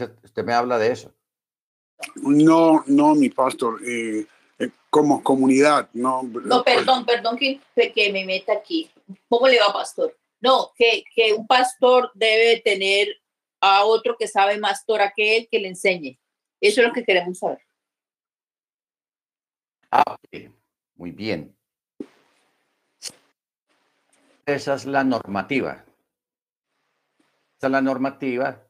Usted 0.00 0.44
me 0.44 0.52
habla 0.52 0.78
de 0.78 0.92
eso. 0.92 1.14
No, 2.16 2.84
no, 2.86 3.14
mi 3.14 3.30
pastor. 3.30 3.80
Eh, 3.86 4.26
eh, 4.58 4.70
como 4.90 5.22
comunidad, 5.22 5.88
no. 5.92 6.22
No, 6.22 6.62
perdón, 6.62 7.04
perdón 7.04 7.36
que, 7.36 7.60
que 7.92 8.12
me 8.12 8.24
meta 8.24 8.52
aquí. 8.52 8.90
¿Cómo 9.28 9.48
le 9.48 9.58
va, 9.58 9.72
pastor? 9.72 10.16
No, 10.40 10.72
que, 10.76 11.04
que 11.14 11.32
un 11.32 11.46
pastor 11.46 12.10
debe 12.14 12.60
tener 12.60 13.08
a 13.60 13.84
otro 13.84 14.16
que 14.18 14.28
sabe 14.28 14.58
más 14.58 14.84
Torah 14.84 15.12
que 15.14 15.36
él 15.36 15.48
que 15.50 15.58
le 15.58 15.68
enseñe. 15.68 16.18
Eso 16.60 16.80
es 16.80 16.86
lo 16.86 16.92
que 16.92 17.04
queremos 17.04 17.38
saber. 17.38 17.60
Ah, 19.90 20.16
muy 20.96 21.12
bien. 21.12 21.56
Esa 24.46 24.74
es 24.74 24.84
la 24.84 25.04
normativa. 25.04 25.84
Esa 27.56 27.66
es 27.68 27.70
la 27.70 27.80
normativa. 27.80 28.63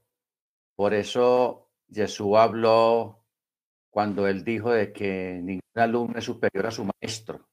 Por 0.76 0.94
eso 0.94 1.68
Jesús 1.92 2.36
habló 2.36 3.24
cuando 3.90 4.26
él 4.26 4.44
dijo 4.44 4.72
de 4.72 4.92
que 4.92 5.40
ningún 5.42 5.62
alumno 5.76 6.18
es 6.18 6.24
superior 6.24 6.66
a 6.66 6.70
su 6.70 6.84
maestro. 6.84 7.46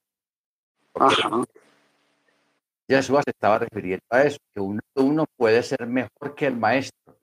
Jesús 2.87 3.19
se 3.23 3.31
estaba 3.31 3.59
refiriendo 3.59 4.05
a 4.09 4.23
eso, 4.23 4.37
que 4.53 4.59
un 4.59 4.79
alumno 4.95 5.25
puede 5.37 5.61
ser 5.63 5.85
mejor 5.85 6.35
que 6.35 6.47
el 6.47 6.57
maestro, 6.57 7.19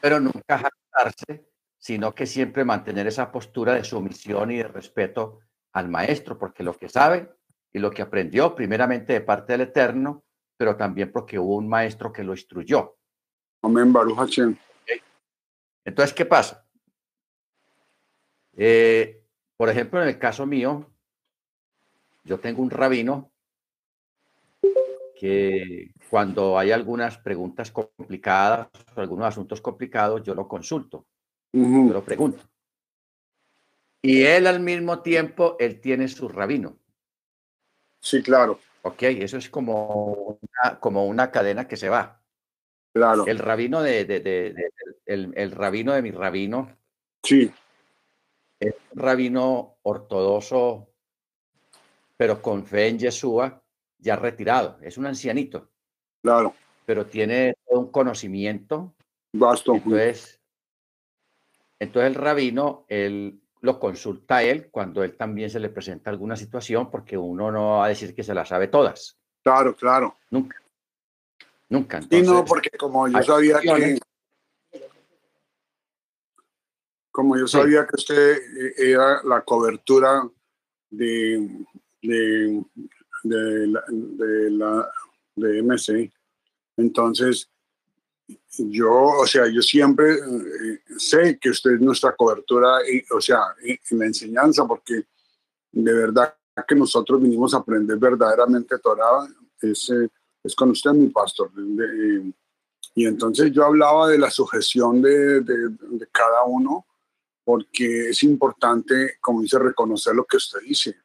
pero 0.00 0.20
nunca 0.20 0.58
jactarse, 0.58 1.46
sino 1.78 2.14
que 2.14 2.26
siempre 2.26 2.64
mantener 2.64 3.06
esa 3.06 3.30
postura 3.30 3.74
de 3.74 3.84
sumisión 3.84 4.50
y 4.50 4.58
de 4.58 4.68
respeto 4.68 5.38
al 5.72 5.88
maestro, 5.88 6.36
porque 6.36 6.62
lo 6.62 6.76
que 6.76 6.88
sabe 6.88 7.32
y 7.72 7.78
lo 7.78 7.90
que 7.90 8.02
aprendió 8.02 8.54
primeramente 8.54 9.12
de 9.12 9.20
parte 9.20 9.52
del 9.52 9.62
Eterno, 9.62 10.24
pero 10.56 10.76
también 10.76 11.10
porque 11.10 11.38
hubo 11.38 11.56
un 11.56 11.68
maestro 11.68 12.12
que 12.12 12.24
lo 12.24 12.32
instruyó. 12.32 12.96
Amén, 13.62 13.92
Baruch 13.92 14.18
Entonces, 15.90 16.14
¿qué 16.14 16.24
pasa? 16.24 16.64
Eh, 18.56 19.24
por 19.56 19.68
ejemplo, 19.68 20.00
en 20.00 20.08
el 20.08 20.20
caso 20.20 20.46
mío, 20.46 20.88
yo 22.22 22.38
tengo 22.38 22.62
un 22.62 22.70
rabino 22.70 23.32
que 25.18 25.90
cuando 26.08 26.56
hay 26.56 26.70
algunas 26.70 27.18
preguntas 27.18 27.72
complicadas 27.72 28.68
o 28.94 29.00
algunos 29.00 29.26
asuntos 29.26 29.60
complicados, 29.60 30.22
yo 30.22 30.32
lo 30.36 30.46
consulto, 30.46 31.08
yo 31.52 31.92
lo 31.92 32.04
pregunto. 32.04 32.44
Y 34.00 34.22
él 34.22 34.46
al 34.46 34.60
mismo 34.60 35.02
tiempo, 35.02 35.56
él 35.58 35.80
tiene 35.80 36.06
su 36.06 36.28
rabino. 36.28 36.78
Sí, 37.98 38.22
claro. 38.22 38.60
Ok, 38.82 39.02
eso 39.02 39.38
es 39.38 39.50
como 39.50 40.38
una, 40.40 40.78
como 40.78 41.06
una 41.06 41.32
cadena 41.32 41.66
que 41.66 41.76
se 41.76 41.88
va. 41.88 42.19
Claro. 42.92 43.26
El 43.26 43.38
rabino 43.38 43.82
de, 43.82 44.04
de, 44.04 44.20
de, 44.20 44.70
el, 45.06 45.32
el, 45.36 45.50
rabino 45.52 45.92
de 45.92 46.02
mi 46.02 46.10
rabino. 46.10 46.76
Sí. 47.22 47.50
Es 48.58 48.74
un 48.92 49.00
rabino 49.00 49.76
ortodoxo, 49.82 50.88
pero 52.16 52.42
con 52.42 52.66
fe 52.66 52.88
en 52.88 52.98
Yeshua, 52.98 53.62
ya 53.98 54.16
retirado. 54.16 54.78
Es 54.82 54.98
un 54.98 55.06
ancianito. 55.06 55.70
Claro. 56.22 56.54
Pero 56.84 57.06
tiene 57.06 57.54
un 57.66 57.90
conocimiento. 57.90 58.94
Basto. 59.32 59.74
Entonces, 59.74 60.40
entonces 61.78 62.08
el 62.08 62.14
rabino, 62.16 62.84
él 62.88 63.40
lo 63.60 63.78
consulta 63.78 64.38
a 64.38 64.42
él 64.42 64.70
cuando 64.70 65.04
él 65.04 65.16
también 65.16 65.50
se 65.50 65.60
le 65.60 65.68
presenta 65.68 66.10
alguna 66.10 66.36
situación, 66.36 66.90
porque 66.90 67.16
uno 67.16 67.52
no 67.52 67.78
va 67.78 67.86
a 67.86 67.88
decir 67.88 68.14
que 68.14 68.22
se 68.22 68.34
la 68.34 68.44
sabe 68.44 68.68
todas. 68.68 69.18
Claro, 69.42 69.74
claro. 69.76 70.16
Nunca. 70.30 70.56
Nunca. 71.70 72.00
y 72.10 72.22
no, 72.22 72.44
porque 72.44 72.70
como 72.70 73.08
yo 73.08 73.22
sabía 73.22 73.60
que. 73.60 73.98
Como 77.12 77.36
yo 77.38 77.46
sabía 77.46 77.86
que 77.86 77.96
usted 77.96 78.36
eh, 78.36 78.74
era 78.76 79.22
la 79.24 79.42
cobertura 79.42 80.28
de, 80.90 81.64
de, 82.02 82.64
de, 83.22 83.66
la, 83.66 83.84
de, 83.88 84.50
la, 84.50 84.92
de 85.34 85.62
MC, 85.62 86.12
entonces 86.76 87.50
yo, 88.58 88.92
o 88.92 89.26
sea, 89.26 89.48
yo 89.48 89.62
siempre 89.62 90.14
eh, 90.14 90.80
sé 90.98 91.38
que 91.40 91.50
usted 91.50 91.72
es 91.72 91.80
nuestra 91.80 92.14
cobertura, 92.14 92.78
y, 92.88 93.02
o 93.12 93.20
sea, 93.20 93.40
en 93.62 93.98
la 93.98 94.06
enseñanza, 94.06 94.66
porque 94.66 95.04
de 95.72 95.92
verdad 95.92 96.34
que 96.66 96.74
nosotros 96.74 97.22
vinimos 97.22 97.54
a 97.54 97.58
aprender 97.58 97.96
verdaderamente 97.98 98.78
Torah, 98.78 99.26
es, 99.60 99.90
eh, 99.90 100.08
es 100.42 100.54
con 100.54 100.70
usted, 100.70 100.92
mi 100.92 101.08
pastor. 101.08 101.50
y 102.94 103.06
entonces 103.06 103.52
yo 103.52 103.64
hablaba 103.64 104.08
de 104.08 104.18
la 104.18 104.30
sujeción 104.30 105.02
de, 105.02 105.40
de, 105.40 106.06
cada 106.10 106.44
uno, 106.44 106.86
porque 107.44 108.10
es 108.10 108.22
importante, 108.22 109.16
como 109.20 109.42
dice, 109.42 109.58
reconocer 109.58 110.14
lo 110.14 110.24
que 110.24 110.36
usted 110.36 110.60
dice. 110.60 110.96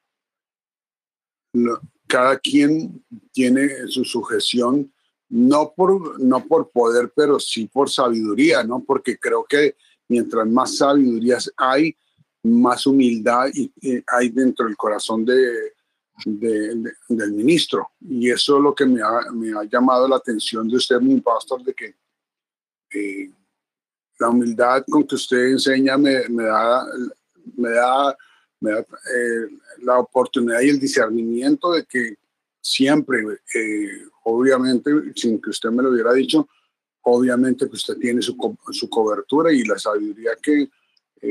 Cada 2.08 2.38
quien 2.38 3.04
tiene 3.32 3.88
su 3.88 4.04
sujeción 4.04 4.92
no 5.30 5.74
por, 5.76 6.20
no 6.22 6.46
por 6.46 6.70
poder, 6.70 7.12
pero 7.16 7.40
sí 7.40 7.68
por 7.68 7.90
sabiduría, 7.90 8.64
¿no? 8.64 8.84
Porque 8.84 9.18
creo 9.18 9.44
que 9.44 9.76
mientras 10.08 10.48
más 10.48 10.78
sabiduría 10.78 11.38
hay, 11.58 11.96
más 12.44 12.86
humildad 12.86 13.50
hay 14.08 14.30
dentro 14.30 14.66
del 14.68 14.78
corazón 14.78 15.26
de, 15.26 15.75
del 16.24 17.34
ministro. 17.34 17.92
Y 18.00 18.30
eso 18.30 18.58
es 18.58 18.64
lo 18.64 18.74
que 18.74 18.86
me 18.86 19.02
ha, 19.02 19.64
llamado 19.70 20.08
la 20.08 20.18
atención 20.18 20.68
de 20.68 20.78
usted, 20.78 21.00
mi 21.02 21.20
pastor, 21.20 21.64
de 21.64 21.74
que 21.74 21.96
eh, 22.94 23.32
la 24.20 24.30
humildad 24.30 24.86
con 24.90 25.06
que 25.06 25.16
usted 25.16 25.52
enseña 25.52 25.98
me, 25.98 26.28
me 26.30 26.44
da, 26.44 26.86
me 27.58 27.70
da, 27.70 28.18
eh, 28.72 29.48
la 29.80 30.00
oportunidad 30.00 30.62
y 30.62 30.70
el 30.70 30.80
discernimiento 30.80 31.74
de 31.74 31.86
que 31.86 32.16
siempre, 32.62 33.20
eh, 33.54 34.08
obviamente, 34.24 34.92
sin 35.16 35.42
que 35.42 35.50
usted 35.50 35.70
me 35.70 35.84
lo 35.84 35.90
hubiera 35.90 36.14
dicho, 36.14 36.48
obviamente 37.02 37.68
que 37.68 37.76
usted 37.76 37.98
tiene 37.98 38.22
su, 38.22 38.38
cobertura 38.90 39.52
y 39.52 39.64
la 39.66 39.78
sabiduría 39.78 40.32
que, 40.42 40.70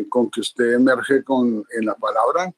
con 0.08 0.30
que 0.30 0.40
usted 0.40 0.74
emerge 0.74 1.24
con, 1.24 1.64
en 1.72 1.86
la 1.86 1.94
palabra, 1.94 2.54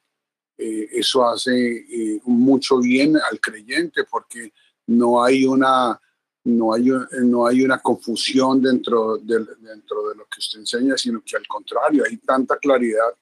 eh, 0.59 0.89
eso 0.93 1.27
hace 1.27 1.53
eh, 1.77 2.21
mucho 2.25 2.79
bien 2.79 3.17
al 3.17 3.41
creyente 3.41 4.05
porque 4.05 4.53
no 4.87 5.23
hay 5.23 5.45
una, 5.45 6.01
no 6.45 6.73
hay, 6.73 6.91
no 7.23 7.47
hay 7.47 7.63
una 7.63 7.79
confusión 7.81 8.63
dentro 8.63 9.19
de, 9.19 9.45
dentro 9.61 10.09
de 10.09 10.15
lo 10.15 10.25
que 10.25 10.39
usted 10.39 10.61
enseña, 10.61 10.97
sino 10.97 11.23
que 11.25 11.37
al 11.37 11.47
contrario, 11.47 12.05
hay 12.09 12.17
tanta 12.19 12.57
claridad. 12.59 13.15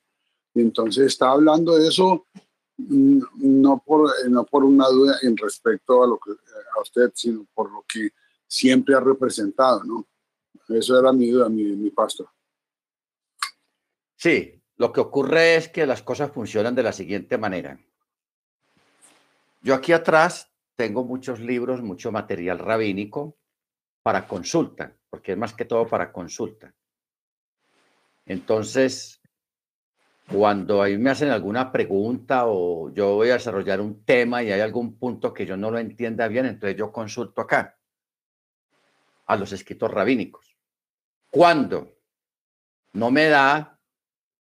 Y 0.54 0.60
entonces 0.60 1.06
está 1.06 1.30
hablando 1.30 1.76
de 1.76 1.88
eso 1.88 2.26
no 2.76 3.82
por, 3.84 4.28
no 4.28 4.44
por 4.44 4.64
una 4.64 4.88
duda 4.88 5.18
en 5.22 5.36
respecto 5.36 6.02
a, 6.02 6.06
lo 6.06 6.18
que, 6.18 6.32
a 6.32 6.80
usted, 6.82 7.12
sino 7.14 7.46
por 7.54 7.70
lo 7.70 7.84
que 7.88 8.10
siempre 8.46 8.94
ha 8.94 9.00
representado, 9.00 9.84
¿no? 9.84 10.06
Eso 10.68 10.98
era 10.98 11.12
mi 11.12 11.30
duda, 11.30 11.48
mi, 11.48 11.64
mi 11.64 11.90
pastor. 11.90 12.28
Sí, 14.16 14.60
lo 14.76 14.92
que 14.92 15.00
ocurre 15.00 15.56
es 15.56 15.68
que 15.68 15.86
las 15.86 16.02
cosas 16.02 16.32
funcionan 16.32 16.74
de 16.74 16.82
la 16.82 16.92
siguiente 16.92 17.38
manera. 17.38 17.78
Yo 19.62 19.74
aquí 19.74 19.92
atrás 19.92 20.50
tengo 20.76 21.04
muchos 21.04 21.40
libros, 21.40 21.82
mucho 21.82 22.10
material 22.12 22.58
rabínico 22.58 23.36
para 24.02 24.26
consulta, 24.26 24.94
porque 25.08 25.32
es 25.32 25.38
más 25.38 25.54
que 25.54 25.64
todo 25.64 25.86
para 25.86 26.12
consulta. 26.12 26.74
Entonces, 28.26 29.20
cuando 30.30 30.82
a 30.82 30.86
mí 30.86 30.98
me 30.98 31.10
hacen 31.10 31.30
alguna 31.30 31.70
pregunta 31.70 32.46
o 32.46 32.90
yo 32.90 33.14
voy 33.14 33.30
a 33.30 33.34
desarrollar 33.34 33.80
un 33.80 34.04
tema 34.04 34.42
y 34.42 34.50
hay 34.50 34.60
algún 34.60 34.98
punto 34.98 35.32
que 35.32 35.46
yo 35.46 35.56
no 35.56 35.70
lo 35.70 35.78
entienda 35.78 36.28
bien, 36.28 36.46
entonces 36.46 36.76
yo 36.76 36.90
consulto 36.90 37.40
acá 37.42 37.78
a 39.26 39.36
los 39.36 39.52
escritos 39.52 39.90
rabínicos. 39.90 40.56
Cuando 41.30 41.96
no 42.92 43.10
me 43.10 43.28
da, 43.28 43.73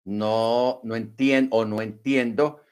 no, 0.05 0.81
no 0.85 0.97
entiendo 0.97 1.56
o 1.56 1.64
no 1.64 1.82
entiendo, 1.82 2.62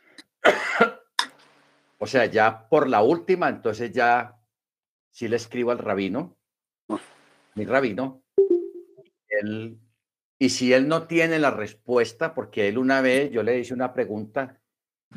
o 1.98 2.06
sea, 2.06 2.26
ya 2.26 2.68
por 2.68 2.88
la 2.88 3.02
última, 3.02 3.48
entonces 3.48 3.92
ya 3.92 4.38
sí 5.10 5.28
le 5.28 5.36
escribo 5.36 5.70
al 5.70 5.78
rabino, 5.78 6.36
mi 7.54 7.64
rabino, 7.64 8.22
él 9.28 9.78
y 10.38 10.50
si 10.50 10.72
él 10.72 10.86
no 10.86 11.06
tiene 11.06 11.38
la 11.38 11.50
respuesta, 11.50 12.32
porque 12.32 12.68
él 12.68 12.78
una 12.78 13.00
vez 13.00 13.30
yo 13.32 13.42
le 13.42 13.58
hice 13.58 13.74
una 13.74 13.92
pregunta 13.92 14.60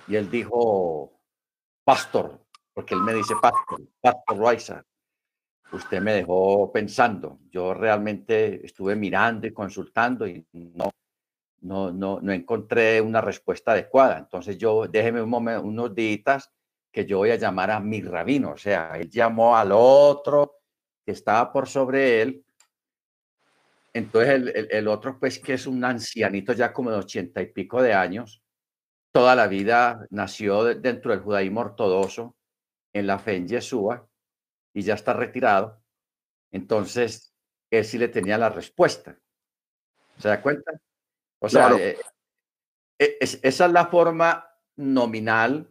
y 0.07 0.15
él 0.15 0.31
dijo, 0.31 1.21
pastor, 1.83 2.43
porque 2.73 2.95
él 2.95 3.01
me 3.01 3.13
dice 3.13 3.35
pastor, 3.39 3.81
pastor 4.01 4.37
Roisa, 4.37 4.85
usted 5.71 6.01
me 6.01 6.13
dejó 6.13 6.71
pensando. 6.71 7.39
Yo 7.51 7.75
realmente 7.75 8.65
estuve 8.65 8.95
mirando 8.95 9.45
y 9.45 9.53
consultando 9.53 10.25
y 10.25 10.43
no, 10.53 10.89
no, 11.61 11.91
no, 11.91 12.19
no 12.21 12.31
encontré 12.31 13.01
una 13.01 13.21
respuesta 13.21 13.71
adecuada. 13.71 14.17
Entonces 14.17 14.57
yo, 14.57 14.87
déjeme 14.87 15.21
un 15.21 15.29
momento, 15.29 15.63
unos 15.63 15.95
días 15.95 16.51
que 16.91 17.05
yo 17.05 17.19
voy 17.19 17.31
a 17.31 17.37
llamar 17.37 17.71
a 17.71 17.79
mi 17.79 18.01
rabino. 18.01 18.51
O 18.51 18.57
sea, 18.57 18.93
él 18.95 19.09
llamó 19.09 19.55
al 19.55 19.71
otro 19.71 20.59
que 21.05 21.13
estaba 21.13 21.51
por 21.51 21.67
sobre 21.67 22.21
él 22.21 22.43
entonces 23.93 24.29
el, 24.29 24.67
el, 24.71 24.87
otro, 24.87 25.19
pues 25.19 25.39
que 25.39 25.53
es 25.53 25.67
un 25.67 25.83
ancianito 25.83 26.53
ya 26.53 26.71
como 26.71 26.91
de 26.91 26.97
ochenta 26.97 27.41
y 27.41 27.47
pico 27.47 27.81
de 27.81 27.93
años, 27.93 28.41
toda 29.11 29.35
la 29.35 29.47
vida 29.47 30.05
nació 30.09 30.63
dentro 30.63 31.11
del 31.11 31.21
judaísmo 31.21 31.61
ortodoxo, 31.61 32.35
en 32.93 33.07
la 33.07 33.19
fe 33.19 33.35
en 33.35 33.47
Yeshua, 33.47 34.07
y 34.73 34.81
ya 34.81 34.93
está 34.93 35.13
retirado. 35.13 35.81
Entonces, 36.51 37.33
él 37.69 37.85
sí 37.85 37.97
le 37.97 38.07
tenía 38.07 38.37
la 38.37 38.49
respuesta. 38.49 39.17
¿Se 40.17 40.27
da 40.27 40.41
cuenta? 40.41 40.71
O 41.43 41.49
sea, 41.49 41.75
eh, 41.75 41.97
eh, 42.99 43.17
esa 43.19 43.65
es 43.65 43.71
la 43.71 43.87
forma 43.87 44.47
nominal 44.75 45.67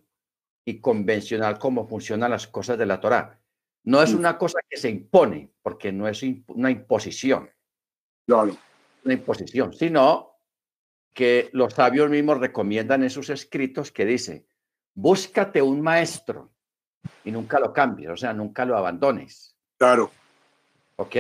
y 0.65 0.81
convencional 0.81 1.59
como 1.59 1.87
funcionan 1.87 2.33
las 2.33 2.49
cosas 2.49 2.77
de 2.77 2.87
la 2.87 3.01
Torah. 3.01 3.41
No 3.85 4.03
es 4.03 4.13
mm. 4.13 4.19
una 4.19 4.37
cosa 4.37 4.59
que 4.69 4.77
se 4.77 4.91
impone, 4.91 5.53
porque 5.63 5.93
no 5.93 6.09
es 6.09 6.23
una 6.49 6.71
imposición. 6.71 7.49
Claro. 8.27 8.57
Una 9.05 9.15
imposición, 9.15 9.73
sino 9.73 10.39
que 11.15 11.51
los 11.53 11.75
sabios 11.75 12.11
mismos 12.11 12.39
recomiendan 12.39 13.05
en 13.05 13.11
sus 13.11 13.31
escritos 13.31 13.93
que 13.93 14.05
dice, 14.05 14.47
búscate 14.95 15.63
un 15.63 15.81
maestro 15.81 16.53
y 17.25 17.31
nunca 17.31 17.61
lo 17.61 17.73
cambies, 17.73 18.11
o 18.11 18.17
sea, 18.17 18.33
nunca 18.33 18.65
lo 18.65 18.77
abandones. 18.77 19.57
Claro. 19.79 20.11
¿Ok? 20.97 21.13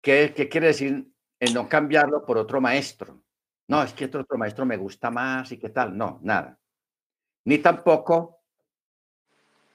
¿Qué, 0.00 0.32
qué 0.34 0.48
quiere 0.48 0.68
decir 0.68 1.08
el 1.38 1.54
no 1.54 1.68
cambiarlo 1.68 2.26
por 2.26 2.38
otro 2.38 2.60
maestro? 2.60 3.21
No, 3.72 3.82
es 3.82 3.94
que 3.94 4.04
este 4.04 4.18
otro 4.18 4.36
maestro 4.36 4.66
me 4.66 4.76
gusta 4.76 5.10
más 5.10 5.50
y 5.50 5.56
qué 5.56 5.70
tal. 5.70 5.96
No, 5.96 6.20
nada. 6.22 6.58
Ni 7.46 7.56
tampoco 7.56 8.42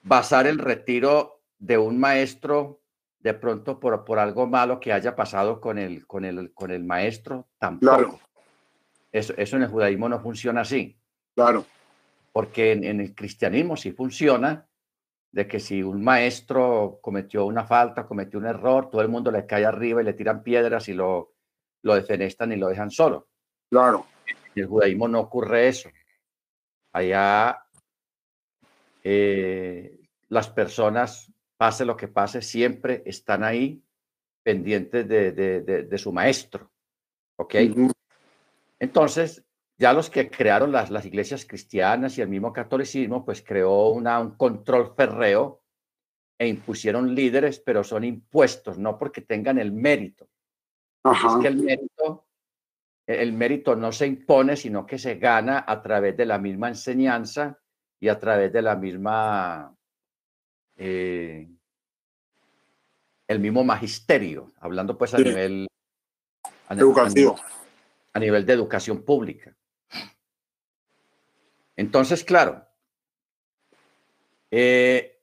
basar 0.04 0.46
el 0.46 0.60
retiro 0.60 1.42
de 1.58 1.80
un 1.80 2.00
maestro 2.00 2.84
de 3.18 3.34
pronto 3.34 3.80
por, 3.80 4.06
por 4.06 4.20
algo 4.20 4.46
malo 4.46 4.80
que 4.80 4.94
haya 4.94 5.16
pasado 5.16 5.60
con 5.60 5.80
el, 5.80 6.06
con 6.06 6.26
el, 6.26 6.54
con 6.54 6.70
el 6.70 6.84
maestro, 6.84 7.48
tampoco. 7.58 7.96
Claro. 7.98 8.20
Eso, 9.12 9.34
eso 9.36 9.56
en 9.56 9.64
el 9.64 9.70
judaísmo 9.70 10.08
no 10.08 10.20
funciona 10.20 10.62
así. 10.62 10.96
Claro. 11.34 11.66
Porque 12.32 12.74
en, 12.74 12.84
en, 12.84 13.02
el 13.02 13.16
cristianismo 13.16 13.76
sí 13.76 13.94
funciona 13.94 14.68
de 15.32 15.48
que 15.48 15.60
si 15.60 15.82
un 15.82 16.04
maestro 16.04 17.00
cometió 17.02 17.46
una 17.48 17.66
falta, 17.66 18.06
cometió 18.06 18.38
un 18.38 18.46
error, 18.46 18.92
todo 18.92 19.02
el 19.02 19.10
mundo 19.10 19.32
le 19.32 19.48
cae 19.48 19.66
arriba 19.66 20.04
y 20.04 20.06
le 20.06 20.14
tiran 20.14 20.44
piedras 20.44 20.88
y 20.88 20.94
lo, 20.94 21.34
lo 21.82 21.96
defenestan 21.96 22.52
y 22.52 22.58
lo 22.58 22.68
dejan 22.68 22.92
solo. 22.92 23.28
Claro. 23.70 24.06
En 24.56 24.64
el 24.64 24.68
judaísmo 24.68 25.08
no 25.08 25.20
ocurre 25.20 25.68
eso. 25.68 25.90
Allá 26.94 27.64
eh, 29.04 30.00
las 30.30 30.50
personas, 30.50 31.32
pase 31.58 31.86
lo 31.86 31.96
que 31.96 32.08
pase, 32.08 32.42
siempre 32.42 33.04
están 33.06 33.44
ahí 33.44 33.82
pendientes 34.44 35.08
de, 35.08 35.32
de, 35.32 35.98
su 35.98 36.12
maestro. 36.12 36.72
¿Ok? 37.36 37.56
Entonces, 38.80 39.44
ya 39.78 39.94
los 39.94 40.10
que 40.10 40.30
crearon 40.30 40.72
las, 40.72 40.90
las 40.90 41.06
iglesias 41.06 41.46
cristianas 41.46 42.18
y 42.18 42.22
el 42.22 42.30
mismo 42.30 42.52
catolicismo, 42.52 43.24
pues 43.24 43.44
creó 43.44 43.90
una, 43.90 44.20
un 44.20 44.32
control 44.32 44.94
ferreo 44.96 45.62
e 46.40 46.48
impusieron 46.48 47.14
líderes, 47.14 47.60
pero 47.60 47.84
son 47.84 48.04
impuestos, 48.04 48.78
no 48.78 48.98
porque 48.98 49.22
tengan 49.22 49.58
el 49.58 49.72
mérito. 49.72 50.28
Es 51.04 51.42
que 51.42 51.48
el 51.48 51.58
mérito, 51.58 51.97
el 53.08 53.32
mérito 53.32 53.76
no 53.76 53.94
se 53.94 54.06
impone, 54.06 54.58
sino 54.58 54.86
que 54.86 55.00
se 55.00 55.16
gana 55.16 55.64
a 55.66 55.82
través 55.82 56.18
de 56.18 56.26
la 56.26 56.38
misma 56.38 56.68
enseñanza 56.68 57.58
y 58.00 58.10
a 58.10 58.20
través 58.20 58.52
de 58.52 58.62
la 58.62 58.76
misma, 58.76 59.74
eh, 60.76 61.48
el 63.28 63.40
mismo 63.40 63.64
magisterio, 63.64 64.52
hablando 64.60 64.98
pues 64.98 65.14
a 65.14 65.20
nivel 65.20 65.68
educativo. 66.70 67.36
A 68.14 68.20
nivel, 68.20 68.46
de 68.46 68.54
educación 68.54 69.04
pública. 69.04 69.56
Entonces, 71.76 72.24
claro, 72.24 72.66
eh, 74.50 75.22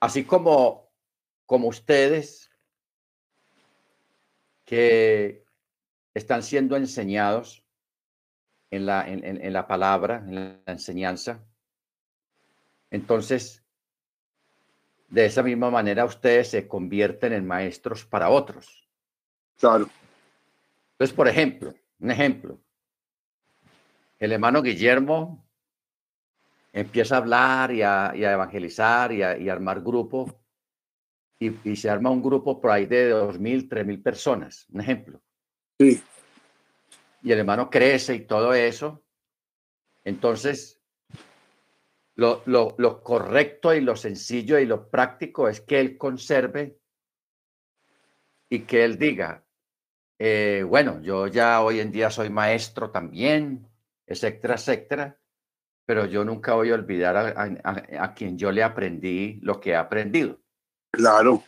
así 0.00 0.24
como, 0.24 0.90
como 1.44 1.68
ustedes 1.68 2.50
que 4.64 5.44
están 6.14 6.42
siendo 6.42 6.76
enseñados 6.76 7.64
en 8.70 8.86
la, 8.86 9.08
en, 9.08 9.52
la 9.52 9.66
palabra, 9.66 10.24
en 10.26 10.34
la 10.34 10.60
enseñanza. 10.66 11.44
Entonces, 12.90 13.62
de 15.08 15.26
esa 15.26 15.42
misma 15.42 15.70
manera 15.70 16.04
ustedes 16.04 16.50
se 16.50 16.66
convierten 16.66 17.32
en 17.32 17.46
maestros 17.46 18.04
para 18.04 18.30
otros. 18.30 18.88
Claro. 19.58 19.88
Entonces, 20.92 21.14
por 21.14 21.28
ejemplo, 21.28 21.74
un 22.00 22.10
ejemplo. 22.10 22.58
El 24.18 24.32
hermano 24.32 24.62
Guillermo 24.62 25.44
empieza 26.72 27.14
a 27.14 27.18
hablar 27.18 27.72
y 27.72 27.82
a, 27.82 28.12
evangelizar 28.14 29.12
y 29.12 29.22
a, 29.22 29.52
armar 29.52 29.80
grupo 29.80 30.34
y, 31.38 31.70
y, 31.70 31.76
se 31.76 31.90
arma 31.90 32.10
un 32.10 32.22
grupo 32.22 32.60
por 32.60 32.70
ahí 32.70 32.86
de 32.86 33.08
dos 33.08 33.38
mil, 33.38 33.68
tres 33.68 33.84
mil 33.86 34.00
personas, 34.00 34.66
un 34.70 34.80
ejemplo. 34.80 35.20
Sí 35.78 36.00
y 37.24 37.32
el 37.32 37.38
hermano 37.38 37.70
crece 37.70 38.14
y 38.14 38.26
todo 38.26 38.52
eso, 38.52 39.02
entonces 40.04 40.82
lo, 42.16 42.42
lo, 42.44 42.74
lo, 42.76 43.02
correcto 43.02 43.74
y 43.74 43.80
lo 43.80 43.96
sencillo 43.96 44.58
y 44.58 44.66
lo 44.66 44.90
práctico 44.90 45.48
es 45.48 45.62
que 45.62 45.80
él 45.80 45.96
conserve 45.96 46.78
y 48.50 48.60
que 48.60 48.84
él 48.84 48.98
diga, 48.98 49.42
eh, 50.18 50.64
bueno, 50.68 51.00
yo 51.00 51.26
ya 51.26 51.62
hoy 51.62 51.80
en 51.80 51.90
día 51.90 52.10
soy 52.10 52.28
maestro 52.28 52.90
también, 52.90 53.66
etcétera, 54.06 54.54
etcétera, 54.54 55.18
pero 55.86 56.04
yo 56.04 56.26
nunca 56.26 56.52
voy 56.52 56.70
a 56.70 56.74
olvidar 56.74 57.16
a, 57.16 58.04
a 58.04 58.14
quien 58.14 58.36
yo 58.36 58.52
le 58.52 58.62
aprendí 58.62 59.40
lo 59.40 59.60
que 59.60 59.70
he 59.70 59.76
aprendido. 59.76 60.43
Claro. 60.96 61.42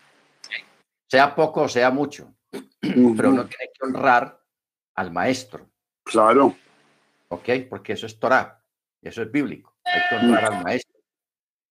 Sea 1.08 1.34
poco 1.34 1.62
o 1.62 1.69
sea 1.69 1.90
mucho, 1.90 2.34
pero 2.81 3.31
uno 3.31 3.46
tiene 3.46 3.70
que 3.72 3.87
honrar 3.87 4.40
al 4.94 5.12
maestro. 5.12 5.70
Claro. 6.04 6.56
¿Ok? 7.28 7.48
Porque 7.69 7.93
eso 7.93 8.06
es 8.06 8.19
Torah, 8.19 8.62
eso 9.02 9.22
es 9.22 9.31
bíblico. 9.31 9.76
Hay 9.84 10.00
que 10.08 10.16
honrar 10.16 10.52
al 10.52 10.64
maestro. 10.64 11.00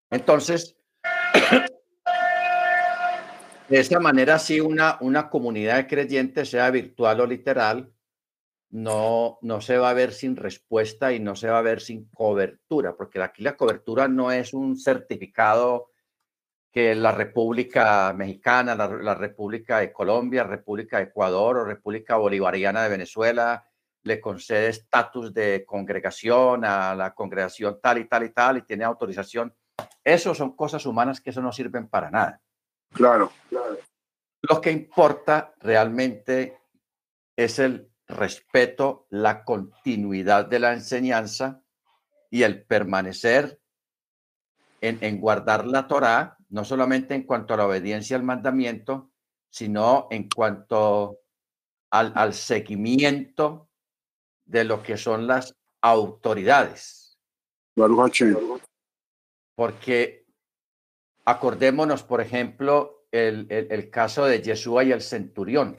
Entonces, 0.09 0.77
de 3.69 3.79
esa 3.79 3.99
manera, 3.99 4.39
si 4.39 4.61
una, 4.61 4.97
una 5.01 5.29
comunidad 5.29 5.77
de 5.77 5.87
creyentes, 5.87 6.49
sea 6.49 6.71
virtual 6.71 7.19
o 7.19 7.25
literal, 7.25 7.91
no, 8.69 9.37
no 9.41 9.61
se 9.61 9.77
va 9.77 9.89
a 9.89 9.93
ver 9.93 10.13
sin 10.13 10.35
respuesta 10.35 11.13
y 11.13 11.19
no 11.19 11.35
se 11.35 11.49
va 11.49 11.59
a 11.59 11.63
ver 11.63 11.81
sin 11.81 12.09
cobertura, 12.09 12.95
porque 12.95 13.21
aquí 13.21 13.41
la 13.41 13.55
cobertura 13.55 14.07
no 14.07 14.31
es 14.31 14.53
un 14.53 14.77
certificado 14.77 15.89
que 16.75 16.93
la 16.93 17.13
República 17.13 18.11
Mexicana, 18.11 18.75
la, 18.75 19.15
República 19.15 19.79
de 19.79 19.93
Colombia, 19.93 20.43
República 20.43 20.97
de 20.97 21.03
Ecuador 21.03 21.59
o 21.59 21.63
República 21.63 22.17
Bolivariana 22.17 22.83
de 22.83 22.89
Venezuela 22.89 23.65
le 24.03 24.19
concede 24.19 24.67
estatus 24.67 25.33
de 25.33 25.63
congregación 25.65 26.65
a 26.65 26.93
la 26.93 27.13
congregación 27.13 27.79
tal 27.81 27.99
y 27.99 28.09
tal 28.09 28.25
y 28.25 28.29
tal 28.31 28.57
y 28.57 28.63
tiene 28.63 28.83
autorización. 28.83 29.55
Eso 30.03 30.35
son 30.35 30.53
cosas 30.53 30.85
humanas 30.85 31.21
que 31.21 31.29
eso 31.29 31.41
no 31.41 31.53
sirven 31.53 31.87
para 31.87 32.11
nada. 32.11 32.41
Claro, 32.91 33.31
claro. 33.47 33.77
Lo 34.41 34.59
que 34.59 34.71
importa 34.71 35.53
realmente 35.61 36.59
es 37.37 37.57
el 37.57 37.89
respeto, 38.05 39.07
la 39.11 39.45
continuidad 39.45 40.45
de 40.45 40.59
la 40.59 40.73
enseñanza 40.73 41.61
y 42.29 42.43
el 42.43 42.65
permanecer 42.65 43.61
en, 44.81 44.97
en 44.99 45.21
guardar 45.21 45.65
la 45.65 45.87
Torah 45.87 46.35
no 46.55 46.63
solamente 46.63 47.13
en 47.15 47.23
cuanto 47.23 47.53
a 47.53 47.57
la 47.57 47.67
obediencia 47.67 48.15
al 48.15 48.23
mandamiento, 48.23 49.11
sino 49.49 50.07
en 50.09 50.29
cuanto 50.29 51.19
al, 51.89 52.33
seguimiento 52.33 53.67
de 54.45 54.63
lo 54.63 54.81
que 54.81 54.95
son 54.95 55.27
las 55.27 55.53
autoridades. 55.81 57.19
Porque 59.55 60.25
acordémonos, 61.25 62.03
por 62.03 62.21
ejemplo, 62.21 63.05
el, 63.11 63.47
el, 63.49 63.89
caso 63.89 64.23
de 64.23 64.41
Yeshua 64.41 64.85
y 64.85 64.93
el 64.93 65.01
centurión. 65.01 65.77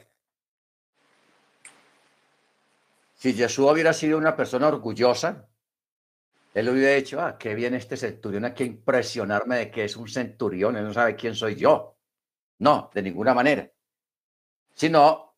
Si 3.14 3.33
Yeshua 3.33 3.73
hubiera 3.73 3.95
sido 3.95 4.18
una 4.18 4.37
persona 4.37 4.68
orgullosa, 4.68 5.49
él 6.57 6.71
hubiera 6.71 6.95
dicho, 6.95 7.21
ah, 7.21 7.37
qué 7.37 7.55
bien 7.55 7.75
este 7.75 7.99
centurión, 7.99 8.51
que 8.55 8.65
impresionarme 8.65 9.57
de 9.59 9.71
que 9.71 9.85
es 9.85 9.95
un 9.95 10.09
centurión, 10.09 10.75
él 10.77 10.85
no 10.85 10.95
sabe 10.95 11.15
quién 11.15 11.35
soy 11.35 11.57
yo. 11.57 11.99
No, 12.61 12.91
de 12.95 13.03
ninguna 13.03 13.35
manera. 13.35 13.71
Sino 14.75 15.37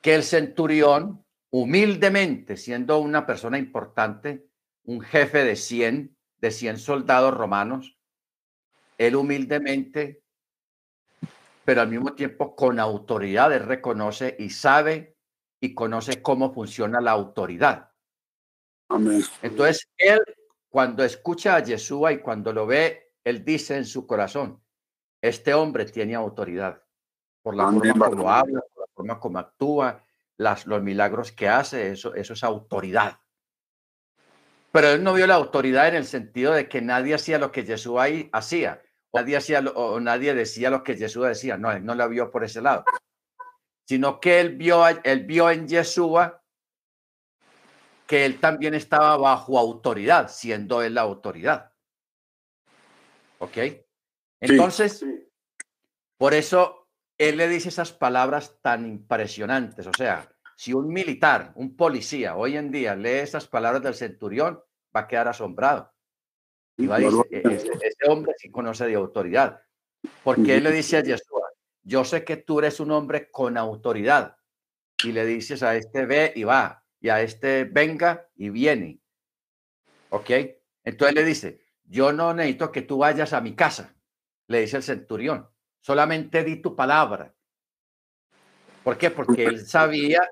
que 0.00 0.16
el 0.16 0.24
centurión, 0.24 1.24
humildemente, 1.50 2.56
siendo 2.56 2.98
una 2.98 3.24
persona 3.24 3.58
importante, 3.58 4.48
un 4.86 5.00
jefe 5.00 5.44
de 5.44 5.54
100, 5.54 6.16
de 6.38 6.50
100 6.50 6.78
soldados 6.78 7.32
romanos, 7.32 7.96
él 8.98 9.14
humildemente 9.14 10.24
pero 11.64 11.80
al 11.80 11.88
mismo 11.88 12.12
tiempo 12.14 12.54
con 12.54 12.78
autoridad 12.78 13.56
reconoce 13.64 14.36
y 14.38 14.50
sabe 14.50 15.16
y 15.60 15.74
conoce 15.74 16.20
cómo 16.20 16.52
funciona 16.52 17.00
la 17.00 17.12
autoridad. 17.12 17.93
Amén. 18.94 19.22
Entonces, 19.42 19.88
él 19.98 20.20
cuando 20.68 21.04
escucha 21.04 21.56
a 21.56 21.60
Yeshua 21.60 22.12
y 22.12 22.18
cuando 22.18 22.52
lo 22.52 22.66
ve, 22.66 23.12
él 23.22 23.44
dice 23.44 23.76
en 23.76 23.84
su 23.84 24.06
corazón, 24.06 24.60
este 25.22 25.54
hombre 25.54 25.84
tiene 25.86 26.14
autoridad 26.14 26.82
por 27.42 27.54
la 27.54 27.68
Amén, 27.68 27.92
forma 27.92 28.10
como 28.10 28.30
habla, 28.30 28.60
por 28.74 28.82
la 28.82 28.92
forma 28.94 29.20
como 29.20 29.38
actúa, 29.38 30.04
las, 30.36 30.66
los 30.66 30.82
milagros 30.82 31.32
que 31.32 31.48
hace, 31.48 31.92
eso, 31.92 32.14
eso 32.14 32.32
es 32.32 32.42
autoridad. 32.44 33.18
Pero 34.72 34.88
él 34.88 35.04
no 35.04 35.14
vio 35.14 35.26
la 35.26 35.34
autoridad 35.36 35.88
en 35.88 35.94
el 35.94 36.06
sentido 36.06 36.52
de 36.52 36.68
que 36.68 36.82
nadie 36.82 37.14
hacía 37.14 37.38
lo 37.38 37.52
que 37.52 37.62
Jesús 37.62 37.96
ahí 37.98 38.28
hacía, 38.32 38.82
o 39.12 39.20
nadie, 39.20 39.36
hacía 39.36 39.60
lo- 39.60 39.72
o 39.72 40.00
nadie 40.00 40.34
decía 40.34 40.70
lo 40.70 40.82
que 40.82 40.96
Jesús 40.96 41.24
decía. 41.26 41.56
No, 41.56 41.70
él 41.70 41.84
no 41.84 41.94
la 41.94 42.08
vio 42.08 42.30
por 42.32 42.42
ese 42.42 42.60
lado, 42.60 42.84
sino 43.84 44.18
que 44.18 44.40
él 44.40 44.56
vio, 44.56 44.84
él 44.88 45.24
vio 45.24 45.50
en 45.50 45.68
Yeshua 45.68 46.42
que 48.06 48.24
él 48.24 48.38
también 48.38 48.74
estaba 48.74 49.16
bajo 49.16 49.58
autoridad, 49.58 50.28
siendo 50.28 50.82
él 50.82 50.94
la 50.94 51.02
autoridad. 51.02 51.72
¿Ok? 53.38 53.58
Entonces, 54.40 55.04
por 56.18 56.34
eso 56.34 56.88
él 57.18 57.36
le 57.36 57.48
dice 57.48 57.68
esas 57.68 57.92
palabras 57.92 58.58
tan 58.60 58.86
impresionantes. 58.86 59.86
O 59.86 59.92
sea, 59.92 60.28
si 60.56 60.72
un 60.72 60.88
militar, 60.88 61.52
un 61.56 61.76
policía, 61.76 62.36
hoy 62.36 62.56
en 62.56 62.70
día 62.70 62.94
lee 62.94 63.20
esas 63.20 63.46
palabras 63.46 63.82
del 63.82 63.94
centurión, 63.94 64.62
va 64.94 65.00
a 65.00 65.08
quedar 65.08 65.28
asombrado. 65.28 65.92
Y 66.76 66.86
va 66.86 66.96
a 66.96 66.98
decir, 66.98 67.26
"E- 67.30 67.54
ese, 67.54 67.68
ese 67.80 68.08
hombre 68.10 68.34
sí 68.36 68.50
conoce 68.50 68.86
de 68.86 68.94
autoridad. 68.94 69.62
Porque 70.22 70.56
él 70.56 70.64
le 70.64 70.72
dice 70.72 70.96
a 70.98 71.02
Yeshua, 71.02 71.48
yo 71.82 72.04
sé 72.04 72.24
que 72.24 72.36
tú 72.36 72.58
eres 72.58 72.80
un 72.80 72.90
hombre 72.90 73.30
con 73.30 73.56
autoridad. 73.56 74.36
Y 75.02 75.12
le 75.12 75.24
dices 75.26 75.62
a 75.62 75.76
este 75.76 76.06
ve 76.06 76.32
y 76.34 76.44
va, 76.44 76.83
y 77.04 77.10
a 77.10 77.20
este 77.20 77.64
venga 77.64 78.30
y 78.34 78.48
viene. 78.48 78.98
¿Ok? 80.08 80.30
Entonces 80.84 81.14
le 81.14 81.22
dice, 81.22 81.60
yo 81.84 82.14
no 82.14 82.32
necesito 82.32 82.72
que 82.72 82.80
tú 82.80 82.96
vayas 82.96 83.34
a 83.34 83.42
mi 83.42 83.54
casa, 83.54 83.94
le 84.46 84.62
dice 84.62 84.78
el 84.78 84.82
centurión, 84.82 85.46
solamente 85.82 86.42
di 86.42 86.62
tu 86.62 86.74
palabra. 86.74 87.34
¿Por 88.82 88.96
qué? 88.96 89.10
Porque 89.10 89.44
él 89.44 89.66
sabía 89.66 90.26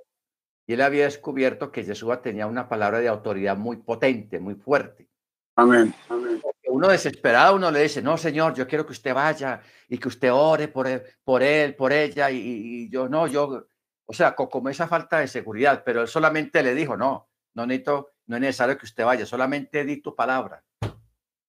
y 0.67 0.73
él 0.73 0.81
había 0.81 1.05
descubierto 1.05 1.71
que 1.71 1.85
Yeshua 1.85 2.23
tenía 2.23 2.47
una 2.47 2.71
palabra 2.71 3.01
de 3.01 3.09
autoridad 3.09 3.59
muy 3.59 3.77
potente, 3.77 4.41
muy 4.41 4.55
fuerte. 4.55 5.11
Amén. 5.57 5.93
Amén. 6.09 6.41
Uno 6.69 6.89
desesperado, 6.89 7.57
uno 7.57 7.71
le 7.71 7.83
dice, 7.83 8.01
no, 8.01 8.17
señor, 8.17 8.55
yo 8.55 8.67
quiero 8.67 8.87
que 8.87 8.93
usted 8.93 9.13
vaya 9.13 9.61
y 9.91 9.99
que 9.99 10.09
usted 10.09 10.33
ore 10.33 10.69
por 10.69 10.87
él, 10.87 11.03
por, 11.23 11.43
él, 11.43 11.75
por 11.77 11.93
ella. 11.93 12.31
Y, 12.31 12.39
y 12.39 12.89
yo, 12.89 13.11
no, 13.11 13.27
yo, 13.27 13.67
o 14.13 14.15
sea, 14.15 14.35
co- 14.35 14.51
como 14.51 14.69
esa 14.69 14.87
falta 14.87 15.21
de 15.21 15.27
seguridad, 15.27 15.83
pero 15.87 16.03
él 16.03 16.07
solamente 16.09 16.63
le 16.63 16.75
dijo, 16.75 16.99
no, 16.99 17.31
no 17.55 17.67
necesito, 17.67 18.13
no 18.27 18.37
es 18.37 18.43
necesario 18.43 18.77
que 18.77 18.85
usted 18.85 19.07
vaya, 19.07 19.25
solamente 19.25 19.85
di 19.87 20.03
tu 20.03 20.15
palabra. 20.15 20.63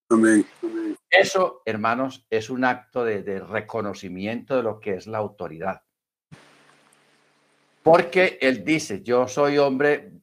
Amén. 0.09 0.45
Amén. 0.61 0.95
Eso, 1.09 1.61
hermanos, 1.65 2.25
es 2.29 2.49
un 2.49 2.63
acto 2.63 3.03
de, 3.03 3.21
de 3.21 3.41
reconocimiento 3.41 4.55
de 4.55 4.63
lo 4.63 4.79
que 4.79 4.93
es 4.93 5.07
la 5.07 5.17
autoridad. 5.17 5.83
Porque 7.83 8.37
él 8.39 8.63
dice, 8.63 9.03
yo 9.03 9.27
soy 9.27 9.57
hombre, 9.57 10.13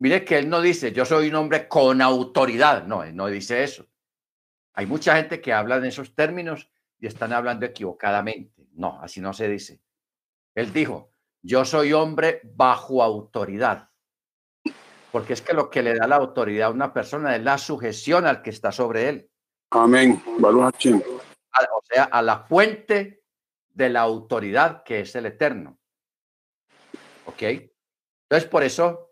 mire 0.00 0.24
que 0.24 0.38
él 0.38 0.48
no 0.48 0.60
dice, 0.60 0.90
yo 0.90 1.04
soy 1.04 1.28
un 1.28 1.36
hombre 1.36 1.68
con 1.68 2.02
autoridad, 2.02 2.84
no, 2.84 3.04
él 3.04 3.14
no 3.14 3.28
dice 3.28 3.62
eso. 3.62 3.86
Hay 4.74 4.86
mucha 4.86 5.14
gente 5.16 5.40
que 5.40 5.52
habla 5.52 5.76
en 5.76 5.84
esos 5.84 6.16
términos 6.16 6.68
y 6.98 7.06
están 7.06 7.32
hablando 7.32 7.64
equivocadamente. 7.64 8.66
No, 8.72 9.00
así 9.00 9.20
no 9.20 9.32
se 9.32 9.48
dice. 9.48 9.80
Él 10.54 10.72
dijo, 10.72 11.12
yo 11.46 11.64
soy 11.64 11.92
hombre 11.92 12.40
bajo 12.44 13.02
autoridad. 13.02 13.90
Porque 15.12 15.32
es 15.32 15.42
que 15.42 15.54
lo 15.54 15.70
que 15.70 15.82
le 15.82 15.94
da 15.94 16.06
la 16.06 16.16
autoridad 16.16 16.68
a 16.68 16.72
una 16.72 16.92
persona 16.92 17.36
es 17.36 17.42
la 17.42 17.56
sujeción 17.56 18.26
al 18.26 18.42
que 18.42 18.50
está 18.50 18.72
sobre 18.72 19.08
él 19.08 19.30
Amén. 19.70 20.22
O 20.42 21.82
sea, 21.84 22.04
a 22.04 22.22
la 22.22 22.40
fuente 22.40 23.22
de 23.70 23.88
la 23.88 24.00
autoridad 24.00 24.82
que 24.84 25.00
es 25.00 25.14
el 25.16 25.26
eterno. 25.26 25.78
¿Ok? 27.26 27.42
Entonces, 27.42 28.48
por 28.48 28.62
eso 28.62 29.10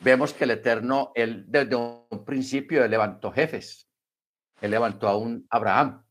vemos 0.00 0.32
que 0.32 0.44
el 0.44 0.52
eterno, 0.52 1.12
él 1.14 1.44
desde 1.46 1.76
un 1.76 2.24
principio, 2.24 2.84
él 2.84 2.90
levantó 2.90 3.30
jefes. 3.30 3.88
Él 4.60 4.70
levantó 4.70 5.08
a 5.08 5.16
un 5.16 5.46
Abraham, 5.50 6.04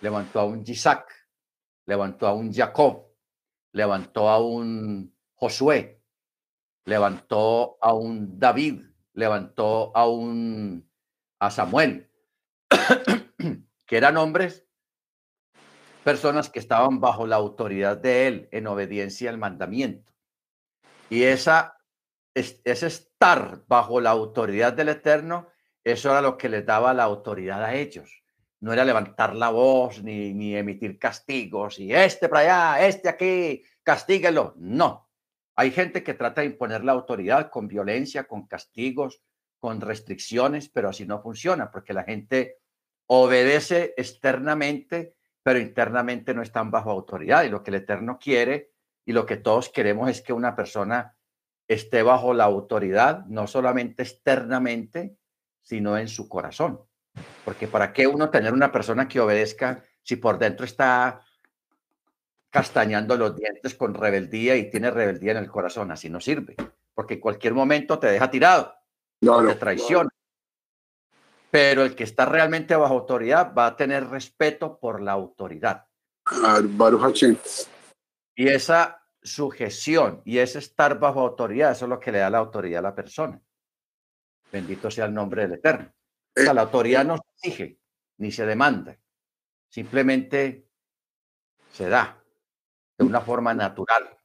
levantó 0.00 0.40
a 0.40 0.44
un 0.44 0.62
Isaac, 0.66 1.10
levantó 1.86 2.26
a 2.26 2.34
un 2.34 2.52
Jacob, 2.52 3.05
levantó 3.76 4.30
a 4.30 4.38
un 4.40 5.14
Josué, 5.34 6.00
levantó 6.86 7.76
a 7.82 7.92
un 7.92 8.38
David, 8.38 8.80
levantó 9.12 9.94
a 9.94 10.08
un 10.08 10.90
a 11.38 11.50
Samuel, 11.50 12.10
que 13.86 13.96
eran 13.98 14.16
hombres, 14.16 14.66
personas 16.02 16.48
que 16.48 16.58
estaban 16.58 17.00
bajo 17.00 17.26
la 17.26 17.36
autoridad 17.36 17.98
de 17.98 18.26
él 18.26 18.48
en 18.50 18.66
obediencia 18.66 19.28
al 19.28 19.36
mandamiento. 19.36 20.10
Y 21.10 21.24
esa, 21.24 21.76
es- 22.34 22.62
ese 22.64 22.86
estar 22.86 23.62
bajo 23.66 24.00
la 24.00 24.10
autoridad 24.10 24.72
del 24.72 24.88
Eterno, 24.88 25.48
eso 25.84 26.10
era 26.10 26.22
lo 26.22 26.38
que 26.38 26.48
les 26.48 26.64
daba 26.64 26.94
la 26.94 27.04
autoridad 27.04 27.62
a 27.62 27.74
ellos. 27.74 28.22
No 28.66 28.72
era 28.72 28.84
levantar 28.84 29.36
la 29.36 29.50
voz 29.50 30.02
ni, 30.02 30.56
emitir 30.56 30.98
castigos 30.98 31.78
y 31.78 31.94
este 31.94 32.28
para 32.28 32.74
allá, 32.74 32.88
este 32.88 33.08
aquí, 33.08 33.62
castíguelo. 33.84 34.54
No. 34.56 35.08
Hay 35.54 35.70
gente 35.70 36.02
que 36.02 36.14
trata 36.14 36.40
de 36.40 36.48
imponer 36.48 36.82
la 36.82 36.90
autoridad 36.90 37.48
con 37.48 37.68
violencia, 37.68 38.24
con 38.24 38.48
castigos, 38.48 39.22
con 39.60 39.80
restricciones, 39.80 40.68
pero 40.68 40.88
así 40.88 41.06
no 41.06 41.22
funciona 41.22 41.70
porque 41.70 41.92
la 41.92 42.02
gente 42.02 42.58
obedece 43.06 43.94
externamente, 43.96 45.14
pero 45.44 45.60
internamente 45.60 46.34
no 46.34 46.42
están 46.42 46.72
bajo 46.72 46.90
autoridad. 46.90 47.44
Y 47.44 47.50
lo 47.50 47.62
que 47.62 47.70
el 47.70 47.76
Eterno 47.76 48.18
quiere 48.18 48.72
y 49.04 49.12
lo 49.12 49.26
que 49.26 49.36
todos 49.36 49.68
queremos 49.68 50.10
es 50.10 50.22
que 50.22 50.32
una 50.32 50.56
persona 50.56 51.16
esté 51.68 52.02
bajo 52.02 52.34
la 52.34 52.42
autoridad, 52.42 53.26
no 53.26 53.46
solamente 53.46 54.02
externamente, 54.02 55.18
sino 55.62 55.96
en 55.96 56.08
su 56.08 56.28
corazón. 56.28 56.85
Porque 57.44 57.68
¿para 57.68 57.92
qué 57.92 58.06
uno 58.06 58.30
tener 58.30 58.52
una 58.52 58.72
persona 58.72 59.06
que 59.06 59.20
obedezca 59.20 59.82
si 60.02 60.16
por 60.16 60.38
dentro 60.38 60.64
está 60.64 61.20
castañando 62.50 63.16
los 63.16 63.36
dientes 63.36 63.74
con 63.74 63.94
rebeldía 63.94 64.56
y 64.56 64.70
tiene 64.70 64.90
rebeldía 64.90 65.32
en 65.32 65.38
el 65.38 65.50
corazón? 65.50 65.90
Así 65.90 66.10
no 66.10 66.20
sirve, 66.20 66.56
porque 66.94 67.14
en 67.14 67.20
cualquier 67.20 67.54
momento 67.54 67.98
te 67.98 68.08
deja 68.08 68.30
tirado 68.30 68.74
Claro. 69.20 69.48
de 69.48 69.54
traición. 69.54 70.08
Pero 71.50 71.84
el 71.84 71.94
que 71.94 72.04
está 72.04 72.26
realmente 72.26 72.74
bajo 72.76 72.94
autoridad 72.94 73.54
va 73.54 73.66
a 73.66 73.76
tener 73.76 74.08
respeto 74.08 74.78
por 74.78 75.00
la 75.00 75.12
autoridad. 75.12 75.86
Y 78.34 78.48
esa 78.48 79.02
sujeción 79.22 80.22
y 80.24 80.38
ese 80.38 80.58
estar 80.58 80.98
bajo 80.98 81.20
autoridad, 81.20 81.72
eso 81.72 81.86
es 81.86 81.88
lo 81.88 82.00
que 82.00 82.12
le 82.12 82.18
da 82.18 82.30
la 82.30 82.38
autoridad 82.38 82.80
a 82.80 82.88
la 82.90 82.94
persona. 82.94 83.40
Bendito 84.52 84.90
sea 84.90 85.06
el 85.06 85.14
nombre 85.14 85.42
del 85.42 85.54
Eterno. 85.54 85.92
O 86.36 86.40
sea, 86.42 86.52
la 86.54 86.62
autoridad 86.62 87.04
no 87.04 87.16
se 87.16 87.48
exige 87.48 87.78
ni 88.18 88.30
se 88.30 88.44
demanda. 88.46 88.98
Simplemente 89.68 90.68
se 91.72 91.88
da 91.88 92.22
de 92.98 93.04
una 93.04 93.20
forma 93.20 93.54
natural. 93.54 94.16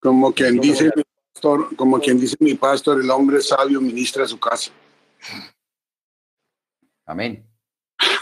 Como 0.00 0.32
quien 0.32 0.58
dice 0.60 0.90
mi 0.96 1.02
pastor, 1.32 1.76
como 1.76 2.00
quien 2.00 2.18
dice 2.20 2.36
mi 2.40 2.54
pastor, 2.54 3.00
el 3.00 3.10
hombre 3.10 3.40
sabio 3.40 3.80
ministra 3.80 4.26
su 4.26 4.38
casa. 4.38 4.70
Amén. 7.06 7.46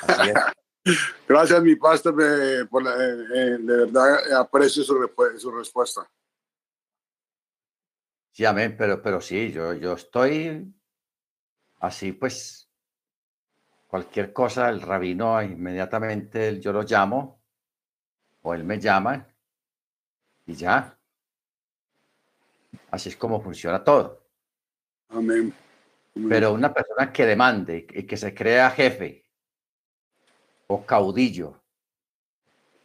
Así 0.02 0.30
es. 0.30 0.36
Gracias, 1.28 1.62
mi 1.62 1.76
pastor, 1.76 2.14
eh, 2.20 2.64
por 2.66 2.82
la- 2.82 2.96
eh, 2.96 3.24
eh, 3.34 3.58
de 3.58 3.76
verdad 3.86 4.28
eh, 4.28 4.34
aprecio 4.34 4.82
su, 4.82 4.94
su 5.38 5.50
respuesta. 5.52 6.08
Sí, 8.32 8.44
amén, 8.44 8.74
pero, 8.76 9.00
pero 9.02 9.20
sí, 9.20 9.52
yo, 9.52 9.74
yo 9.74 9.92
estoy 9.92 10.72
así, 11.80 12.12
pues, 12.12 12.68
cualquier 13.92 14.32
cosa, 14.32 14.70
el 14.70 14.80
rabino 14.80 15.42
inmediatamente 15.42 16.58
yo 16.58 16.72
lo 16.72 16.82
llamo 16.82 17.42
o 18.40 18.54
él 18.54 18.64
me 18.64 18.80
llama 18.80 19.28
y 20.46 20.54
ya. 20.54 20.98
Así 22.90 23.10
es 23.10 23.16
como 23.18 23.42
funciona 23.42 23.84
todo. 23.84 24.30
Amén. 25.10 25.52
Amén. 26.16 26.28
Pero 26.30 26.54
una 26.54 26.72
persona 26.72 27.12
que 27.12 27.26
demande 27.26 27.86
y 27.92 28.04
que 28.04 28.16
se 28.16 28.32
crea 28.32 28.70
jefe 28.70 29.26
o 30.68 30.86
caudillo 30.86 31.62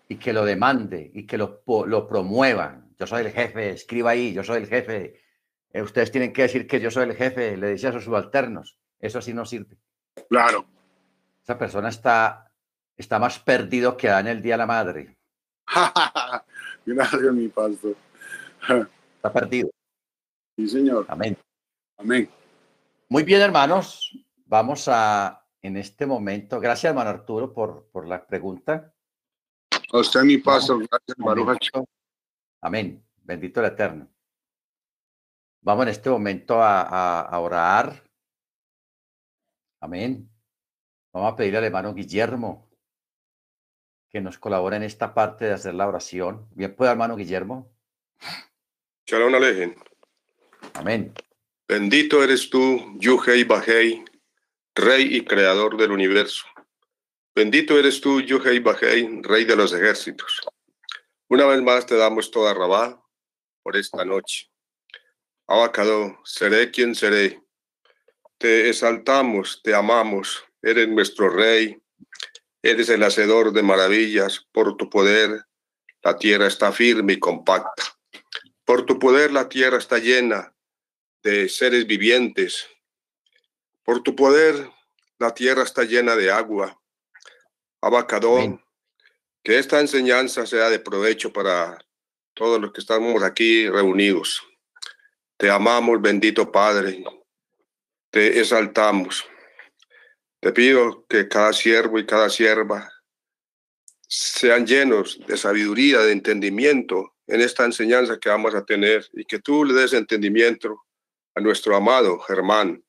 y 0.10 0.18
que 0.18 0.34
lo 0.34 0.44
demande 0.44 1.10
y 1.14 1.26
que 1.26 1.38
lo, 1.38 1.64
lo 1.86 2.06
promueva. 2.06 2.86
Yo 3.00 3.08
soy 3.08 3.24
el 3.24 3.32
jefe, 3.32 3.70
escriba 3.70 4.12
ahí, 4.12 4.34
yo 4.34 4.44
soy 4.44 4.58
el 4.58 4.68
jefe. 4.68 5.22
Eh, 5.72 5.82
ustedes 5.82 6.12
tienen 6.12 6.34
que 6.34 6.42
decir 6.42 6.68
que 6.68 6.82
yo 6.82 6.92
soy 6.92 7.06
el 7.06 7.16
jefe, 7.16 7.56
le 7.56 7.70
dice 7.70 7.88
a 7.88 7.94
sus 7.94 8.04
subalternos. 8.04 8.78
Eso 9.00 9.22
sí 9.22 9.34
no 9.34 9.46
sirve. 9.46 9.78
Claro. 10.28 10.77
Esa 11.48 11.58
persona 11.58 11.88
está, 11.88 12.52
está 12.98 13.20
más 13.20 13.40
perdido 13.40 13.96
que 13.96 14.10
en 14.10 14.28
el 14.28 14.42
Día 14.42 14.56
de 14.56 14.58
la 14.58 14.66
Madre. 14.66 15.18
Gracias, 16.86 17.22
mi 17.34 17.48
pastor. 17.48 17.96
Está 19.16 19.32
perdido. 19.32 19.70
Sí, 20.58 20.68
señor. 20.68 21.06
Amén. 21.08 21.38
Amén. 21.98 22.30
Muy 23.08 23.24
bien, 23.24 23.40
hermanos. 23.40 24.12
Vamos 24.46 24.90
a, 24.90 25.42
en 25.62 25.78
este 25.78 26.06
momento, 26.06 26.60
gracias, 26.60 26.90
hermano 26.90 27.12
Arturo, 27.12 27.54
por, 27.54 27.86
por 27.92 28.06
la 28.10 28.28
pregunta. 28.28 28.94
A 29.94 29.98
usted, 30.00 30.24
mi 30.24 30.40
pastor. 30.40 30.86
Gracias, 30.86 31.16
Baruch. 31.18 31.70
Amén. 32.62 33.02
Bendito 33.24 33.62
el 33.62 33.68
Eterno. 33.68 34.10
Vamos 35.62 35.84
en 35.84 35.90
este 35.92 36.10
momento 36.10 36.62
a, 36.62 36.82
a- 36.82 37.22
a 37.22 37.40
orar. 37.40 38.04
Amén. 39.80 40.30
Vamos 41.18 41.34
a 41.34 41.36
pedirle 41.36 41.58
al 41.58 41.64
hermano 41.64 41.96
Guillermo 41.96 42.70
que 44.08 44.22
nos 44.22 44.38
colabore 44.38 44.76
en 44.76 44.84
esta 44.84 45.16
parte 45.16 45.46
de 45.46 45.54
hacer 45.54 45.74
la 45.74 45.88
oración. 45.88 46.48
Bien, 46.54 46.76
puede, 46.76 46.92
hermano 46.92 47.16
Guillermo. 47.16 47.76
Shalom 49.08 49.34
Alejen. 49.34 49.76
Amén. 50.76 51.12
Bendito 51.68 52.24
eres 52.24 52.52
tú, 52.52 52.94
Yuhei 53.00 53.46
Bajei, 53.46 54.06
Rey 54.76 55.16
y 55.16 55.26
Creador 55.26 55.76
del 55.76 55.90
universo. 55.90 56.46
Bendito 57.34 57.80
eres 57.80 58.00
tú, 58.00 58.22
Yuhei 58.22 58.60
Bajei, 58.60 59.20
Rey 59.24 59.44
de 59.46 59.56
los 59.56 59.74
ejércitos. 59.74 60.42
Una 61.30 61.48
vez 61.48 61.64
más 61.64 61.88
te 61.88 61.96
damos 61.98 62.30
toda 62.30 62.54
rabá 62.54 63.04
por 63.64 63.76
esta 63.76 64.06
noche. 64.06 64.52
Abacado, 65.48 66.20
seré 66.26 66.70
quien 66.70 66.94
seré. 66.94 67.42
Te 68.38 68.70
exaltamos, 68.70 69.64
te 69.64 69.74
amamos, 69.74 70.47
eres 70.62 70.88
nuestro 70.90 71.30
Rey, 71.30 71.78
eres 72.62 72.90
el 72.90 73.04
hacedor 73.04 73.52
de 73.54 73.64
maravillas. 73.64 74.46
Por 74.52 74.78
tu 74.78 74.90
poder, 74.90 75.46
la 76.02 76.18
tierra 76.18 76.48
está 76.48 76.72
firme 76.72 77.14
y 77.14 77.20
compacta. 77.20 77.84
Por 78.66 78.86
tu 78.86 79.00
poder, 79.00 79.32
la 79.32 79.48
tierra 79.48 79.78
está 79.78 79.98
llena 79.98 80.54
de 81.24 81.50
seres 81.50 81.88
vivientes. 81.88 82.68
Por 83.84 84.04
tu 84.04 84.16
poder, 84.16 84.70
la 85.20 85.34
tierra 85.34 85.64
está 85.64 85.84
llena 85.84 86.16
de 86.16 86.32
agua. 86.32 86.80
Abacadón, 87.82 88.64
que 89.44 89.60
esta 89.60 89.80
enseñanza 89.80 90.46
sea 90.46 90.70
de 90.70 90.80
provecho 90.80 91.32
para 91.32 91.78
todos 92.34 92.60
los 92.60 92.72
que 92.72 92.82
estamos 92.82 93.24
aquí 93.24 93.70
reunidos. 93.70 94.42
Te 95.38 95.50
amamos, 95.50 96.02
bendito 96.02 96.52
Padre. 96.52 97.04
Te 98.10 98.40
exaltamos. 98.40 99.26
Te 100.40 100.52
pido 100.52 101.06
que 101.08 101.28
cada 101.28 101.52
siervo 101.52 101.98
y 101.98 102.06
cada 102.06 102.30
sierva 102.30 102.92
sean 104.08 104.66
llenos 104.66 105.20
de 105.28 105.36
sabiduría, 105.36 106.00
de 106.00 106.12
entendimiento 106.12 107.16
en 107.28 107.42
esta 107.42 107.66
enseñanza 107.66 108.20
que 108.20 108.30
vamos 108.30 108.56
a 108.56 108.64
tener 108.64 109.06
y 109.14 109.26
que 109.26 109.40
tú 109.40 109.66
le 109.66 109.74
des 109.74 109.94
entendimiento 109.94 110.86
a 111.36 111.42
nuestro 111.42 111.76
amado 111.76 112.20
Germán, 112.20 112.84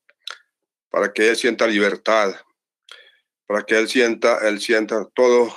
para 0.89 1.11
que 1.11 1.29
él 1.29 1.35
sienta 1.35 1.67
libertad, 1.67 2.33
para 3.45 3.63
que 3.63 3.77
él 3.77 3.87
sienta, 3.89 4.47
él 4.47 4.61
sienta 4.61 5.07
todo 5.13 5.53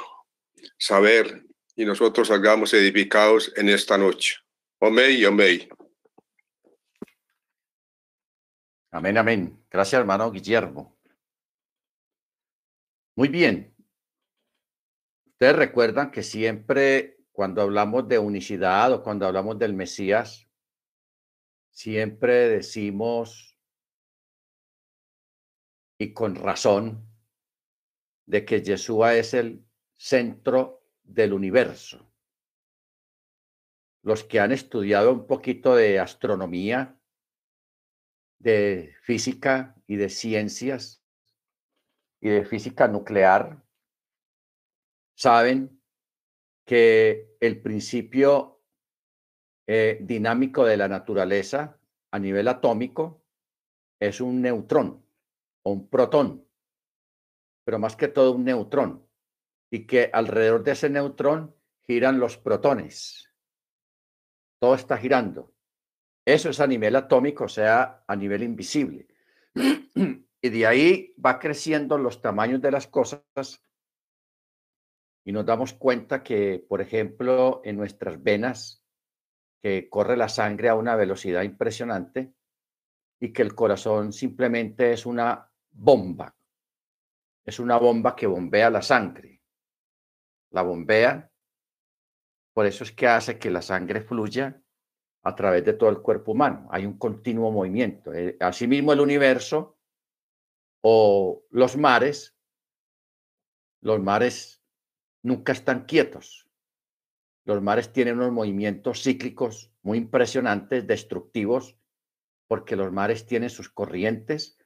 saber 0.78 1.44
y 1.76 1.84
nosotros 1.84 2.28
salgamos 2.28 2.74
edificados 2.74 3.52
en 3.56 3.68
esta 3.68 3.96
noche. 3.96 4.36
Omey, 4.78 5.24
omey. 5.24 5.68
Amén, 8.90 9.16
amén. 9.16 9.64
Gracias, 9.70 10.00
hermano 10.00 10.30
Guillermo. 10.30 11.01
Muy 13.14 13.28
bien. 13.28 13.74
Ustedes 15.26 15.56
recuerdan 15.56 16.10
que 16.10 16.22
siempre 16.22 17.18
cuando 17.32 17.60
hablamos 17.60 18.08
de 18.08 18.18
unicidad 18.18 18.92
o 18.92 19.02
cuando 19.02 19.26
hablamos 19.26 19.58
del 19.58 19.74
Mesías, 19.74 20.48
siempre 21.70 22.48
decimos, 22.48 23.58
y 25.98 26.14
con 26.14 26.36
razón, 26.36 27.06
de 28.26 28.44
que 28.46 28.62
Yeshua 28.62 29.16
es 29.16 29.34
el 29.34 29.66
centro 29.94 30.86
del 31.02 31.34
universo. 31.34 32.10
Los 34.02 34.24
que 34.24 34.40
han 34.40 34.52
estudiado 34.52 35.12
un 35.12 35.26
poquito 35.26 35.74
de 35.74 35.98
astronomía, 35.98 36.98
de 38.38 38.94
física 39.02 39.76
y 39.86 39.96
de 39.96 40.08
ciencias 40.08 41.01
y 42.22 42.30
de 42.30 42.44
física 42.44 42.86
nuclear 42.86 43.60
saben 45.14 45.82
que 46.64 47.36
el 47.40 47.60
principio 47.60 48.62
eh, 49.66 49.98
dinámico 50.00 50.64
de 50.64 50.76
la 50.76 50.86
naturaleza 50.86 51.80
a 52.12 52.18
nivel 52.20 52.46
atómico 52.46 53.24
es 54.00 54.20
un 54.20 54.40
neutrón 54.40 55.04
o 55.64 55.72
un 55.72 55.88
protón, 55.88 56.46
pero 57.64 57.80
más 57.80 57.96
que 57.96 58.08
todo 58.08 58.32
un 58.32 58.44
neutrón, 58.44 59.04
y 59.70 59.86
que 59.86 60.08
alrededor 60.12 60.62
de 60.62 60.72
ese 60.72 60.90
neutrón 60.90 61.56
giran 61.80 62.20
los 62.20 62.38
protones. 62.38 63.28
Todo 64.60 64.76
está 64.76 64.96
girando. 64.96 65.52
Eso 66.24 66.50
es 66.50 66.60
a 66.60 66.68
nivel 66.68 66.94
atómico, 66.94 67.44
o 67.44 67.48
sea, 67.48 68.04
a 68.06 68.14
nivel 68.14 68.44
invisible. 68.44 69.08
Y 70.44 70.50
de 70.50 70.66
ahí 70.66 71.14
va 71.24 71.38
creciendo 71.38 71.96
los 71.98 72.20
tamaños 72.20 72.60
de 72.60 72.72
las 72.72 72.88
cosas 72.88 73.22
y 75.24 75.30
nos 75.30 75.46
damos 75.46 75.72
cuenta 75.72 76.22
que, 76.24 76.64
por 76.68 76.80
ejemplo, 76.80 77.60
en 77.64 77.76
nuestras 77.76 78.20
venas, 78.20 78.84
que 79.62 79.88
corre 79.88 80.16
la 80.16 80.28
sangre 80.28 80.68
a 80.68 80.74
una 80.74 80.96
velocidad 80.96 81.42
impresionante 81.42 82.34
y 83.20 83.32
que 83.32 83.42
el 83.42 83.54
corazón 83.54 84.12
simplemente 84.12 84.92
es 84.92 85.06
una 85.06 85.48
bomba. 85.70 86.34
Es 87.44 87.60
una 87.60 87.78
bomba 87.78 88.16
que 88.16 88.26
bombea 88.26 88.68
la 88.70 88.82
sangre. 88.82 89.40
La 90.50 90.62
bombea, 90.62 91.30
por 92.52 92.66
eso 92.66 92.82
es 92.82 92.90
que 92.90 93.06
hace 93.06 93.38
que 93.38 93.50
la 93.50 93.62
sangre 93.62 94.00
fluya 94.00 94.60
a 95.22 95.34
través 95.36 95.64
de 95.64 95.74
todo 95.74 95.90
el 95.90 96.02
cuerpo 96.02 96.32
humano. 96.32 96.68
Hay 96.72 96.84
un 96.84 96.98
continuo 96.98 97.52
movimiento. 97.52 98.12
Eh, 98.12 98.36
Asimismo, 98.40 98.92
el 98.92 99.00
universo 99.00 99.78
o 100.82 101.44
los 101.50 101.76
mares, 101.76 102.36
los 103.80 104.00
mares 104.00 104.62
nunca 105.22 105.52
están 105.52 105.86
quietos. 105.86 106.48
Los 107.44 107.62
mares 107.62 107.92
tienen 107.92 108.16
unos 108.16 108.32
movimientos 108.32 109.02
cíclicos 109.02 109.72
muy 109.82 109.98
impresionantes, 109.98 110.86
destructivos, 110.86 111.76
porque 112.46 112.76
los 112.76 112.92
mares 112.92 113.26
tienen 113.26 113.50
sus 113.50 113.68
corrientes 113.68 114.58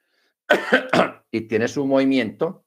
y 1.30 1.42
tienen 1.42 1.68
su 1.68 1.86
movimiento. 1.86 2.66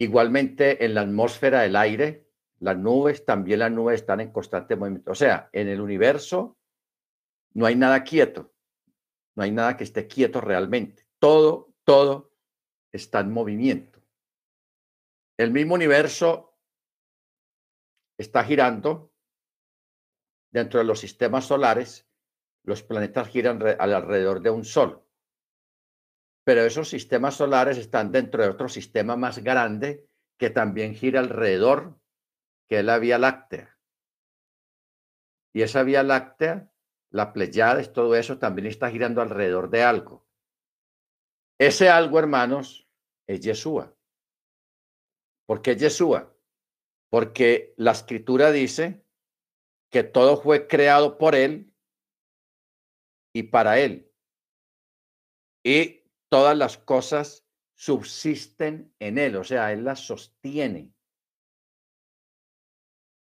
Igualmente 0.00 0.84
en 0.84 0.94
la 0.94 1.00
atmósfera 1.00 1.62
del 1.62 1.74
aire, 1.74 2.28
las 2.60 2.76
nubes, 2.76 3.24
también 3.24 3.60
las 3.60 3.72
nubes 3.72 4.00
están 4.00 4.20
en 4.20 4.32
constante 4.32 4.76
movimiento. 4.76 5.10
O 5.10 5.16
sea, 5.16 5.48
en 5.52 5.68
el 5.68 5.80
universo 5.80 6.58
no 7.54 7.66
hay 7.66 7.74
nada 7.74 8.04
quieto, 8.04 8.52
no 9.38 9.44
hay 9.44 9.52
nada 9.52 9.76
que 9.76 9.84
esté 9.84 10.08
quieto 10.08 10.40
realmente. 10.40 11.06
Todo, 11.20 11.72
todo 11.84 12.34
está 12.92 13.20
en 13.20 13.30
movimiento. 13.30 14.02
El 15.38 15.52
mismo 15.52 15.74
universo 15.74 16.58
está 18.18 18.42
girando 18.42 19.14
dentro 20.50 20.80
de 20.80 20.86
los 20.86 20.98
sistemas 20.98 21.44
solares. 21.44 22.10
Los 22.64 22.82
planetas 22.82 23.28
giran 23.28 23.60
re- 23.60 23.76
alrededor 23.78 24.40
de 24.40 24.50
un 24.50 24.64
sol. 24.64 25.06
Pero 26.44 26.62
esos 26.62 26.88
sistemas 26.88 27.36
solares 27.36 27.78
están 27.78 28.10
dentro 28.10 28.42
de 28.42 28.48
otro 28.48 28.68
sistema 28.68 29.14
más 29.14 29.38
grande 29.38 30.04
que 30.36 30.50
también 30.50 30.96
gira 30.96 31.20
alrededor, 31.20 32.00
que 32.68 32.80
es 32.80 32.84
la 32.84 32.98
Vía 32.98 33.18
Láctea. 33.18 33.78
Y 35.54 35.62
esa 35.62 35.84
Vía 35.84 36.02
Láctea, 36.02 36.72
la 37.10 37.32
Pleiades, 37.32 37.92
todo 37.92 38.14
eso 38.14 38.38
también 38.38 38.66
está 38.66 38.90
girando 38.90 39.22
alrededor 39.22 39.70
de 39.70 39.82
algo. 39.82 40.26
Ese 41.58 41.88
algo, 41.88 42.18
hermanos, 42.18 42.88
es 43.26 43.40
Yeshua. 43.40 43.96
¿Por 45.46 45.62
qué 45.62 45.76
Yeshua? 45.76 46.34
Porque 47.10 47.74
la 47.76 47.92
escritura 47.92 48.52
dice 48.52 49.04
que 49.90 50.04
todo 50.04 50.40
fue 50.40 50.68
creado 50.68 51.16
por 51.18 51.34
él 51.34 51.74
y 53.34 53.44
para 53.44 53.78
él. 53.78 54.12
Y 55.64 56.04
todas 56.28 56.56
las 56.56 56.76
cosas 56.76 57.46
subsisten 57.74 58.94
en 58.98 59.18
él, 59.18 59.36
o 59.36 59.44
sea, 59.44 59.72
él 59.72 59.84
las 59.84 60.00
sostiene. 60.00 60.92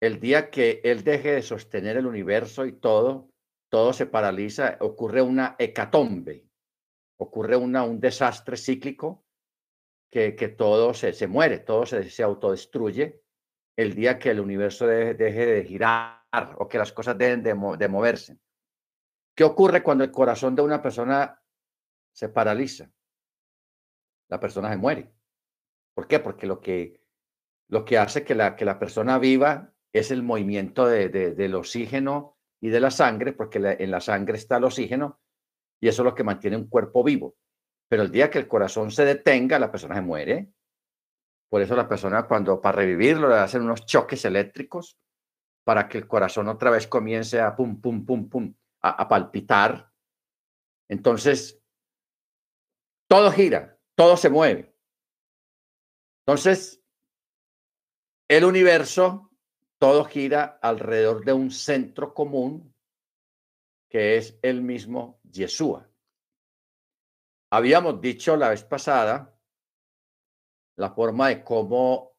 El 0.02 0.20
día 0.20 0.50
que 0.50 0.82
él 0.84 1.04
deje 1.04 1.32
de 1.32 1.42
sostener 1.42 1.98
el 1.98 2.06
universo 2.06 2.66
y 2.66 2.74
todo, 2.74 3.31
todo 3.72 3.94
se 3.94 4.06
paraliza, 4.06 4.76
ocurre 4.82 5.22
una 5.22 5.56
hecatombe, 5.58 6.46
ocurre 7.18 7.56
una, 7.56 7.84
un 7.84 8.02
desastre 8.02 8.58
cíclico 8.58 9.26
que, 10.12 10.36
que 10.36 10.50
todo 10.50 10.94
se, 10.94 11.14
se 11.14 11.28
muere, 11.28 11.60
todo 11.60 11.86
se, 11.86 12.10
se 12.10 12.22
autodestruye 12.22 13.24
el 13.78 13.96
día 13.96 14.20
que 14.20 14.32
el 14.32 14.42
universo 14.42 14.86
deje, 14.86 15.14
de 15.16 15.64
girar 15.64 16.22
o 16.58 16.68
que 16.68 16.78
las 16.78 16.92
cosas 16.92 17.18
dejen 17.18 17.44
de, 17.44 17.56
de 17.78 17.88
moverse. 17.88 18.40
¿Qué 19.34 19.46
ocurre 19.46 19.82
cuando 19.82 20.04
el 20.04 20.12
corazón 20.12 20.54
de 20.54 20.64
una 20.64 20.82
persona 20.82 21.42
se 22.12 22.28
paraliza? 22.28 22.92
La 24.28 24.42
persona 24.42 24.70
se 24.70 24.78
muere. 24.78 25.14
¿Por 25.94 26.10
qué? 26.10 26.20
Porque 26.20 26.46
lo 26.46 26.60
que, 26.60 27.02
lo 27.70 27.86
que 27.86 27.98
hace 27.98 28.26
que 28.26 28.36
la, 28.36 28.58
que 28.58 28.66
la 28.66 28.80
persona 28.80 29.18
viva 29.18 29.74
es 29.94 30.12
el 30.12 30.24
movimiento 30.24 30.88
de, 30.88 31.08
del 31.08 31.56
oxígeno 31.56 32.38
y 32.62 32.70
de 32.70 32.80
la 32.80 32.92
sangre, 32.92 33.34
porque 33.34 33.76
en 33.80 33.92
la 33.92 34.00
sangre 34.00 34.38
está 34.38 34.58
el 34.58 34.66
oxígeno 34.66 35.20
y 35.82 35.88
eso 35.88 36.04
es 36.04 36.06
lo 36.06 36.16
que 36.16 36.24
mantiene 36.24 36.58
un 36.58 36.70
cuerpo 36.70 37.04
vivo. 37.04 37.36
Pero 37.90 38.04
el 38.04 38.12
día 38.12 38.30
que 38.30 38.38
el 38.38 38.48
corazón 38.48 38.92
se 38.92 39.04
detenga, 39.04 39.60
la 39.60 39.72
persona 39.72 39.96
se 39.96 40.02
muere. 40.02 40.54
Por 41.50 41.62
eso 41.62 41.76
la 41.76 41.90
persona 41.90 42.28
cuando 42.28 42.62
para 42.62 42.78
revivirlo 42.78 43.28
le 43.28 43.36
hacen 43.36 43.64
unos 43.64 43.86
choques 43.86 44.24
eléctricos 44.24 44.98
para 45.66 45.90
que 45.90 45.98
el 45.98 46.08
corazón 46.08 46.48
otra 46.48 46.70
vez 46.70 46.88
comience 46.88 47.42
a 47.42 47.56
pum, 47.56 47.82
pum, 47.82 48.06
pum, 48.06 48.30
pum, 48.30 48.54
a 48.82 49.08
palpitar. 49.08 49.92
Entonces, 50.88 51.60
todo 53.08 53.32
gira, 53.32 53.78
todo 53.96 54.16
se 54.16 54.30
mueve. 54.30 54.74
Entonces, 56.26 56.82
el 58.30 58.46
universo 58.46 59.31
todo 59.82 60.06
gira 60.06 60.60
alrededor 60.62 61.26
de 61.26 61.34
un 61.34 61.50
centro 61.50 62.14
común 62.14 62.72
que 63.90 64.16
es 64.16 64.38
el 64.44 64.62
mismo 64.62 65.20
Yeshua. 65.24 65.90
Habíamos 67.52 68.00
dicho 68.00 68.38
la 68.38 68.50
vez 68.50 68.64
pasada 68.64 69.36
la 70.78 70.92
forma 70.92 71.30
de 71.30 71.44
cómo 71.44 72.16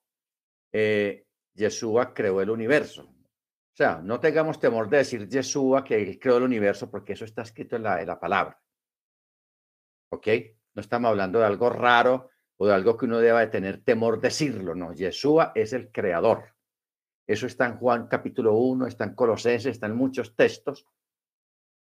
eh, 0.73 1.29
Yeshua 1.55 2.13
creó 2.13 2.41
el 2.41 2.51
universo. 2.51 3.05
O 3.05 3.77
sea, 3.77 4.01
no 4.03 4.19
tengamos 4.19 4.59
temor 4.59 4.89
de 4.89 4.97
decir 4.97 5.29
Yeshua 5.29 5.85
que 5.85 6.03
él 6.03 6.19
creó 6.19 6.39
el 6.39 6.43
universo 6.43 6.91
porque 6.91 7.13
eso 7.13 7.25
está 7.25 7.43
escrito 7.43 7.77
en 7.77 7.85
la, 7.85 8.19
palabra. 8.19 8.61
¿Ok? 10.11 10.27
No 10.75 10.81
estamos 10.81 11.11
hablando 11.11 11.39
de 11.39 11.47
algo 11.47 11.71
raro 11.71 12.29
o 12.57 12.67
de 12.67 12.75
algo 12.75 12.97
que 12.97 13.05
uno 13.05 13.21
deba 13.21 13.39
de 13.39 13.47
tener 13.47 13.85
temor 13.85 14.21
decirlo. 14.21 14.75
No, 14.75 14.93
Yeshua 14.93 15.53
es 15.55 15.73
el 15.73 15.93
creador. 15.93 16.52
Eso 17.27 17.47
está 17.47 17.67
en 17.67 17.77
Juan 17.77 18.09
capítulo 18.09 18.55
1, 18.55 18.87
está 18.87 19.05
en 19.05 19.15
Colosenses, 19.15 19.73
está 19.73 19.87
en 19.87 19.97
muchos 19.97 20.35
textos 20.35 20.87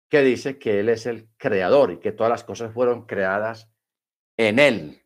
que 0.10 0.22
dice 0.22 0.60
que 0.60 0.80
Él 0.80 0.90
es 0.90 1.08
el 1.08 1.30
creador 1.38 1.92
y 1.92 2.00
que 2.00 2.12
todas 2.12 2.30
las 2.30 2.44
cosas 2.44 2.72
fueron 2.72 3.08
creadas 3.08 3.72
en 4.38 4.60
Él. 4.60 5.04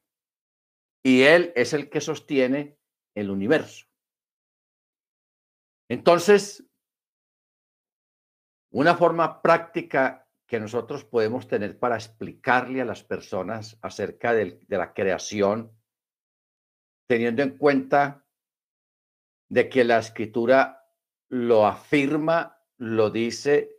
Y 1.01 1.21
Él 1.21 1.53
es 1.55 1.71
el 1.71 1.89
que 1.89 2.01
sostiene 2.01 2.77
el 3.15 3.29
universo. 3.29 3.87
Entonces, 5.89 6.67
una 8.71 8.95
forma 8.95 9.41
práctica 9.41 10.27
que 10.45 10.59
nosotros 10.59 11.05
podemos 11.05 11.47
tener 11.47 11.79
para 11.79 11.95
explicarle 11.95 12.81
a 12.81 12.85
las 12.85 13.03
personas 13.03 13.77
acerca 13.81 14.33
de, 14.33 14.59
de 14.67 14.77
la 14.77 14.93
creación, 14.93 15.71
teniendo 17.07 17.43
en 17.43 17.57
cuenta 17.57 18.26
de 19.49 19.69
que 19.69 19.83
la 19.83 19.99
escritura 19.99 20.85
lo 21.29 21.65
afirma, 21.65 22.59
lo 22.77 23.09
dice 23.09 23.77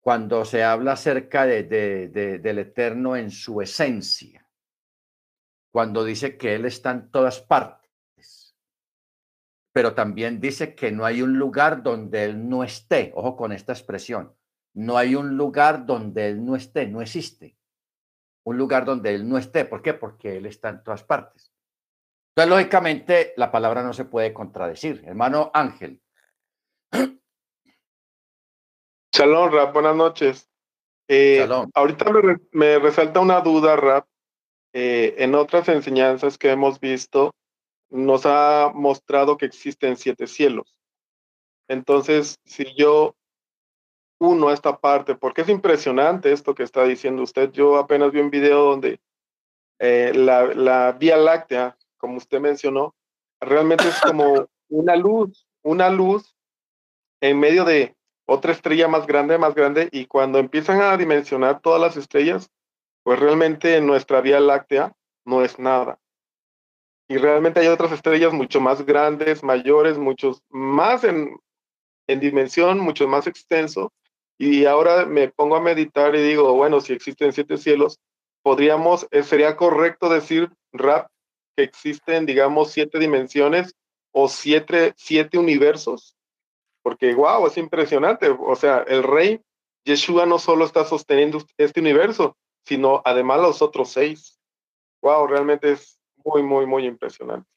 cuando 0.00 0.44
se 0.44 0.62
habla 0.62 0.92
acerca 0.92 1.46
de, 1.46 1.64
del 1.64 2.58
eterno 2.60 3.16
en 3.16 3.32
su 3.32 3.60
esencia, 3.60 4.48
cuando 5.72 6.04
dice 6.04 6.36
que 6.36 6.54
Él 6.54 6.64
está 6.64 6.92
en 6.92 7.10
todas 7.10 7.40
partes, 7.40 8.56
pero 9.72 9.94
también 9.94 10.40
dice 10.40 10.76
que 10.76 10.92
no 10.92 11.04
hay 11.04 11.22
un 11.22 11.36
lugar 11.38 11.82
donde 11.82 12.24
Él 12.24 12.48
no 12.48 12.62
esté, 12.62 13.10
ojo 13.16 13.36
con 13.36 13.50
esta 13.50 13.72
expresión, 13.72 14.32
no 14.74 14.96
hay 14.96 15.16
un 15.16 15.36
lugar 15.36 15.86
donde 15.86 16.28
Él 16.28 16.44
no 16.44 16.54
esté, 16.54 16.86
no 16.86 17.02
existe. 17.02 17.56
Un 18.44 18.58
lugar 18.58 18.84
donde 18.84 19.12
Él 19.12 19.28
no 19.28 19.38
esté, 19.38 19.64
¿por 19.64 19.82
qué? 19.82 19.92
Porque 19.92 20.36
Él 20.36 20.46
está 20.46 20.68
en 20.68 20.84
todas 20.84 21.02
partes. 21.02 21.52
Entonces, 22.36 22.54
lógicamente, 22.54 23.32
la 23.38 23.50
palabra 23.50 23.82
no 23.82 23.94
se 23.94 24.04
puede 24.04 24.34
contradecir. 24.34 25.02
Hermano 25.06 25.50
Ángel. 25.54 26.02
Shalom, 29.10 29.50
Rap, 29.50 29.72
buenas 29.72 29.96
noches. 29.96 30.50
Eh, 31.08 31.48
ahorita 31.72 32.12
me, 32.52 32.78
resalta 32.78 33.20
una 33.20 33.40
duda, 33.40 33.76
Rap. 33.76 34.06
Eh, 34.74 35.14
en 35.16 35.34
otras 35.34 35.66
enseñanzas 35.70 36.36
que 36.36 36.50
hemos 36.50 36.78
visto, 36.78 37.34
nos 37.88 38.26
ha 38.26 38.70
mostrado 38.74 39.38
que 39.38 39.46
existen 39.46 39.96
siete 39.96 40.26
cielos. 40.26 40.76
Entonces, 41.68 42.38
si 42.44 42.66
yo 42.76 43.16
uno 44.20 44.52
esta 44.52 44.76
parte, 44.76 45.14
porque 45.14 45.40
es 45.40 45.48
impresionante 45.48 46.32
esto 46.32 46.54
que 46.54 46.64
está 46.64 46.84
diciendo 46.84 47.22
usted, 47.22 47.50
yo 47.52 47.78
apenas 47.78 48.12
vi 48.12 48.20
un 48.20 48.28
video 48.28 48.62
donde 48.62 49.00
eh, 49.78 50.12
la, 50.14 50.44
la 50.48 50.92
Vía 50.92 51.16
Láctea 51.16 51.75
como 51.98 52.16
usted 52.16 52.40
mencionó, 52.40 52.94
realmente 53.40 53.88
es 53.88 54.00
como 54.00 54.46
una 54.68 54.96
luz, 54.96 55.46
una 55.62 55.90
luz 55.90 56.36
en 57.20 57.38
medio 57.38 57.64
de 57.64 57.96
otra 58.26 58.52
estrella 58.52 58.88
más 58.88 59.06
grande, 59.06 59.38
más 59.38 59.54
grande, 59.54 59.88
y 59.92 60.06
cuando 60.06 60.38
empiezan 60.38 60.80
a 60.80 60.96
dimensionar 60.96 61.60
todas 61.60 61.80
las 61.80 61.96
estrellas, 61.96 62.50
pues 63.04 63.20
realmente 63.20 63.80
nuestra 63.80 64.20
Vía 64.20 64.40
Láctea 64.40 64.92
no 65.24 65.42
es 65.42 65.58
nada. 65.58 65.98
Y 67.08 67.18
realmente 67.18 67.60
hay 67.60 67.68
otras 67.68 67.92
estrellas 67.92 68.32
mucho 68.32 68.60
más 68.60 68.84
grandes, 68.84 69.44
mayores, 69.44 69.96
muchos 69.96 70.42
más 70.48 71.04
en, 71.04 71.36
en 72.08 72.20
dimensión, 72.20 72.80
mucho 72.80 73.06
más 73.06 73.28
extenso. 73.28 73.92
Y 74.38 74.64
ahora 74.64 75.06
me 75.06 75.28
pongo 75.28 75.54
a 75.56 75.60
meditar 75.60 76.14
y 76.16 76.22
digo, 76.22 76.52
bueno, 76.54 76.80
si 76.80 76.92
existen 76.92 77.32
siete 77.32 77.58
cielos, 77.58 78.00
podríamos, 78.42 79.06
eh, 79.12 79.22
sería 79.22 79.56
correcto 79.56 80.08
decir, 80.08 80.50
Rap, 80.72 81.08
que 81.56 81.62
existen, 81.62 82.26
digamos, 82.26 82.70
siete 82.70 82.98
dimensiones 82.98 83.74
o 84.12 84.28
siete, 84.28 84.92
siete 84.96 85.38
universos, 85.38 86.16
porque, 86.82 87.14
wow, 87.14 87.46
es 87.46 87.56
impresionante. 87.56 88.28
O 88.28 88.54
sea, 88.54 88.84
el 88.86 89.02
rey 89.02 89.40
Yeshua 89.84 90.26
no 90.26 90.38
solo 90.38 90.64
está 90.64 90.84
sosteniendo 90.84 91.42
este 91.56 91.80
universo, 91.80 92.36
sino 92.64 93.02
además 93.04 93.40
los 93.40 93.62
otros 93.62 93.90
seis. 93.90 94.38
Wow, 95.02 95.26
realmente 95.26 95.72
es 95.72 95.98
muy, 96.24 96.42
muy, 96.42 96.66
muy 96.66 96.86
impresionante. 96.86 97.48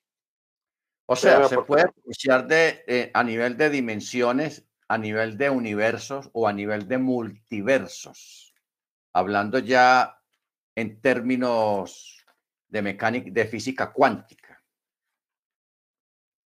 O 1.08 1.16
sea, 1.16 1.48
se 1.48 1.58
puede 1.60 1.84
apreciar 1.84 2.48
de, 2.48 2.84
eh, 2.88 3.12
a 3.14 3.24
nivel 3.24 3.58
de 3.58 3.72
dimensiones, 3.72 4.66
a 4.88 4.98
nivel 4.98 5.38
de 5.38 5.50
universos 5.50 6.30
o 6.34 6.48
a 6.48 6.54
nivel 6.54 6.88
de 6.88 7.00
multiversos. 7.00 8.54
Hablando 9.14 9.58
ya 9.58 10.22
en 10.76 11.02
términos 11.02 12.19
de 12.70 12.82
mecánica, 12.82 13.30
de 13.32 13.46
física 13.46 13.92
cuántica. 13.92 14.64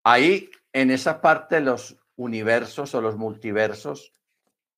Ahí, 0.04 0.50
en 0.72 0.90
esa 0.90 1.20
parte 1.20 1.60
los 1.60 1.98
universos 2.16 2.94
o 2.94 3.00
los 3.00 3.16
multiversos, 3.16 4.14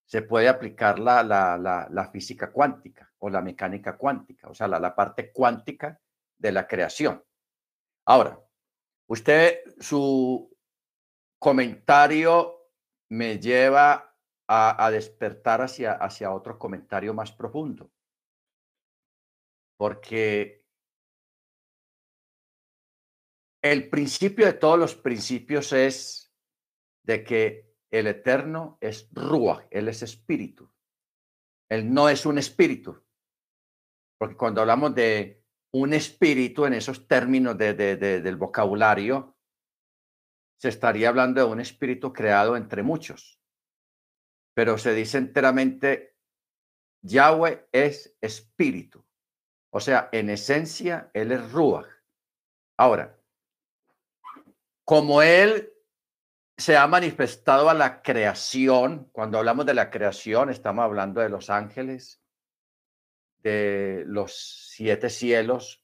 se 0.07 0.23
puede 0.23 0.49
aplicar 0.49 0.99
la, 0.99 1.23
la, 1.23 1.89
la, 1.91 2.11
física 2.11 2.53
cuántica 2.53 3.11
o 3.19 3.31
la 3.31 3.41
mecánica 3.41 3.97
cuántica, 3.97 4.49
o 4.49 4.55
sea, 4.55 4.69
la, 4.69 4.95
parte 4.95 5.33
cuántica 5.33 5.99
de 6.37 6.53
la 6.53 6.67
creación. 6.67 7.25
Ahora, 8.05 8.39
usted, 9.07 9.61
su 9.81 10.55
comentario 11.39 12.69
me 13.09 13.39
lleva 13.39 14.15
a, 14.47 14.85
a, 14.85 14.91
despertar 14.91 15.63
hacia, 15.63 15.93
hacia 15.93 16.33
otro 16.33 16.59
comentario 16.59 17.15
más 17.15 17.33
profundo. 17.33 17.91
Porque 19.79 20.62
El 23.63 23.89
principio 23.89 24.47
de 24.47 24.55
todos 24.55 24.77
los 24.77 24.97
principios 24.97 25.73
es 25.73 26.35
de 27.05 27.23
que 27.23 27.77
el 27.93 28.09
eterno 28.09 28.77
es 28.81 29.09
Ruach, 29.13 29.67
él 29.71 29.89
es 29.89 30.03
espíritu. 30.03 30.69
Él 31.71 31.93
no 31.95 32.09
es 32.09 32.27
un 32.27 32.39
espíritu. 32.39 33.05
Porque 34.19 34.37
cuando 34.37 34.61
hablamos 34.61 34.95
de 34.95 35.45
un 35.73 35.95
espíritu 35.95 36.67
en 36.67 36.75
esos 36.75 37.07
términos 37.07 37.57
de, 37.57 37.75
del 37.75 38.37
vocabulario, 38.37 39.37
se 40.61 40.69
estaría 40.69 41.09
hablando 41.09 41.45
de 41.45 41.53
un 41.53 41.61
espíritu 41.61 42.13
creado 42.13 42.57
entre 42.57 42.83
muchos. 42.83 43.41
Pero 44.55 44.77
se 44.77 44.93
dice 44.93 45.19
enteramente, 45.19 46.17
Yahweh 47.03 47.69
es 47.73 48.17
espíritu. 48.21 49.05
O 49.71 49.81
sea, 49.81 50.09
en 50.13 50.31
esencia, 50.31 51.11
él 51.15 51.33
es 51.33 51.53
Ruach. 51.53 51.89
Ahora, 52.79 53.22
como 54.85 55.23
Él 55.23 55.73
se 56.57 56.77
ha 56.77 56.87
manifestado 56.87 57.71
a 57.71 57.75
la 57.75 58.03
creación, 58.03 59.09
cuando 59.13 59.39
hablamos 59.39 59.67
de 59.67 59.75
la 59.75 59.91
creación, 59.91 60.51
estamos 60.51 60.85
hablando 60.85 61.21
de 61.21 61.29
los 61.29 61.51
ángeles, 61.51 62.23
de 63.39 64.05
los 64.07 64.69
siete 64.71 65.11
cielos, 65.11 65.83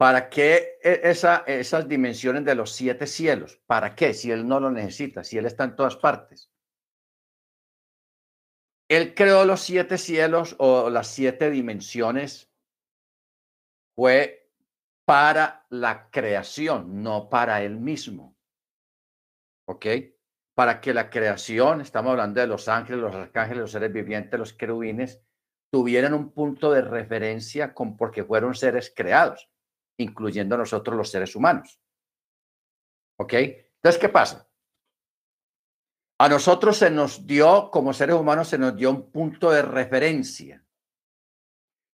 ¿Para 0.00 0.30
qué 0.30 0.78
e, 0.82 1.02
esa, 1.04 1.44
esas 1.46 1.86
dimensiones 1.86 2.46
de 2.46 2.54
los 2.54 2.72
siete 2.72 3.06
cielos? 3.06 3.60
¿Para 3.66 3.94
qué? 3.94 4.14
Si 4.14 4.30
Él 4.30 4.48
no 4.48 4.58
lo 4.58 4.70
necesita, 4.70 5.22
si 5.22 5.36
Él 5.36 5.44
está 5.44 5.64
en 5.64 5.76
todas 5.76 5.96
partes. 5.96 6.50
Él 8.88 9.14
creó 9.14 9.44
los 9.44 9.60
siete 9.60 9.98
cielos 9.98 10.56
o 10.58 10.88
las 10.88 11.06
siete 11.08 11.50
dimensiones. 11.50 12.50
Fue 13.94 14.39
para 15.10 15.66
la 15.70 16.08
creación, 16.08 17.02
no 17.02 17.28
para 17.28 17.64
Él 17.64 17.80
mismo. 17.80 18.36
¿Ok? 19.66 19.86
Para 20.54 20.80
que 20.80 20.94
la 20.94 21.10
creación, 21.10 21.80
estamos 21.80 22.12
hablando 22.12 22.40
de 22.40 22.46
los 22.46 22.68
ángeles, 22.68 23.00
los 23.00 23.16
arcángeles, 23.16 23.62
los 23.62 23.72
seres 23.72 23.92
vivientes, 23.92 24.38
los 24.38 24.52
querubines, 24.52 25.20
tuvieran 25.72 26.14
un 26.14 26.30
punto 26.30 26.70
de 26.70 26.82
referencia 26.82 27.74
con 27.74 27.96
porque 27.96 28.22
fueron 28.22 28.54
seres 28.54 28.92
creados 28.94 29.50
incluyendo 29.98 30.56
nosotros 30.56 30.96
los 30.96 31.10
seres 31.10 31.34
humanos. 31.34 31.80
¿Ok? 33.18 33.32
Entonces, 33.32 34.00
¿qué 34.00 34.10
pasa? 34.10 34.48
A 36.20 36.28
nosotros 36.28 36.76
se 36.76 36.88
nos 36.88 37.26
dio, 37.26 37.68
como 37.72 37.92
seres 37.92 38.14
humanos, 38.14 38.46
se 38.46 38.58
nos 38.58 38.76
dio 38.76 38.90
un 38.90 39.10
punto 39.10 39.50
de 39.50 39.62
referencia. 39.62 40.64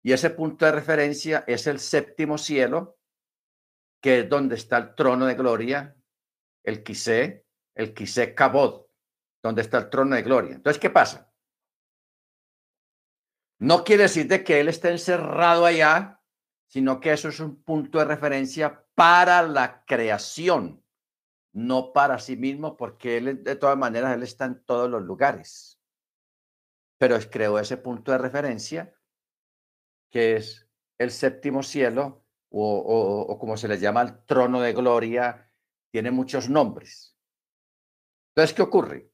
Y 0.03 0.13
ese 0.13 0.31
punto 0.31 0.67
de 0.67 0.73
referencia 0.73 1.45
es 1.47 1.69
el 1.69 1.79
séptimo 1.79 2.39
cielo, 2.39 2.99
que 4.05 4.19
es 4.19 4.29
donde 4.29 4.57
está 4.57 4.77
el 4.77 4.95
trono 4.95 5.25
de 5.25 5.35
gloria, 5.35 5.97
el 6.63 6.83
Quisé, 6.83 7.47
el 7.75 7.95
Quisé 7.95 8.35
Kabod, 8.35 8.85
donde 9.43 9.63
está 9.63 9.79
el 9.79 9.89
trono 9.89 10.15
de 10.15 10.21
gloria. 10.21 10.57
Entonces, 10.57 10.79
¿qué 10.79 10.91
pasa? 10.91 11.33
No 13.61 13.83
quiere 13.83 14.03
decir 14.03 14.29
de 14.29 14.45
que 14.45 14.61
él 14.61 14.69
esté 14.69 14.91
encerrado 14.91 15.65
allá 15.65 16.21
sino 16.67 16.99
que 16.99 17.13
eso 17.13 17.29
es 17.29 17.39
un 17.39 17.63
punto 17.63 18.01
de 18.01 18.05
referencia 18.05 18.85
para 18.97 19.43
la 19.43 19.85
creación, 19.85 20.85
no 21.53 21.93
para 21.93 22.19
sí 22.19 22.37
mismo, 22.37 22.77
porque 22.77 23.19
él, 23.19 23.45
de 23.45 23.55
todas 23.55 23.79
maneras, 23.79 24.13
él 24.17 24.25
está 24.25 24.47
en 24.47 24.61
todos 24.65 24.91
los 24.91 25.01
lugares. 25.03 25.81
Pero 26.99 27.17
creó 27.31 27.61
ese 27.61 27.77
punto 27.77 28.11
de 28.11 28.19
referencia, 28.19 28.93
que 30.11 30.35
es 30.35 30.69
el 30.99 31.13
séptimo 31.13 31.63
cielo, 31.63 32.24
o, 32.57 33.37
como 33.39 33.57
se 33.57 33.69
le 33.69 33.79
llama 33.79 34.03
el 34.03 34.25
trono 34.25 34.61
de 34.61 34.73
gloria, 34.73 35.51
tiene 35.91 36.11
muchos 36.11 36.49
nombres. 36.49 37.17
Entonces, 38.31 38.55
¿qué 38.55 38.63
ocurre? 38.63 39.11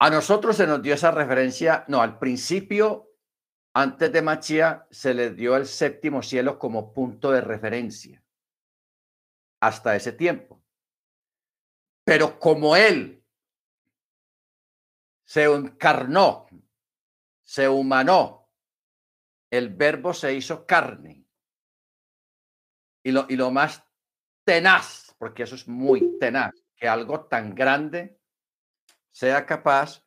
A 0.00 0.10
nosotros 0.10 0.56
se 0.56 0.66
nos 0.66 0.82
dio 0.82 0.94
esa 0.94 1.10
referencia, 1.10 1.84
no, 1.88 2.00
al 2.00 2.18
principio 2.18 3.10
antes 3.74 4.12
de 4.12 4.22
Machía 4.22 4.86
se 4.90 5.14
le 5.14 5.30
dio 5.30 5.56
el 5.56 5.66
séptimo 5.66 6.22
cielo 6.22 6.58
como 6.58 6.92
punto 6.92 7.30
de 7.30 7.40
referencia 7.40 8.24
hasta 9.60 9.94
ese 9.94 10.12
tiempo. 10.12 10.62
Pero 12.04 12.40
como 12.40 12.74
él 12.74 13.24
se 15.24 15.44
encarnó, 15.44 16.46
se 17.42 17.68
humanó, 17.68 18.48
el 19.50 19.68
verbo 19.74 20.14
se 20.14 20.34
hizo 20.34 20.66
carne. 20.66 21.19
Y 23.02 23.12
lo, 23.12 23.26
y 23.28 23.36
lo 23.36 23.50
más 23.50 23.84
tenaz, 24.44 25.14
porque 25.18 25.44
eso 25.44 25.54
es 25.54 25.66
muy 25.68 26.18
tenaz, 26.18 26.52
que 26.76 26.88
algo 26.88 27.26
tan 27.26 27.54
grande 27.54 28.18
sea 29.10 29.44
capaz 29.46 30.02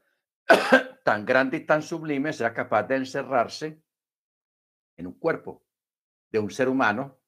tan 1.03 1.25
grande 1.25 1.57
y 1.57 1.65
tan 1.65 1.81
sublime 1.81 2.33
sea 2.33 2.53
capaz 2.53 2.83
de 2.83 2.95
encerrarse 2.97 3.81
en 4.97 5.07
un 5.07 5.13
cuerpo 5.13 5.65
de 6.31 6.39
un 6.39 6.49
ser 6.49 6.69
humano 6.69 7.19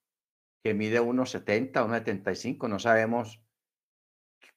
que 0.63 0.73
mide 0.73 0.99
unos 0.99 1.29
70, 1.31 1.83
unos 1.83 1.97
75, 1.99 2.67
no 2.67 2.79
sabemos 2.79 3.41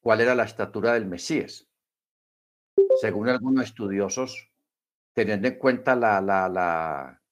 cuál 0.01 0.21
era 0.21 0.35
la 0.35 0.45
estatura 0.45 0.95
del 0.95 1.07
Mesías. 1.07 1.69
Según 3.01 3.29
algunos 3.29 3.65
estudiosos, 3.65 4.51
teniendo 5.13 5.49
en 5.49 5.59
cuenta 5.59 5.95
la, 5.95 6.21
la, 6.21 6.49
la, 6.49 7.23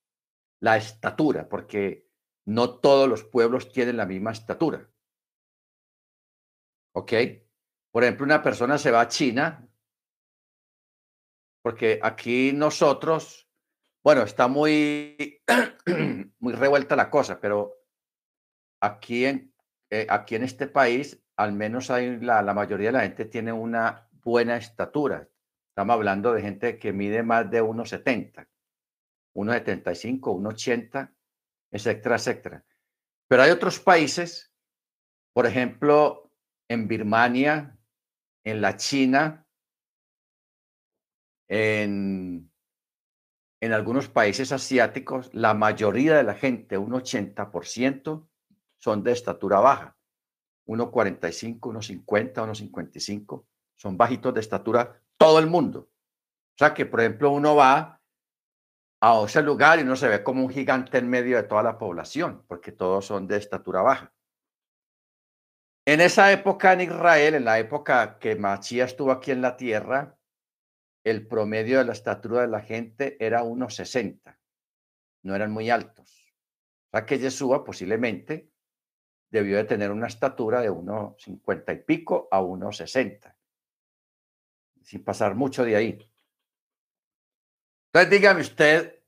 la 0.61 0.77
estatura, 0.77 1.49
porque 1.49 2.06
no 2.47 2.79
todos 2.79 3.09
los 3.09 3.25
pueblos 3.25 3.73
tienen 3.73 3.97
la 3.97 4.07
misma 4.07 4.33
estatura. 4.33 4.89
¿Ok? 6.95 7.13
Por 7.91 8.05
ejemplo, 8.05 8.25
una 8.25 8.43
persona 8.43 8.79
se 8.79 8.91
va 8.91 9.03
a 9.03 9.09
China 9.09 9.69
porque 11.63 11.99
aquí 12.01 12.53
nosotros, 12.53 13.51
bueno, 14.05 14.23
está 14.23 14.47
muy, 14.47 15.43
muy 16.39 16.53
revuelta 16.53 16.95
la 16.95 17.11
cosa, 17.11 17.41
pero 17.41 17.75
aquí 18.81 19.25
en, 19.25 19.53
eh, 19.91 20.07
aquí 20.09 20.37
en 20.37 20.45
este 20.45 20.69
país, 20.69 21.21
al 21.35 21.53
menos 21.53 21.91
hay 21.91 22.21
la, 22.21 22.41
la 22.43 22.55
mayoría 22.55 22.89
de 22.89 22.93
la 22.93 23.01
gente 23.01 23.25
tiene 23.25 23.53
una 23.53 24.09
buena 24.23 24.57
estatura. 24.57 25.29
Estamos 25.71 25.95
hablando 25.95 26.33
de 26.33 26.43
gente 26.43 26.79
que 26.79 26.93
mide 26.93 27.25
más 27.25 27.51
de 27.51 27.63
1,70, 27.63 28.47
1,75, 29.35 30.21
1,80, 30.21 31.16
etcétera, 31.71 32.17
etcétera. 32.17 32.65
Pero 33.29 33.43
hay 33.43 33.51
otros 33.51 33.81
países, 33.81 34.53
por 35.33 35.47
ejemplo, 35.47 36.31
en 36.69 36.89
Birmania, 36.89 37.79
en 38.45 38.61
la 38.61 38.77
China, 38.77 39.47
en, 41.49 42.51
en 43.61 43.73
algunos 43.73 44.09
países 44.09 44.53
asiáticos, 44.53 45.33
la 45.35 45.55
mayoría 45.55 46.17
de 46.17 46.23
la 46.23 46.35
gente, 46.35 46.79
un 46.79 46.93
80%, 46.93 48.29
son 48.79 49.03
de 49.03 49.13
estatura 49.13 49.61
baja. 49.61 49.97
1,45, 50.67 51.61
1,50, 51.61 52.35
1,55, 52.35 53.47
son 53.77 53.97
bajitos 53.97 54.35
de 54.35 54.41
estatura 54.41 55.01
todo 55.17 55.39
el 55.39 55.47
mundo. 55.47 55.91
O 56.57 56.59
sea 56.59 56.75
que, 56.75 56.87
por 56.87 57.01
ejemplo, 57.01 57.31
uno 57.31 57.55
va 57.55 57.96
a 59.01 59.23
ese 59.25 59.43
lugar 59.43 59.79
y 59.79 59.83
uno 59.83 59.97
se 59.97 60.09
ve 60.09 60.23
como 60.23 60.43
un 60.43 60.51
gigante 60.51 60.99
en 60.99 61.09
medio 61.09 61.37
de 61.37 61.43
toda 61.43 61.63
la 61.63 61.79
población, 61.79 62.45
porque 62.47 62.73
todos 62.73 63.07
son 63.07 63.27
de 63.27 63.37
estatura 63.37 63.83
baja. 63.83 64.13
En 65.85 66.01
esa 66.01 66.33
época 66.33 66.73
en 66.73 66.81
Israel, 66.81 67.35
en 67.37 67.45
la 67.45 67.59
época 67.59 68.19
que 68.19 68.35
Machía 68.35 68.85
estuvo 68.85 69.13
aquí 69.13 69.31
en 69.31 69.41
la 69.41 69.57
tierra, 69.57 70.19
el 71.05 71.29
promedio 71.29 71.79
de 71.79 71.85
la 71.85 71.93
estatura 71.93 72.41
de 72.41 72.49
la 72.49 72.61
gente 72.61 73.17
era 73.25 73.45
1,60. 73.45 74.37
No 75.23 75.37
eran 75.37 75.53
muy 75.53 75.71
altos. 75.71 76.35
O 76.89 76.91
sea 76.91 77.07
que 77.07 77.19
Yeshua 77.19 77.63
posiblemente 77.63 78.51
debió 79.31 79.59
de 79.59 79.65
tener 79.65 79.93
una 79.93 80.09
estatura 80.09 80.61
de 80.61 80.71
1,50 80.71 81.75
y 81.75 81.85
pico 81.85 82.27
a 82.33 82.41
1,60. 82.41 83.37
Sin 84.83 85.05
pasar 85.05 85.37
mucho 85.37 85.65
de 85.65 85.77
ahí. 85.77 86.13
Entonces 87.97 88.21
dígame 88.21 88.41
usted, 88.43 89.03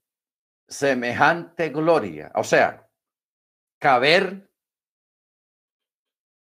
semejante 0.66 1.68
gloria, 1.68 2.32
o 2.34 2.42
sea, 2.42 2.90
caber 3.78 4.50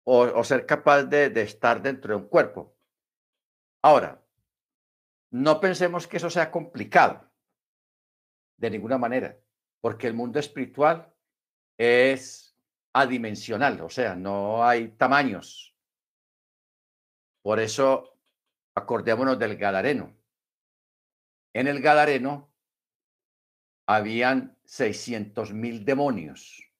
o, 0.02 0.42
ser 0.44 0.64
capaz 0.64 1.02
de, 1.02 1.28
de 1.28 1.42
estar 1.42 1.82
dentro 1.82 2.16
de 2.16 2.22
un 2.22 2.28
cuerpo. 2.30 2.74
Ahora, 3.82 4.24
no 5.30 5.60
pensemos 5.60 6.06
que 6.06 6.16
eso 6.16 6.30
sea 6.30 6.50
complicado, 6.50 7.30
de 8.56 8.70
ninguna 8.70 8.96
manera, 8.96 9.38
porque 9.82 10.06
el 10.06 10.14
mundo 10.14 10.38
espiritual 10.38 11.14
es 11.76 12.58
adimensional, 12.94 13.78
o 13.82 13.90
sea, 13.90 14.14
no 14.14 14.66
hay 14.66 14.88
tamaños. 14.88 15.76
Por 17.42 17.60
eso, 17.60 18.18
acordémonos 18.74 19.38
del 19.38 19.58
Gadareno. 19.58 20.17
En 21.58 21.66
el 21.66 21.80
Gadareno 21.80 22.52
habían 23.88 24.56
600 24.64 25.52
mil 25.52 25.84
demonios, 25.84 26.70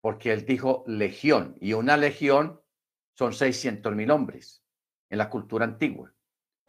porque 0.00 0.32
él 0.32 0.46
dijo 0.46 0.82
legión, 0.86 1.54
y 1.60 1.74
una 1.74 1.98
legión 1.98 2.62
son 3.12 3.34
600 3.34 3.94
mil 3.94 4.10
hombres 4.12 4.64
en 5.10 5.18
la 5.18 5.28
cultura 5.28 5.66
antigua. 5.66 6.14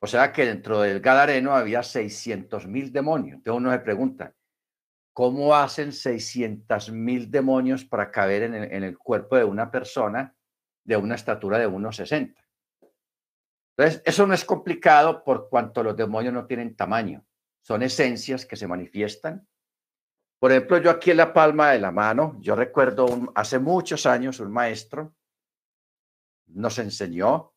O 0.02 0.08
sea 0.08 0.34
que 0.34 0.46
dentro 0.46 0.82
del 0.82 1.00
Gadareno 1.00 1.56
había 1.56 1.82
600 1.82 2.68
mil 2.68 2.92
demonios. 2.92 3.38
Entonces 3.38 3.58
uno 3.58 3.72
se 3.72 3.80
pregunta, 3.80 4.36
¿cómo 5.14 5.56
hacen 5.56 5.94
600 5.94 6.92
mil 6.92 7.32
demonios 7.32 7.86
para 7.86 8.12
caber 8.12 8.44
en 8.44 8.84
el, 8.84 8.98
cuerpo 8.98 9.38
de 9.38 9.46
una 9.46 9.72
persona 9.72 10.36
de 10.84 10.98
una 10.98 11.16
estatura 11.16 11.58
de 11.58 11.70
1,60? 11.70 12.39
Entonces, 13.80 14.02
eso 14.04 14.28
no 14.28 14.34
es 14.34 14.44
complicado 14.44 15.24
por 15.24 15.48
cuanto 15.48 15.82
los 15.84 15.96
demonios 15.96 16.34
no 16.34 16.46
tienen 16.46 16.76
tamaño. 16.76 17.26
Son 17.62 17.82
esencias 17.82 18.46
que 18.46 18.58
se 18.58 18.68
manifiestan. 18.68 19.48
Por 20.38 20.52
ejemplo, 20.52 20.80
yo 20.80 20.92
aquí 20.92 21.12
en 21.12 21.18
la 21.18 21.32
palma 21.32 21.72
de 21.72 21.80
la 21.80 21.90
mano, 21.90 22.36
yo 22.42 22.58
recuerdo 22.58 23.32
hace 23.36 23.58
muchos 23.58 24.06
años 24.06 24.42
un 24.42 24.52
maestro 24.52 25.16
nos 26.48 26.78
enseñó 26.78 27.54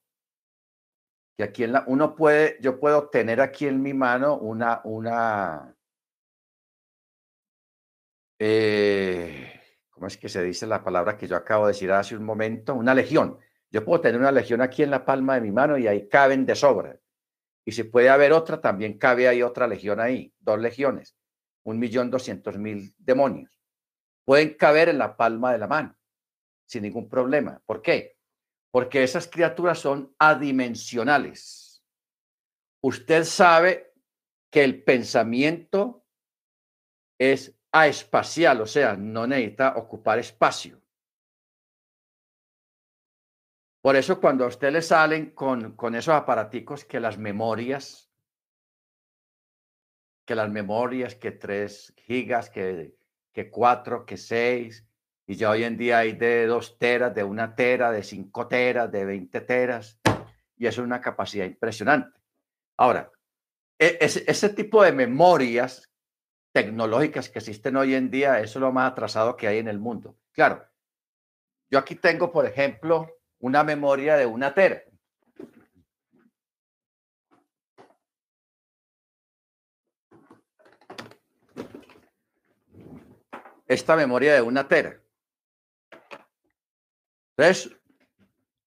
que 1.37 1.43
aquí 1.43 1.65
en 1.65 1.73
la, 1.73 1.83
uno 1.89 2.15
puede, 2.15 2.57
yo 2.61 2.79
puedo 2.79 3.09
tener 3.09 3.41
aquí 3.41 3.67
en 3.67 3.83
mi 3.83 3.93
mano 3.93 4.37
una, 4.37 4.81
una, 4.85 5.75
eh, 8.39 9.61
¿cómo 9.91 10.07
es 10.07 10.17
que 10.17 10.29
se 10.29 10.41
dice 10.45 10.69
la 10.69 10.85
palabra 10.85 11.17
que 11.17 11.27
yo 11.27 11.35
acabo 11.35 11.67
de 11.67 11.73
decir 11.73 11.91
hace 11.91 12.17
un 12.17 12.25
momento? 12.25 12.75
Una 12.75 12.95
legión. 12.95 13.41
Yo 13.73 13.83
puedo 13.87 14.03
tener 14.03 14.21
una 14.21 14.31
legión 14.31 14.61
aquí 14.61 14.83
en 14.83 14.91
la 14.91 15.05
palma 15.05 15.35
de 15.35 15.41
mi 15.41 15.51
mano 15.51 15.79
y 15.79 15.89
ahí 15.89 16.07
caben 16.07 16.45
de 16.45 16.55
sobra. 16.55 17.01
Y 17.65 17.73
si 17.73 17.85
puede 17.85 18.11
haber 18.11 18.33
otra, 18.33 18.61
también 18.61 18.99
cabe 18.99 19.29
ahí 19.29 19.43
otra 19.43 19.67
legión 19.67 19.99
ahí, 19.99 20.35
dos 20.41 20.61
legiones, 20.61 21.17
un 21.65 21.79
millón 21.79 22.11
doscientos 22.11 22.59
mil 22.59 22.95
demonios. 22.99 23.59
Pueden 24.27 24.55
caber 24.55 24.91
en 24.91 24.99
la 24.99 25.17
palma 25.17 25.53
de 25.53 25.59
la 25.59 25.69
mano, 25.69 25.97
sin 26.67 26.83
ningún 26.83 27.09
problema. 27.09 27.63
¿Por 27.65 27.81
qué? 27.81 28.19
Porque 28.71 29.03
esas 29.03 29.27
criaturas 29.27 29.79
son 29.79 30.15
adimensionales. 30.19 31.83
Usted 32.83 33.25
sabe 33.25 33.95
que 34.51 34.65
el 34.65 34.83
pensamiento 34.83 36.05
es 37.19 37.57
espacial, 37.73 38.61
o 38.61 38.67
sea, 38.67 38.97
no 38.97 39.27
necesita 39.27 39.77
ocupar 39.77 40.19
espacio. 40.19 40.82
Por 43.83 43.97
eso 43.97 44.21
cuando 44.21 44.45
a 44.45 44.49
usted 44.49 44.73
le 44.73 44.81
salen 44.81 45.33
con, 45.33 45.75
con 45.75 45.97
esos 45.97 46.15
aparaticos 46.15 46.85
que 46.85 47.01
las 47.01 47.19
memorias, 47.19 48.09
que 50.25 50.37
las 50.37 50.49
memorias, 50.49 51.17
que 51.17 51.33
3 51.33 51.93
gigas, 51.97 52.49
que, 52.49 52.97
que 53.33 53.51
4, 53.51 54.07
que 54.07 54.17
6, 54.17 54.87
y 55.27 55.35
ya 55.35 55.51
hoy 55.51 55.65
en 55.65 55.77
día 55.77 55.99
hay 55.99 56.13
de 56.13 56.47
2 56.47 56.79
teras, 56.79 57.13
de 57.13 57.25
1 57.25 57.55
tera, 57.57 57.91
de 57.91 58.05
5 58.05 58.47
teras, 58.47 58.93
de 58.93 59.05
20 59.05 59.41
teras, 59.41 60.01
y 60.57 60.67
eso 60.69 60.83
es 60.83 60.87
una 60.87 61.01
capacidad 61.01 61.45
impresionante. 61.45 62.21
Ahora, 62.77 63.11
e, 63.81 63.99
ese, 64.01 64.23
ese 64.29 64.51
tipo 64.51 64.85
de 64.85 64.93
memorias 64.93 65.91
tecnológicas 66.53 67.29
que 67.29 67.41
existen 67.41 67.77
hoy 67.77 67.97
en 67.97 68.13
día, 68.13 68.39
eso 68.39 68.61
es 68.61 68.63
lo 68.63 68.71
más 68.71 68.93
atrasado 68.93 69.37
que 69.37 69.49
hay 69.49 69.59
en 69.59 69.67
el 69.67 69.81
mundo. 69.81 70.17
Claro, 70.31 70.65
yo 71.69 71.81
aquí 71.81 71.97
tengo, 71.97 72.31
por 72.31 72.47
ejemplo, 72.47 73.09
una 73.43 73.65
memoria 73.65 74.17
de 74.17 74.25
una 74.25 74.55
tera. 74.55 74.85
Esta 83.67 83.97
memoria 83.97 84.35
de 84.35 84.43
una 84.43 84.69
tera. 84.69 85.03
Entonces, 87.37 87.77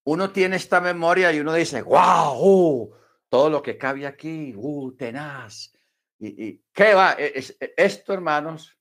uno 0.04 0.32
tiene 0.32 0.58
esta 0.58 0.82
memoria 0.82 1.32
y 1.32 1.40
uno 1.40 1.54
dice, 1.54 1.82
wow, 1.82 2.94
todo 3.30 3.50
lo 3.50 3.62
que 3.62 3.78
cabe 3.78 4.06
aquí, 4.06 4.54
uh, 4.58 4.92
tenaz. 4.98 5.74
¿Y, 6.20 6.58
qué 6.74 6.94
va? 6.94 7.14
E, 7.18 7.40
e, 7.60 7.74
esto, 7.78 8.14
hermanos, 8.14 8.78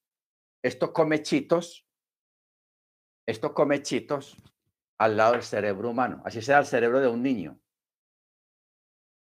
esto 0.61 0.93
come 0.93 1.23
chitos, 1.23 1.87
esto 3.27 3.55
come 3.55 3.81
chitos 3.81 4.37
al 4.99 5.17
lado 5.17 5.33
del 5.33 5.43
cerebro 5.43 5.91
humano, 5.91 6.23
así 6.25 6.41
sea 6.41 6.59
el 6.59 6.67
cerebro 6.67 7.01
de 7.01 7.09
un 7.09 7.23
niño. 7.23 7.59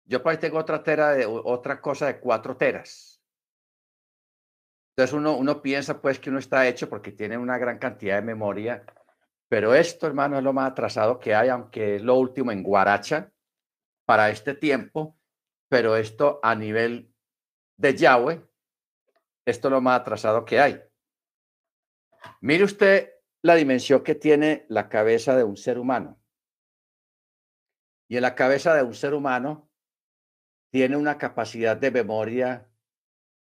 Yo 0.05 0.23
por 0.23 0.31
ahí 0.31 0.37
tengo 0.37 0.57
otra 0.57 0.83
tera 0.83 1.11
de 1.11 1.25
otra 1.25 1.81
cosa 1.81 2.07
de 2.07 2.19
cuatro 2.19 2.55
teras. 2.55 3.21
Entonces 4.91 5.13
uno, 5.13 5.35
uno 5.37 5.61
piensa 5.61 6.01
pues 6.01 6.19
que 6.19 6.29
uno 6.29 6.39
está 6.39 6.67
hecho 6.67 6.89
porque 6.89 7.11
tiene 7.11 7.37
una 7.37 7.57
gran 7.57 7.77
cantidad 7.77 8.15
de 8.15 8.21
memoria, 8.21 8.83
pero 9.49 9.75
esto, 9.75 10.07
hermano, 10.07 10.37
es 10.37 10.43
lo 10.43 10.53
más 10.53 10.71
atrasado 10.71 11.19
que 11.19 11.35
hay, 11.35 11.49
aunque 11.49 11.97
es 11.97 12.01
lo 12.01 12.15
último 12.15 12.51
en 12.51 12.63
Guaracha 12.63 13.31
para 14.05 14.29
este 14.29 14.55
tiempo, 14.55 15.17
pero 15.69 15.95
esto 15.95 16.39
a 16.41 16.55
nivel 16.55 17.13
de 17.77 17.95
Yahweh, 17.95 18.41
esto 19.45 19.67
es 19.67 19.71
lo 19.71 19.81
más 19.81 20.01
atrasado 20.01 20.45
que 20.45 20.59
hay. 20.59 20.81
Mire 22.41 22.63
usted 22.63 23.16
la 23.47 23.55
dimensión 23.55 24.03
que 24.03 24.13
tiene 24.13 24.65
la 24.67 24.89
cabeza 24.89 25.35
de 25.35 25.45
un 25.45 25.55
ser 25.55 25.79
humano. 25.79 26.21
Y 28.09 28.17
en 28.17 28.21
la 28.21 28.35
cabeza 28.35 28.75
de 28.75 28.83
un 28.83 28.93
ser 28.93 29.13
humano 29.13 29.71
tiene 30.69 30.97
una 30.97 31.17
capacidad 31.17 31.77
de 31.77 31.89
memoria 31.89 32.69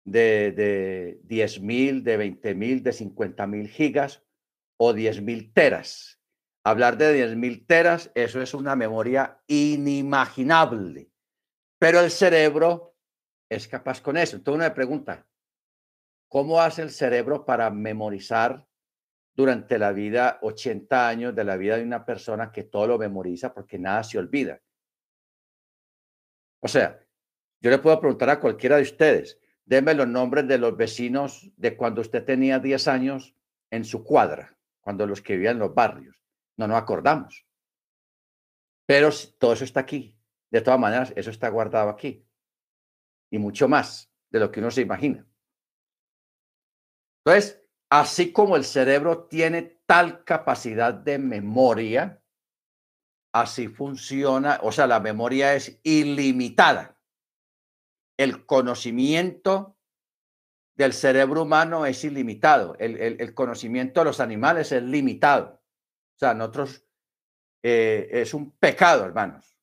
de, 0.04 0.52
de 0.52 1.20
10 1.24 1.60
mil, 1.62 2.04
de 2.04 2.18
20 2.18 2.54
mil, 2.54 2.82
de 2.82 2.92
50 2.92 3.46
mil 3.46 3.68
gigas 3.68 4.22
o 4.78 4.92
10 4.92 5.22
mil 5.22 5.52
teras. 5.54 6.20
Hablar 6.64 6.98
de 6.98 7.14
10 7.14 7.36
mil 7.36 7.66
teras, 7.66 8.12
eso 8.14 8.42
es 8.42 8.52
una 8.52 8.76
memoria 8.76 9.42
inimaginable. 9.46 11.10
Pero 11.78 12.00
el 12.00 12.10
cerebro 12.10 12.94
es 13.50 13.66
capaz 13.66 14.02
con 14.02 14.18
eso. 14.18 14.36
Entonces 14.36 14.56
uno 14.56 14.64
me 14.64 14.74
pregunta, 14.74 15.26
¿cómo 16.28 16.60
hace 16.60 16.82
el 16.82 16.90
cerebro 16.90 17.46
para 17.46 17.70
memorizar 17.70 18.67
durante 19.38 19.78
la 19.78 19.92
vida, 19.92 20.40
80 20.42 21.08
años 21.08 21.32
de 21.32 21.44
la 21.44 21.56
vida 21.56 21.76
de 21.76 21.84
una 21.84 22.04
persona 22.04 22.50
que 22.50 22.64
todo 22.64 22.88
lo 22.88 22.98
memoriza 22.98 23.54
porque 23.54 23.78
nada 23.78 24.02
se 24.02 24.18
olvida. 24.18 24.60
O 26.58 26.66
sea, 26.66 27.00
yo 27.60 27.70
le 27.70 27.78
puedo 27.78 28.00
preguntar 28.00 28.30
a 28.30 28.40
cualquiera 28.40 28.78
de 28.78 28.82
ustedes, 28.82 29.38
denme 29.64 29.94
los 29.94 30.08
nombres 30.08 30.48
de 30.48 30.58
los 30.58 30.76
vecinos 30.76 31.52
de 31.56 31.76
cuando 31.76 32.00
usted 32.00 32.24
tenía 32.24 32.58
10 32.58 32.88
años 32.88 33.36
en 33.70 33.84
su 33.84 34.02
cuadra, 34.02 34.58
cuando 34.80 35.06
los 35.06 35.22
que 35.22 35.34
vivían 35.34 35.54
en 35.54 35.60
los 35.60 35.72
barrios. 35.72 36.20
No 36.56 36.66
nos 36.66 36.76
acordamos. 36.76 37.46
Pero 38.86 39.10
todo 39.38 39.52
eso 39.52 39.62
está 39.62 39.78
aquí. 39.78 40.18
De 40.50 40.62
todas 40.62 40.80
maneras, 40.80 41.12
eso 41.14 41.30
está 41.30 41.48
guardado 41.48 41.90
aquí. 41.90 42.26
Y 43.30 43.38
mucho 43.38 43.68
más 43.68 44.10
de 44.30 44.40
lo 44.40 44.50
que 44.50 44.58
uno 44.58 44.72
se 44.72 44.80
imagina. 44.80 45.24
Entonces, 47.24 47.62
Así 47.90 48.32
como 48.32 48.56
el 48.56 48.64
cerebro 48.64 49.24
tiene 49.24 49.80
tal 49.86 50.22
capacidad 50.24 50.92
de 50.92 51.18
memoria, 51.18 52.22
así 53.32 53.68
funciona, 53.68 54.60
o 54.62 54.72
sea, 54.72 54.86
la 54.86 55.00
memoria 55.00 55.54
es 55.54 55.80
ilimitada. 55.82 57.00
El 58.18 58.44
conocimiento 58.44 59.78
del 60.76 60.92
cerebro 60.92 61.42
humano 61.42 61.86
es 61.86 62.04
ilimitado. 62.04 62.76
El, 62.78 63.34
conocimiento 63.34 64.00
de 64.00 64.04
los 64.04 64.20
animales 64.20 64.70
es 64.72 64.82
limitado. 64.82 65.62
O 66.16 66.18
sea, 66.18 66.34
nosotros 66.34 66.84
eh, 67.62 68.08
es 68.10 68.34
un 68.34 68.52
pecado, 68.52 69.04
hermanos. 69.04 69.56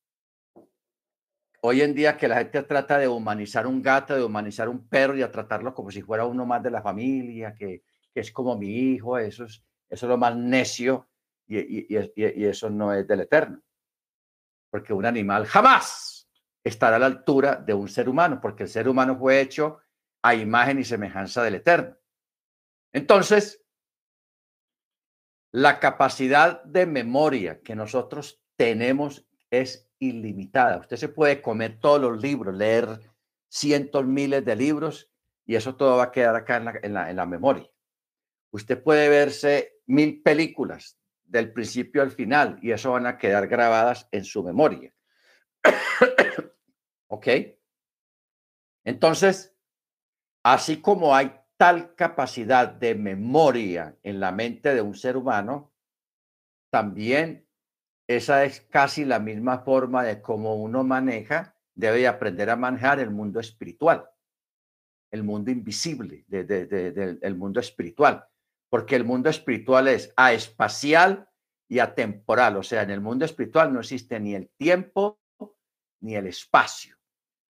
Hoy 1.61 1.81
en 1.81 1.93
día 1.93 2.17
que 2.17 2.27
la 2.27 2.38
gente 2.38 2.63
trata 2.63 2.97
de 2.97 3.07
humanizar 3.07 3.67
un 3.67 3.81
gato, 3.81 4.15
de 4.15 4.23
humanizar 4.23 4.67
un 4.67 4.88
perro 4.88 5.17
y 5.17 5.21
a 5.21 5.31
tratarlo 5.31 5.73
como 5.73 5.91
si 5.91 6.01
fuera 6.01 6.25
uno 6.25 6.45
más 6.45 6.61
de 6.63 6.71
la 6.71 6.81
familia, 6.81 7.55
que, 7.55 7.83
que 8.15 8.21
es 8.21 8.32
como 8.32 8.58
mi 8.58 8.69
hijo, 8.69 9.17
eso 9.17 9.43
es, 9.43 9.62
eso 9.89 10.06
es 10.06 10.10
lo 10.10 10.17
más 10.17 10.34
necio 10.38 11.10
y, 11.45 11.93
y, 11.93 12.45
eso 12.45 12.69
no 12.69 12.93
es 12.93 13.06
del 13.06 13.19
eterno. 13.19 13.62
Porque 14.71 14.93
un 14.93 15.06
animal 15.06 15.45
jamás 15.45 16.30
estará 16.63 16.95
a 16.95 16.99
la 16.99 17.08
altura 17.08 17.58
de 17.58 17.73
un 17.73 17.89
ser 17.89 18.08
humano, 18.08 18.39
porque 18.41 18.63
el 18.63 18.69
ser 18.69 18.88
humano 18.88 19.17
fue 19.17 19.41
hecho 19.41 19.80
a 20.21 20.34
imagen 20.34 20.80
y 20.80 20.86
semejanza 20.86 21.43
del 21.43 21.56
eterno. 21.56 21.97
Entonces, 22.93 23.62
la 25.51 25.82
capacidad 25.82 26.63
de 26.63 26.86
memoria 26.86 27.62
que 27.62 27.75
nosotros 27.75 28.41
tenemos 28.56 29.28
es 29.49 29.91
ilimitada. 29.99 30.78
Usted 30.78 30.95
se 30.95 31.10
puede 31.10 31.41
comer 31.41 31.82
todos 31.82 31.99
los 31.99 32.21
libros, 32.21 32.56
leer 32.56 33.01
cientos, 33.49 34.06
miles 34.06 34.45
de 34.45 34.56
libros 34.56 35.12
y 35.45 35.56
eso 35.56 35.75
todo 35.75 35.97
va 35.97 36.06
a 36.06 36.12
quedar 36.12 36.38
acá 36.38 36.56
en 36.82 36.93
la, 36.93 37.10
en 37.10 37.15
la 37.17 37.25
memoria. 37.25 37.69
Usted 38.55 38.81
puede 38.81 39.09
verse 39.09 39.81
mil 39.85 40.23
películas 40.23 40.97
del 41.25 41.51
principio 41.51 42.01
al 42.01 42.11
final 42.11 42.57
y 42.61 42.71
eso 42.71 42.93
van 42.93 43.05
a 43.05 43.17
quedar 43.17 43.47
grabadas 43.47 44.07
en 44.13 44.23
su 44.23 44.45
memoria. 44.45 44.93
¿Ok? 47.07 47.27
Entonces, 48.85 49.53
así 50.41 50.79
como 50.79 51.13
hay 51.13 51.37
tal 51.57 51.95
capacidad 51.95 52.69
de 52.69 52.95
memoria 52.95 53.97
en 54.03 54.21
la 54.21 54.31
mente 54.31 54.73
de 54.73 54.81
un 54.81 54.95
ser 54.95 55.17
humano, 55.17 55.73
también 56.69 57.45
esa 58.08 58.45
es 58.45 58.62
casi 58.62 59.03
la 59.03 59.19
misma 59.19 59.65
forma 59.65 60.01
de 60.06 60.21
cómo 60.21 60.56
uno 60.56 60.85
maneja, 60.85 61.58
debe 61.73 62.08
aprender 62.08 62.49
a 62.49 62.56
manejar 62.56 63.01
el 63.01 63.12
mundo 63.12 63.41
espiritual, 63.41 64.10
el 65.12 65.23
mundo 65.23 65.51
invisible 65.51 66.23
del 66.29 67.35
mundo 67.35 67.60
espiritual 67.60 68.25
porque 68.76 68.98
el 68.98 69.06
mundo 69.06 69.30
espiritual 69.30 69.88
es 69.88 70.13
espacial 70.34 71.30
y 71.69 71.80
atemporal. 71.80 72.58
O 72.58 72.62
sea, 72.62 72.82
en 72.82 72.90
el 72.90 73.00
mundo 73.00 73.23
espiritual 73.23 73.71
no 73.71 73.80
existe 73.80 74.19
ni 74.19 74.36
el 74.36 74.50
tiempo 74.58 75.21
ni 76.02 76.17
el 76.17 76.28
espacio. 76.28 76.98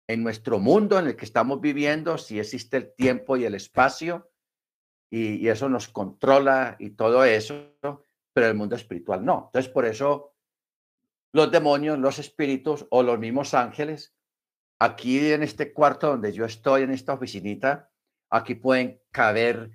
En 0.06 0.22
nuestro 0.22 0.60
mundo 0.60 0.96
en 0.96 1.08
el 1.08 1.16
que 1.16 1.24
estamos 1.24 1.60
viviendo, 1.60 2.18
sí 2.18 2.38
existe 2.38 2.76
el 2.76 2.94
tiempo 2.94 3.36
y 3.36 3.44
el 3.44 3.56
espacio, 3.56 4.30
y, 5.10 5.48
eso 5.48 5.68
nos 5.68 5.88
controla 5.88 6.76
y 6.78 6.90
todo 6.90 7.24
eso, 7.24 7.76
pero 8.32 8.46
el 8.46 8.54
mundo 8.54 8.76
espiritual 8.76 9.24
no. 9.24 9.46
Entonces, 9.46 9.72
por 9.72 9.86
eso 9.86 10.36
los 11.32 11.50
demonios, 11.50 11.98
los 11.98 12.20
espíritus 12.20 12.86
o 12.90 13.02
los 13.02 13.18
mismos 13.18 13.54
ángeles, 13.54 14.14
aquí 14.78 15.32
en 15.32 15.42
este 15.42 15.72
cuarto 15.72 16.10
donde 16.10 16.32
yo 16.32 16.44
estoy, 16.44 16.82
en 16.82 16.92
esta 16.92 17.14
oficinita, 17.14 17.90
aquí 18.30 18.54
pueden 18.54 19.02
caber 19.10 19.72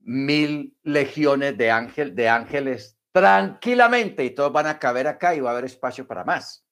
mil 0.00 0.76
legiones 0.82 1.56
de, 1.58 1.70
ángel, 1.70 2.14
de 2.14 2.28
ángeles 2.28 2.98
tranquilamente 3.12 4.24
y 4.24 4.30
todos 4.30 4.52
van 4.52 4.66
a 4.66 4.78
caber 4.78 5.06
acá 5.06 5.34
y 5.34 5.40
va 5.40 5.50
a 5.50 5.52
haber 5.52 5.64
espacio 5.64 6.06
para 6.06 6.24
más. 6.24 6.64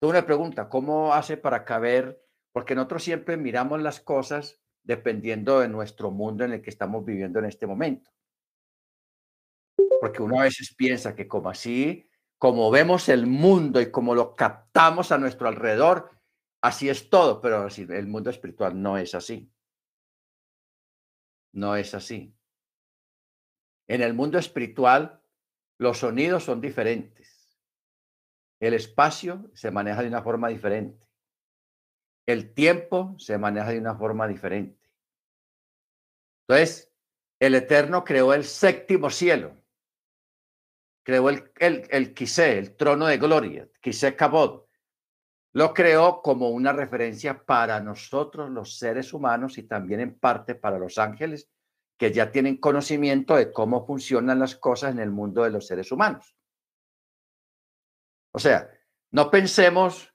Tú 0.00 0.10
me 0.10 0.22
pregunta, 0.22 0.68
¿cómo 0.68 1.14
hace 1.14 1.36
para 1.36 1.64
caber? 1.64 2.20
Porque 2.52 2.74
nosotros 2.74 3.02
siempre 3.04 3.36
miramos 3.36 3.80
las 3.80 4.00
cosas 4.00 4.60
dependiendo 4.82 5.60
de 5.60 5.68
nuestro 5.68 6.10
mundo 6.10 6.44
en 6.44 6.52
el 6.52 6.62
que 6.62 6.70
estamos 6.70 7.04
viviendo 7.04 7.38
en 7.38 7.46
este 7.46 7.66
momento. 7.66 8.10
Porque 10.00 10.22
uno 10.22 10.40
a 10.40 10.44
veces 10.44 10.74
piensa 10.74 11.14
que 11.14 11.26
como 11.26 11.48
así, 11.48 12.06
como 12.38 12.70
vemos 12.70 13.08
el 13.08 13.26
mundo 13.26 13.80
y 13.80 13.90
como 13.90 14.14
lo 14.14 14.36
captamos 14.36 15.10
a 15.12 15.18
nuestro 15.18 15.48
alrededor, 15.48 16.10
así 16.60 16.88
es 16.88 17.08
todo, 17.08 17.40
pero 17.40 17.66
el 17.66 18.06
mundo 18.06 18.28
espiritual 18.28 18.80
no 18.80 18.98
es 18.98 19.14
así. 19.14 19.50
No 21.54 21.76
es 21.76 21.94
así. 21.94 22.34
En 23.86 24.02
el 24.02 24.12
mundo 24.12 24.38
espiritual, 24.38 25.22
los 25.78 25.98
sonidos 25.98 26.44
son 26.44 26.60
diferentes. 26.60 27.56
El 28.60 28.74
espacio 28.74 29.50
se 29.54 29.70
maneja 29.70 30.02
de 30.02 30.08
una 30.08 30.22
forma 30.22 30.48
diferente. 30.48 31.06
El 32.26 32.54
tiempo 32.54 33.14
se 33.18 33.38
maneja 33.38 33.70
de 33.70 33.78
una 33.78 33.94
forma 33.94 34.26
diferente. 34.26 34.90
Entonces, 36.48 36.92
el 37.38 37.54
Eterno 37.54 38.02
creó 38.02 38.34
el 38.34 38.44
séptimo 38.44 39.08
cielo. 39.10 39.56
Creó 41.04 41.28
el, 41.28 41.52
el, 41.60 41.86
el 41.90 42.14
el 42.36 42.76
trono 42.76 43.06
de 43.06 43.18
gloria, 43.18 43.68
Kisé 43.80 44.16
Kabod. 44.16 44.63
Lo 45.54 45.72
creó 45.72 46.20
como 46.20 46.50
una 46.50 46.72
referencia 46.72 47.44
para 47.44 47.78
nosotros, 47.78 48.50
los 48.50 48.76
seres 48.76 49.12
humanos, 49.12 49.56
y 49.56 49.62
también 49.62 50.00
en 50.00 50.18
parte 50.18 50.56
para 50.56 50.80
los 50.80 50.98
ángeles, 50.98 51.48
que 51.96 52.12
ya 52.12 52.32
tienen 52.32 52.56
conocimiento 52.56 53.36
de 53.36 53.52
cómo 53.52 53.86
funcionan 53.86 54.40
las 54.40 54.56
cosas 54.56 54.90
en 54.90 54.98
el 54.98 55.12
mundo 55.12 55.44
de 55.44 55.50
los 55.50 55.68
seres 55.68 55.92
humanos. 55.92 56.36
O 58.32 58.40
sea, 58.40 58.68
no 59.12 59.30
pensemos 59.30 60.12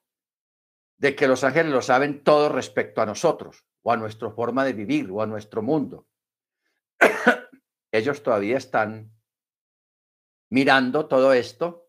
de 0.97 1.15
que 1.15 1.29
los 1.29 1.45
ángeles 1.45 1.71
lo 1.71 1.81
saben 1.81 2.21
todo 2.21 2.49
respecto 2.49 3.01
a 3.01 3.05
nosotros, 3.05 3.65
o 3.81 3.93
a 3.93 3.97
nuestra 3.97 4.29
forma 4.31 4.65
de 4.65 4.73
vivir, 4.73 5.09
o 5.09 5.21
a 5.21 5.25
nuestro 5.25 5.61
mundo. 5.61 6.05
Ellos 7.93 8.21
todavía 8.23 8.57
están 8.57 9.09
mirando 10.49 11.07
todo 11.07 11.31
esto 11.31 11.88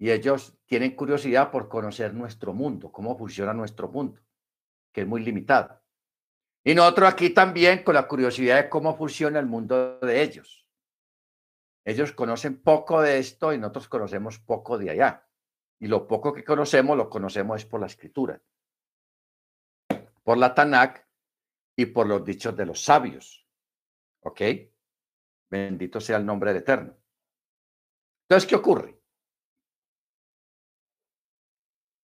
y 0.00 0.10
ellos 0.10 0.56
tienen 0.64 0.96
curiosidad 0.96 1.50
por 1.50 1.68
conocer 1.68 2.14
nuestro 2.14 2.54
mundo, 2.54 2.90
cómo 2.90 3.18
funciona 3.18 3.52
nuestro 3.52 3.86
mundo, 3.88 4.18
que 4.92 5.02
es 5.02 5.06
muy 5.06 5.22
limitado. 5.22 5.78
Y 6.64 6.74
nosotros 6.74 7.12
aquí 7.12 7.30
también 7.30 7.84
con 7.84 7.94
la 7.94 8.08
curiosidad 8.08 8.62
de 8.62 8.70
cómo 8.70 8.96
funciona 8.96 9.38
el 9.38 9.44
mundo 9.44 9.98
de 10.00 10.22
ellos. 10.22 10.66
Ellos 11.84 12.12
conocen 12.12 12.62
poco 12.62 13.02
de 13.02 13.18
esto 13.18 13.52
y 13.52 13.58
nosotros 13.58 13.88
conocemos 13.88 14.38
poco 14.38 14.78
de 14.78 14.88
allá. 14.88 15.28
Y 15.78 15.86
lo 15.86 16.08
poco 16.08 16.32
que 16.32 16.44
conocemos, 16.44 16.96
lo 16.96 17.10
conocemos 17.10 17.60
es 17.60 17.66
por 17.66 17.80
la 17.80 17.86
escritura, 17.86 18.40
por 20.22 20.38
la 20.38 20.54
Tanakh 20.54 21.06
y 21.76 21.86
por 21.86 22.06
los 22.06 22.24
dichos 22.24 22.56
de 22.56 22.64
los 22.64 22.82
sabios. 22.82 23.46
¿Ok? 24.20 24.40
Bendito 25.50 26.00
sea 26.00 26.16
el 26.16 26.24
nombre 26.24 26.54
del 26.54 26.62
Eterno. 26.62 26.96
Entonces, 28.26 28.48
¿qué 28.48 28.56
ocurre? 28.56 28.99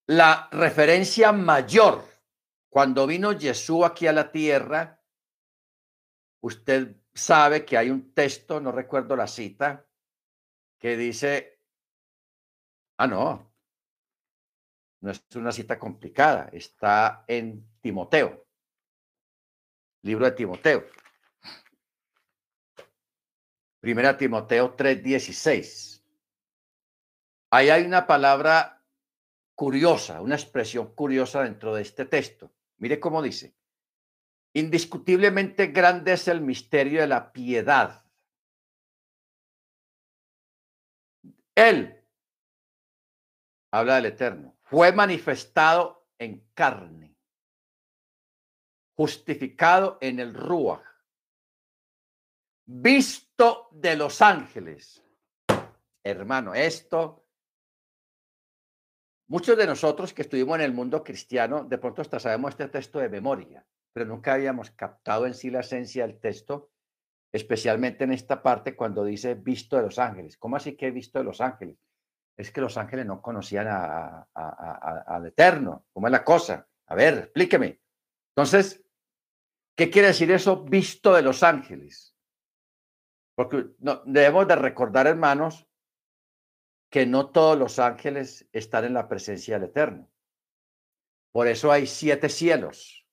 La 0.06 0.48
referencia 0.52 1.32
mayor 1.32 2.04
cuando 2.68 3.06
vino 3.06 3.38
Jesús 3.38 3.84
aquí 3.84 4.06
a 4.06 4.12
la 4.12 4.30
tierra, 4.30 5.02
usted 6.42 6.94
sabe 7.14 7.64
que 7.64 7.76
hay 7.76 7.90
un 7.90 8.12
texto, 8.12 8.60
no 8.60 8.70
recuerdo 8.70 9.16
la 9.16 9.26
cita, 9.26 9.88
que 10.78 10.96
dice, 10.96 11.60
ah, 12.98 13.06
no, 13.06 13.52
no 15.00 15.10
es 15.10 15.24
una 15.34 15.52
cita 15.52 15.78
complicada, 15.78 16.50
está 16.52 17.24
en 17.26 17.66
Timoteo, 17.80 18.46
libro 20.02 20.26
de 20.26 20.32
Timoteo. 20.32 20.86
Primera 23.80 24.16
Timoteo 24.16 24.76
3:16. 24.76 26.02
Ahí 27.50 27.70
hay 27.70 27.84
una 27.84 28.06
palabra 28.06 28.75
curiosa, 29.56 30.20
una 30.20 30.36
expresión 30.36 30.94
curiosa 30.94 31.42
dentro 31.42 31.74
de 31.74 31.82
este 31.82 32.04
texto. 32.04 32.52
Mire 32.76 33.00
cómo 33.00 33.22
dice. 33.22 33.56
Indiscutiblemente 34.52 35.68
grande 35.68 36.12
es 36.12 36.28
el 36.28 36.40
misterio 36.40 37.00
de 37.00 37.06
la 37.08 37.32
piedad. 37.32 38.04
Él, 41.54 42.04
habla 43.72 43.96
del 43.96 44.06
Eterno, 44.06 44.56
fue 44.62 44.92
manifestado 44.92 46.06
en 46.18 46.50
carne, 46.54 47.16
justificado 48.94 49.96
en 50.02 50.20
el 50.20 50.34
Ruach, 50.34 50.84
visto 52.66 53.68
de 53.72 53.96
los 53.96 54.20
ángeles. 54.20 55.02
Hermano, 56.02 56.54
esto 56.54 57.25
Muchos 59.28 59.56
de 59.58 59.66
nosotros 59.66 60.14
que 60.14 60.22
estuvimos 60.22 60.56
en 60.56 60.64
el 60.64 60.72
mundo 60.72 61.02
cristiano, 61.02 61.64
de 61.64 61.78
pronto 61.78 62.00
hasta 62.00 62.20
sabemos 62.20 62.50
este 62.50 62.68
texto 62.68 63.00
de 63.00 63.08
memoria, 63.08 63.66
pero 63.92 64.06
nunca 64.06 64.34
habíamos 64.34 64.70
captado 64.70 65.26
en 65.26 65.34
sí 65.34 65.50
la 65.50 65.60
esencia 65.60 66.06
del 66.06 66.20
texto, 66.20 66.70
especialmente 67.32 68.04
en 68.04 68.12
esta 68.12 68.40
parte 68.40 68.76
cuando 68.76 69.04
dice 69.04 69.34
visto 69.34 69.76
de 69.76 69.82
los 69.82 69.98
ángeles. 69.98 70.36
¿Cómo 70.36 70.54
así 70.54 70.76
que 70.76 70.86
he 70.86 70.90
visto 70.92 71.18
de 71.18 71.24
los 71.24 71.40
ángeles? 71.40 71.76
Es 72.36 72.52
que 72.52 72.60
los 72.60 72.76
ángeles 72.76 73.04
no 73.04 73.20
conocían 73.20 73.66
al 73.68 75.26
Eterno. 75.26 75.86
¿Cómo 75.92 76.06
es 76.06 76.12
la 76.12 76.22
cosa? 76.22 76.68
A 76.86 76.94
ver, 76.94 77.14
explíqueme. 77.18 77.80
Entonces, 78.36 78.84
¿qué 79.74 79.90
quiere 79.90 80.08
decir 80.08 80.30
eso 80.30 80.62
visto 80.62 81.14
de 81.14 81.22
los 81.22 81.42
ángeles? 81.42 82.14
Porque 83.34 83.70
no, 83.78 84.02
debemos 84.04 84.46
de 84.46 84.54
recordar, 84.54 85.06
hermanos, 85.06 85.66
que 86.90 87.06
no 87.06 87.30
todos 87.30 87.58
los 87.58 87.78
ángeles 87.78 88.48
están 88.52 88.84
en 88.84 88.94
la 88.94 89.08
presencia 89.08 89.58
del 89.58 89.70
Eterno. 89.70 90.08
Por 91.32 91.48
eso 91.48 91.70
hay 91.70 91.86
siete 91.86 92.28
cielos, 92.28 93.06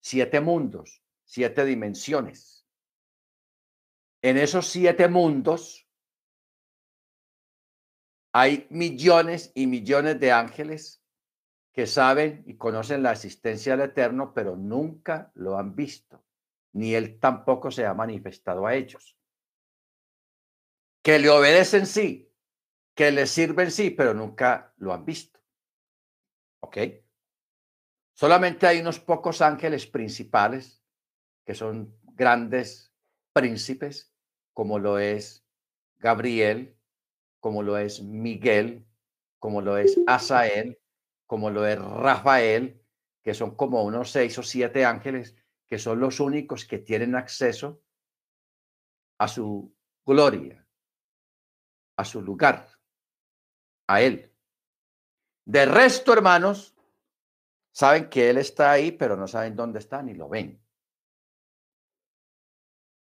siete 0.00 0.40
mundos, 0.40 1.02
siete 1.24 1.64
dimensiones. 1.64 2.66
En 4.20 4.36
esos 4.36 4.66
siete 4.66 5.08
mundos 5.08 5.88
hay 8.32 8.66
millones 8.70 9.52
y 9.54 9.66
millones 9.66 10.20
de 10.20 10.32
ángeles 10.32 11.02
que 11.72 11.86
saben 11.86 12.42
y 12.46 12.56
conocen 12.56 13.02
la 13.02 13.12
existencia 13.12 13.76
del 13.76 13.90
Eterno, 13.90 14.34
pero 14.34 14.56
nunca 14.56 15.30
lo 15.34 15.56
han 15.56 15.74
visto, 15.74 16.24
ni 16.72 16.94
Él 16.94 17.18
tampoco 17.20 17.70
se 17.70 17.86
ha 17.86 17.94
manifestado 17.94 18.66
a 18.66 18.74
ellos. 18.74 19.16
Que 21.02 21.18
le 21.18 21.30
obedecen, 21.30 21.86
sí, 21.86 22.27
que 22.98 23.12
les 23.12 23.30
sirven, 23.30 23.70
sí, 23.70 23.90
pero 23.90 24.12
nunca 24.12 24.74
lo 24.78 24.92
han 24.92 25.04
visto. 25.04 25.38
¿Ok? 26.58 26.78
Solamente 28.12 28.66
hay 28.66 28.80
unos 28.80 28.98
pocos 28.98 29.40
ángeles 29.40 29.86
principales 29.86 30.82
que 31.46 31.54
son 31.54 31.96
grandes 32.02 32.92
príncipes, 33.32 34.12
como 34.52 34.80
lo 34.80 34.98
es 34.98 35.46
Gabriel, 35.98 36.76
como 37.38 37.62
lo 37.62 37.78
es 37.78 38.02
Miguel, 38.02 38.84
como 39.38 39.62
lo 39.62 39.78
es 39.78 39.96
Asael, 40.08 40.80
como 41.28 41.50
lo 41.50 41.64
es 41.68 41.78
Rafael, 41.78 42.82
que 43.22 43.32
son 43.32 43.54
como 43.54 43.84
unos 43.84 44.10
seis 44.10 44.36
o 44.38 44.42
siete 44.42 44.84
ángeles 44.84 45.36
que 45.68 45.78
son 45.78 46.00
los 46.00 46.18
únicos 46.18 46.64
que 46.64 46.78
tienen 46.78 47.14
acceso 47.14 47.80
a 49.18 49.28
su 49.28 49.72
gloria, 50.04 50.66
a 51.96 52.04
su 52.04 52.22
lugar 52.22 52.77
a 53.88 54.02
Él. 54.02 54.32
De 55.44 55.66
resto, 55.66 56.12
hermanos, 56.12 56.76
saben 57.72 58.08
que 58.08 58.30
Él 58.30 58.38
está 58.38 58.70
ahí, 58.70 58.92
pero 58.92 59.16
no 59.16 59.26
saben 59.26 59.56
dónde 59.56 59.80
está 59.80 60.02
ni 60.02 60.14
lo 60.14 60.28
ven. 60.28 60.62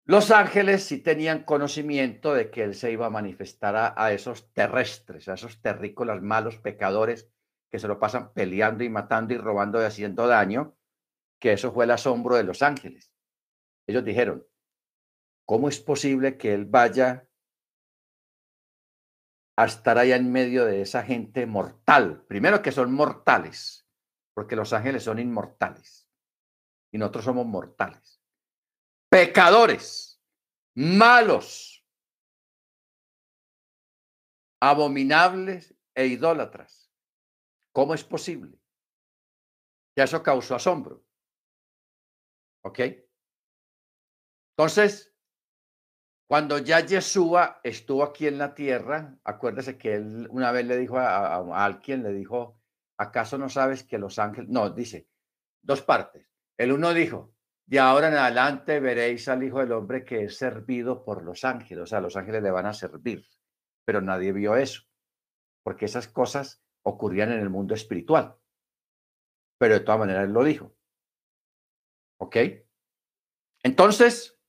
Los 0.05 0.31
ángeles 0.31 0.83
sí 0.83 0.97
tenían 0.97 1.45
conocimiento 1.45 2.33
de 2.33 2.51
que 2.51 2.63
Él 2.63 2.75
se 2.75 2.91
iba 2.91 3.05
a 3.05 3.11
manifestar 3.11 3.93
a, 3.95 4.11
esos 4.11 4.51
terrestres, 4.51 5.29
a 5.29 5.35
esos 5.35 5.61
terrícolas 5.61 6.21
malos 6.21 6.57
pecadores 6.57 7.29
que 7.71 7.79
se 7.79 7.87
lo 7.87 7.99
pasan 7.99 8.33
peleando 8.33 8.83
y 8.83 8.89
matando 8.89 9.33
y 9.33 9.37
robando 9.37 9.81
y 9.81 9.85
haciendo 9.85 10.27
daño, 10.27 10.75
que 11.39 11.53
eso 11.53 11.71
fue 11.71 11.85
el 11.85 11.91
asombro 11.91 12.35
de 12.35 12.43
los 12.43 12.61
ángeles. 12.61 13.13
Ellos 13.87 14.03
dijeron, 14.03 14.45
¿cómo 15.45 15.69
es 15.69 15.79
posible 15.79 16.37
que 16.37 16.53
Él 16.53 16.65
vaya 16.65 17.29
a 19.55 19.65
estar 19.65 19.97
allá 19.97 20.15
en 20.15 20.31
medio 20.31 20.65
de 20.65 20.81
esa 20.81 21.03
gente 21.03 21.45
mortal. 21.45 22.25
Primero 22.27 22.61
que 22.61 22.71
son 22.71 22.91
mortales, 22.93 23.87
porque 24.33 24.55
los 24.55 24.73
ángeles 24.73 25.03
son 25.03 25.19
inmortales 25.19 26.09
y 26.91 26.97
nosotros 26.97 27.25
somos 27.25 27.45
mortales. 27.45 28.19
pecadores, 29.09 30.19
malos, 30.75 31.85
abominables 34.59 35.75
e 35.93 36.07
idólatras. 36.07 36.91
¿Cómo 37.73 37.93
es 37.93 38.03
posible? 38.03 38.59
Ya 39.95 40.05
eso 40.05 40.23
causó 40.23 40.55
asombro. 40.55 41.05
¿Ok? 42.63 42.79
Entonces, 44.57 45.12
cuando 46.33 46.57
ya 46.57 46.79
Yeshua 46.79 47.59
estuvo 47.61 48.01
aquí 48.01 48.25
en 48.25 48.39
la 48.39 48.55
tierra, 48.55 49.19
acuérdese 49.23 49.77
que 49.77 49.93
él 49.93 50.27
una 50.31 50.51
vez 50.51 50.65
le 50.65 50.77
dijo 50.77 50.97
a, 50.97 51.35
a 51.35 51.63
alguien, 51.63 52.01
le 52.01 52.11
dijo, 52.11 52.59
¿acaso 52.97 53.37
no 53.37 53.49
sabes 53.49 53.83
que 53.83 53.99
los 53.99 54.17
ángeles, 54.17 54.49
no, 54.49 54.71
dice, 54.71 55.07
dos 55.61 55.83
partes. 55.83 56.27
El 56.57 56.71
uno 56.71 56.91
dijo, 56.91 57.35
de 57.67 57.79
ahora 57.79 58.07
en 58.07 58.15
adelante 58.15 58.79
veréis 58.79 59.27
al 59.27 59.43
Hijo 59.43 59.59
del 59.59 59.73
Hombre 59.73 60.03
que 60.03 60.23
es 60.23 60.35
servido 60.35 61.05
por 61.05 61.21
los 61.21 61.43
ángeles, 61.43 61.83
o 61.83 61.85
sea, 61.85 62.01
los 62.01 62.15
ángeles 62.15 62.41
le 62.41 62.49
van 62.49 62.65
a 62.65 62.73
servir, 62.73 63.27
pero 63.85 64.01
nadie 64.01 64.31
vio 64.31 64.55
eso, 64.55 64.81
porque 65.61 65.85
esas 65.85 66.07
cosas 66.07 66.63
ocurrían 66.81 67.31
en 67.31 67.41
el 67.41 67.51
mundo 67.51 67.75
espiritual. 67.75 68.37
Pero 69.59 69.75
de 69.75 69.81
todas 69.81 69.99
maneras 69.99 70.25
él 70.25 70.33
lo 70.33 70.43
dijo. 70.43 70.75
¿Ok? 72.17 72.37
Entonces, 73.61 74.39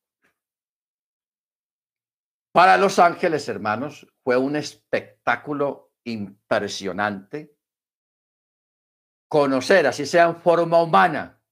para 2.54 2.76
los 2.76 3.00
ángeles, 3.00 3.48
hermanos, 3.48 4.06
fue 4.22 4.36
un 4.36 4.54
espectáculo 4.54 5.92
impresionante 6.04 7.58
conocer, 9.28 9.88
así 9.88 10.06
sea 10.06 10.26
en 10.26 10.36
forma 10.36 10.80
humana, 10.80 11.42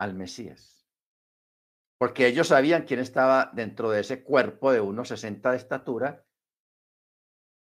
al 0.00 0.14
Mesías. 0.14 0.84
Porque 2.00 2.26
ellos 2.26 2.48
sabían 2.48 2.84
quién 2.84 2.98
estaba 2.98 3.52
dentro 3.54 3.88
de 3.90 4.00
ese 4.00 4.24
cuerpo 4.24 4.72
de 4.72 4.80
unos 4.80 5.06
60 5.08 5.52
de 5.52 5.56
estatura, 5.58 6.26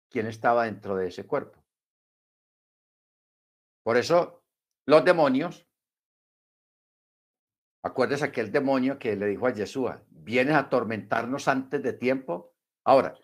quién 0.10 0.28
estaba 0.28 0.64
dentro 0.64 0.96
de 0.96 1.10
ese 1.10 1.28
cuerpo. 1.28 1.62
Por 3.84 3.98
eso 3.98 4.46
los 4.88 5.04
demonios, 5.04 5.68
acuérdese 7.84 8.24
aquel 8.24 8.54
demonio 8.54 8.98
que 8.98 9.18
le 9.18 9.26
dijo 9.28 9.48
a 9.48 9.54
Yeshua, 9.54 10.06
vienes 10.10 10.56
a 10.56 10.60
atormentarnos 10.60 11.50
antes 11.50 11.84
de 11.84 11.92
tiempo. 11.92 12.53
Ahora, 12.84 13.16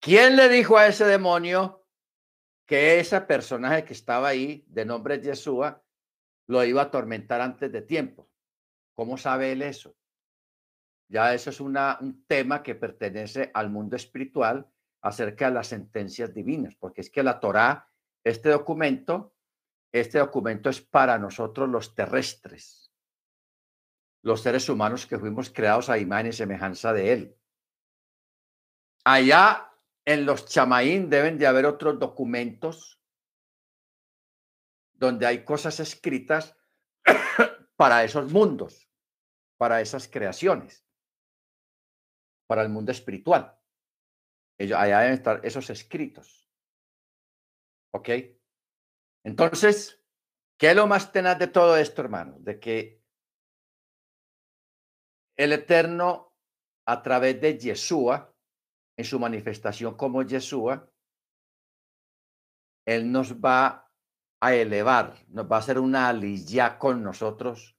¿quién 0.00 0.36
le 0.36 0.48
dijo 0.48 0.76
a 0.78 0.86
ese 0.86 1.04
demonio 1.04 1.84
que 2.66 2.98
ese 2.98 3.20
personaje 3.20 3.84
que 3.84 3.92
estaba 3.92 4.28
ahí, 4.28 4.64
de 4.68 4.84
nombre 4.84 5.20
Yeshua, 5.20 5.82
lo 6.46 6.64
iba 6.64 6.82
a 6.82 6.84
atormentar 6.86 7.40
antes 7.40 7.70
de 7.72 7.82
tiempo. 7.82 8.28
¿Cómo 8.94 9.16
sabe 9.16 9.52
él 9.52 9.62
eso? 9.62 9.96
Ya 11.08 11.34
eso 11.34 11.50
es 11.50 11.60
un 11.60 12.24
tema 12.26 12.62
que 12.62 12.74
pertenece 12.74 13.50
al 13.54 13.70
mundo 13.70 13.96
espiritual 13.96 14.68
acerca 15.02 15.48
de 15.48 15.54
las 15.54 15.68
sentencias 15.68 16.32
divinas, 16.32 16.74
porque 16.76 17.02
es 17.02 17.10
que 17.10 17.22
la 17.22 17.40
Torá, 17.40 17.88
este 18.24 18.48
documento, 18.48 19.34
este 19.92 20.18
documento 20.18 20.70
es 20.70 20.80
para 20.80 21.18
nosotros 21.18 21.68
los 21.68 21.94
terrestres, 21.94 22.90
los 24.22 24.40
seres 24.40 24.68
humanos 24.68 25.06
que 25.06 25.18
fuimos 25.18 25.50
creados 25.50 25.90
a 25.90 25.98
imagen 25.98 26.28
y 26.28 26.32
semejanza 26.32 26.92
de 26.94 27.12
él. 27.12 27.36
Allá 29.04 29.70
en 30.06 30.24
los 30.24 30.46
chamaín 30.46 31.10
deben 31.10 31.38
de 31.38 31.46
haber 31.46 31.66
otros 31.66 31.98
documentos 31.98 32.98
donde 34.92 35.26
hay 35.26 35.44
cosas 35.44 35.80
escritas 35.80 36.56
para 37.76 38.04
esos 38.04 38.32
mundos, 38.32 38.88
para 39.58 39.82
esas 39.82 40.08
creaciones, 40.08 40.86
para 42.46 42.62
el 42.62 42.70
mundo 42.70 42.92
espiritual. 42.92 43.58
Ellos, 44.58 44.78
allá 44.78 45.00
deben 45.00 45.14
estar 45.14 45.40
esos 45.44 45.68
escritos. 45.68 46.48
¿Ok? 47.92 48.08
Entonces, 49.24 50.02
¿qué 50.58 50.70
es 50.70 50.76
lo 50.76 50.86
más 50.86 51.12
tenaz 51.12 51.38
de 51.38 51.48
todo 51.48 51.76
esto, 51.76 52.02
hermano? 52.02 52.36
De 52.38 52.58
que 52.58 53.02
el 55.36 55.52
Eterno, 55.52 56.36
a 56.86 57.02
través 57.02 57.40
de 57.40 57.58
Yeshua, 57.58 58.33
en 58.96 59.04
su 59.04 59.18
manifestación 59.18 59.96
como 59.96 60.22
Yeshua, 60.22 60.90
Él 62.86 63.10
nos 63.10 63.34
va 63.34 63.90
a 64.40 64.54
elevar, 64.54 65.16
nos 65.28 65.50
va 65.50 65.56
a 65.56 65.58
hacer 65.60 65.78
una 65.78 66.08
aliyah 66.08 66.78
con 66.78 67.02
nosotros 67.02 67.78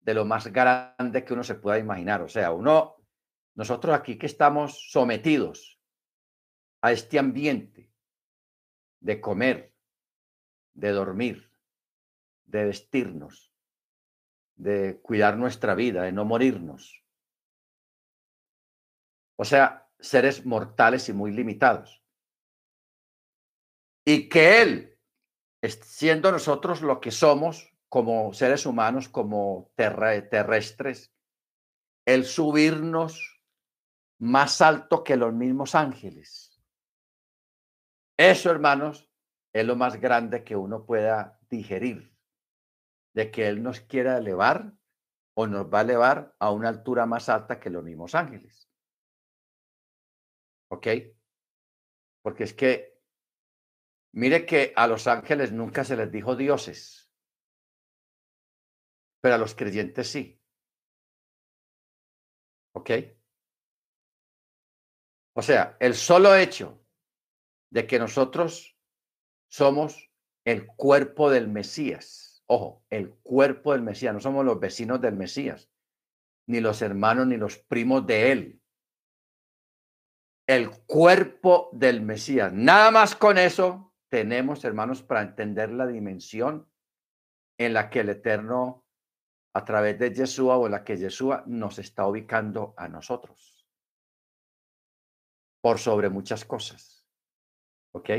de 0.00 0.14
lo 0.14 0.24
más 0.24 0.46
grande 0.46 1.24
que 1.24 1.34
uno 1.34 1.44
se 1.44 1.56
pueda 1.56 1.78
imaginar. 1.78 2.22
O 2.22 2.28
sea, 2.28 2.52
uno, 2.52 2.96
nosotros 3.54 3.94
aquí 3.94 4.16
que 4.16 4.26
estamos 4.26 4.90
sometidos 4.90 5.80
a 6.82 6.92
este 6.92 7.18
ambiente 7.18 7.92
de 9.00 9.20
comer, 9.20 9.74
de 10.74 10.90
dormir, 10.90 11.52
de 12.44 12.64
vestirnos, 12.64 13.52
de 14.56 15.00
cuidar 15.02 15.36
nuestra 15.36 15.74
vida, 15.74 16.02
de 16.02 16.12
no 16.12 16.24
morirnos. 16.24 17.04
O 19.36 19.44
sea, 19.44 19.79
seres 20.00 20.46
mortales 20.46 21.08
y 21.08 21.12
muy 21.12 21.32
limitados. 21.32 22.02
Y 24.04 24.28
que 24.28 24.62
Él, 24.62 24.98
siendo 25.62 26.32
nosotros 26.32 26.82
lo 26.82 27.00
que 27.00 27.10
somos 27.10 27.74
como 27.88 28.32
seres 28.32 28.66
humanos, 28.66 29.08
como 29.08 29.72
terrestres, 29.76 31.12
el 32.06 32.24
subirnos 32.24 33.42
más 34.20 34.60
alto 34.60 35.02
que 35.02 35.16
los 35.16 35.32
mismos 35.32 35.74
ángeles. 35.74 36.62
Eso, 38.16 38.50
hermanos, 38.50 39.10
es 39.52 39.66
lo 39.66 39.76
más 39.76 40.00
grande 40.00 40.44
que 40.44 40.56
uno 40.56 40.86
pueda 40.86 41.38
digerir, 41.48 42.14
de 43.14 43.30
que 43.30 43.48
Él 43.48 43.62
nos 43.62 43.80
quiera 43.80 44.18
elevar 44.18 44.72
o 45.34 45.46
nos 45.46 45.66
va 45.66 45.80
a 45.80 45.82
elevar 45.82 46.36
a 46.38 46.50
una 46.50 46.68
altura 46.68 47.06
más 47.06 47.28
alta 47.28 47.58
que 47.58 47.70
los 47.70 47.82
mismos 47.82 48.14
ángeles. 48.14 48.69
¿Ok? 50.70 50.86
Porque 52.22 52.44
es 52.44 52.54
que, 52.54 53.00
mire 54.12 54.46
que 54.46 54.72
a 54.76 54.86
los 54.86 55.06
ángeles 55.06 55.52
nunca 55.52 55.84
se 55.84 55.96
les 55.96 56.10
dijo 56.12 56.36
dioses, 56.36 57.10
pero 59.20 59.34
a 59.34 59.38
los 59.38 59.54
creyentes 59.54 60.08
sí. 60.08 60.40
¿Ok? 62.72 62.90
O 65.34 65.42
sea, 65.42 65.76
el 65.80 65.94
solo 65.94 66.36
hecho 66.36 66.84
de 67.70 67.86
que 67.86 67.98
nosotros 67.98 68.78
somos 69.48 70.10
el 70.44 70.66
cuerpo 70.66 71.30
del 71.30 71.48
Mesías, 71.48 72.44
ojo, 72.46 72.84
el 72.90 73.14
cuerpo 73.22 73.72
del 73.72 73.82
Mesías, 73.82 74.14
no 74.14 74.20
somos 74.20 74.44
los 74.44 74.60
vecinos 74.60 75.00
del 75.00 75.16
Mesías, 75.16 75.70
ni 76.46 76.60
los 76.60 76.82
hermanos 76.82 77.26
ni 77.26 77.36
los 77.36 77.58
primos 77.58 78.06
de 78.06 78.32
él 78.32 78.59
el 80.50 80.70
cuerpo 80.84 81.70
del 81.72 82.02
Mesías. 82.02 82.52
Nada 82.52 82.90
más 82.90 83.14
con 83.14 83.38
eso 83.38 83.94
tenemos, 84.08 84.64
hermanos, 84.64 85.00
para 85.00 85.22
entender 85.22 85.70
la 85.70 85.86
dimensión 85.86 86.68
en 87.56 87.72
la 87.72 87.88
que 87.88 88.00
el 88.00 88.08
Eterno, 88.08 88.84
a 89.54 89.64
través 89.64 89.96
de 90.00 90.12
Yeshua 90.12 90.56
o 90.56 90.66
en 90.66 90.72
la 90.72 90.82
que 90.82 90.96
Yeshua 90.96 91.44
nos 91.46 91.78
está 91.78 92.04
ubicando 92.04 92.74
a 92.76 92.88
nosotros. 92.88 93.64
Por 95.60 95.78
sobre 95.78 96.08
muchas 96.08 96.44
cosas. 96.44 97.06
¿Ok? 97.92 98.10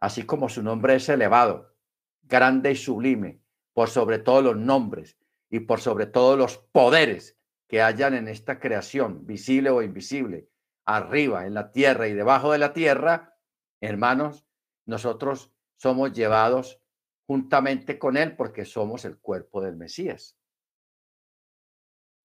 Así 0.00 0.24
como 0.26 0.48
su 0.48 0.64
nombre 0.64 0.96
es 0.96 1.08
elevado, 1.08 1.76
grande 2.22 2.72
y 2.72 2.76
sublime, 2.76 3.44
por 3.74 3.90
sobre 3.90 4.18
todos 4.18 4.42
los 4.42 4.56
nombres 4.56 5.20
y 5.48 5.60
por 5.60 5.80
sobre 5.80 6.06
todos 6.06 6.36
los 6.36 6.58
poderes 6.58 7.38
que 7.68 7.80
hayan 7.80 8.14
en 8.14 8.26
esta 8.26 8.58
creación, 8.58 9.24
visible 9.24 9.70
o 9.70 9.82
invisible, 9.82 10.49
arriba 10.96 11.46
en 11.46 11.54
la 11.54 11.72
tierra 11.72 12.08
y 12.08 12.14
debajo 12.14 12.52
de 12.52 12.58
la 12.58 12.72
tierra, 12.72 13.36
hermanos, 13.80 14.46
nosotros 14.86 15.52
somos 15.76 16.12
llevados 16.12 16.80
juntamente 17.26 17.98
con 17.98 18.16
Él 18.16 18.36
porque 18.36 18.64
somos 18.64 19.04
el 19.04 19.18
cuerpo 19.18 19.62
del 19.62 19.76
Mesías. 19.76 20.36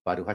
Baruch 0.04 0.28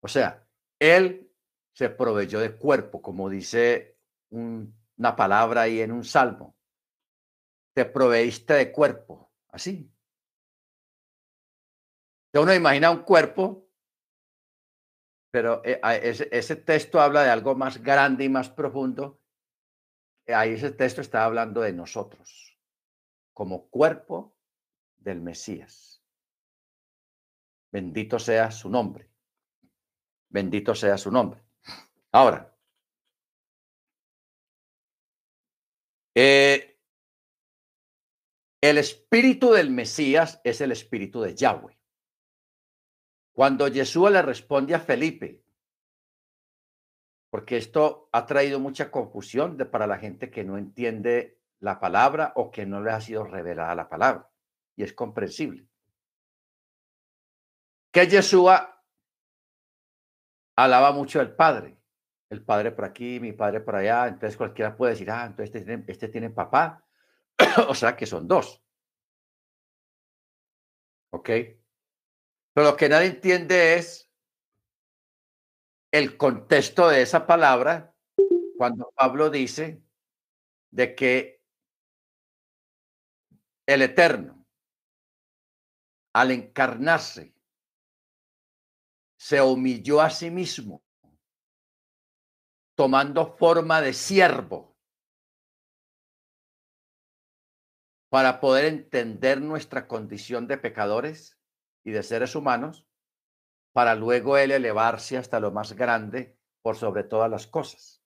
O 0.00 0.08
sea, 0.08 0.46
Él 0.78 1.30
se 1.74 1.90
proveyó 1.90 2.40
de 2.40 2.56
cuerpo, 2.56 3.00
como 3.02 3.28
dice 3.28 3.98
una 4.30 5.16
palabra 5.16 5.62
ahí 5.62 5.80
en 5.80 5.92
un 5.92 6.04
salmo. 6.04 6.56
Te 7.74 7.84
proveíste 7.84 8.54
de 8.54 8.72
cuerpo, 8.72 9.32
así. 9.48 9.90
Uno 12.34 12.54
imagina 12.54 12.90
un 12.90 13.02
cuerpo 13.02 13.61
pero 15.32 15.62
eh, 15.64 15.80
ese, 16.30 16.56
texto 16.56 17.00
habla 17.00 17.22
de 17.22 17.30
algo 17.30 17.54
más 17.54 17.82
grande 17.82 18.24
y 18.24 18.28
más 18.28 18.50
profundo. 18.50 19.18
Ahí 20.28 20.50
ese 20.52 20.70
texto 20.70 21.00
está 21.00 21.24
hablando 21.24 21.62
de 21.62 21.72
nosotros, 21.72 22.58
como 23.32 23.70
cuerpo 23.70 24.36
del 24.98 25.22
Mesías. 25.22 26.04
Bendito 27.72 28.18
sea 28.18 28.50
su 28.50 28.68
nombre. 28.68 29.10
Bendito 30.28 30.74
sea 30.74 30.98
su 30.98 31.10
nombre. 31.10 31.42
Ahora, 32.12 32.54
eh, 36.14 36.78
el 38.60 38.76
espíritu 38.76 39.52
del 39.52 39.70
Mesías 39.70 40.42
es 40.44 40.60
el 40.60 40.72
espíritu 40.72 41.22
de 41.22 41.34
Yahweh. 41.34 41.81
Cuando 43.32 43.70
Jesús 43.70 44.10
le 44.10 44.22
responde 44.22 44.74
a 44.74 44.80
Felipe, 44.80 45.42
porque 47.30 47.56
esto 47.56 48.10
ha 48.12 48.26
traído 48.26 48.60
mucha 48.60 48.90
confusión 48.90 49.56
para 49.70 49.86
la 49.86 49.98
gente 49.98 50.30
que 50.30 50.44
no 50.44 50.58
entiende 50.58 51.40
la 51.60 51.80
palabra 51.80 52.32
o 52.36 52.50
que 52.50 52.66
no 52.66 52.82
le 52.82 52.90
ha 52.90 53.00
sido 53.00 53.24
revelada 53.24 53.74
la 53.74 53.88
palabra, 53.88 54.30
y 54.76 54.82
es 54.82 54.92
comprensible. 54.92 55.66
Que 57.90 58.06
Yeshua 58.06 58.84
alaba 60.56 60.92
mucho 60.92 61.20
al 61.20 61.34
Padre, 61.34 61.78
el 62.28 62.44
Padre 62.44 62.72
por 62.72 62.84
aquí, 62.84 63.18
mi 63.18 63.32
Padre 63.32 63.60
por 63.60 63.76
allá, 63.76 64.08
entonces 64.08 64.36
cualquiera 64.36 64.76
puede 64.76 64.92
decir, 64.92 65.10
ah, 65.10 65.24
entonces 65.24 65.54
este 65.54 65.60
tiene, 65.64 65.84
este 65.88 66.08
tiene 66.08 66.30
papá, 66.30 66.84
o 67.68 67.74
sea 67.74 67.96
que 67.96 68.04
son 68.04 68.28
dos. 68.28 68.62
¿Ok? 71.10 71.30
Pero 72.54 72.70
lo 72.70 72.76
que 72.76 72.88
nadie 72.88 73.08
entiende 73.08 73.76
es 73.76 74.10
el 75.90 76.16
contexto 76.16 76.88
de 76.88 77.02
esa 77.02 77.26
palabra 77.26 77.94
cuando 78.56 78.92
Pablo 78.96 79.30
dice 79.30 79.82
de 80.70 80.94
que 80.94 81.42
el 83.66 83.82
Eterno, 83.82 84.46
al 86.14 86.30
encarnarse, 86.30 87.34
se 89.18 89.40
humilló 89.40 90.00
a 90.00 90.10
sí 90.10 90.30
mismo, 90.30 90.82
tomando 92.74 93.36
forma 93.36 93.80
de 93.80 93.92
siervo, 93.92 94.76
para 98.10 98.40
poder 98.40 98.66
entender 98.66 99.40
nuestra 99.40 99.88
condición 99.88 100.46
de 100.46 100.58
pecadores 100.58 101.38
y 101.84 101.90
de 101.90 102.02
seres 102.02 102.34
humanos, 102.34 102.86
para 103.72 103.94
luego 103.94 104.36
él 104.36 104.50
elevarse 104.50 105.16
hasta 105.16 105.40
lo 105.40 105.50
más 105.50 105.72
grande 105.72 106.38
por 106.62 106.76
sobre 106.76 107.04
todas 107.04 107.30
las 107.30 107.46
cosas. 107.46 108.02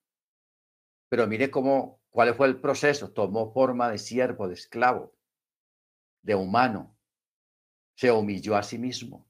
Pero 1.08 1.26
mire 1.26 1.50
cómo, 1.50 2.00
cuál 2.10 2.34
fue 2.34 2.46
el 2.46 2.60
proceso. 2.60 3.12
Tomó 3.12 3.52
forma 3.52 3.90
de 3.90 3.98
siervo, 3.98 4.48
de 4.48 4.54
esclavo, 4.54 5.14
de 6.22 6.34
humano. 6.34 6.96
Se 7.96 8.10
humilló 8.10 8.56
a 8.56 8.62
sí 8.62 8.78
mismo. 8.78 9.28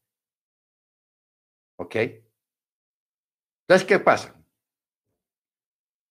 ¿Ok? 1.77 1.97
Entonces, 3.63 3.87
¿qué 3.87 3.99
pasa? 3.99 4.35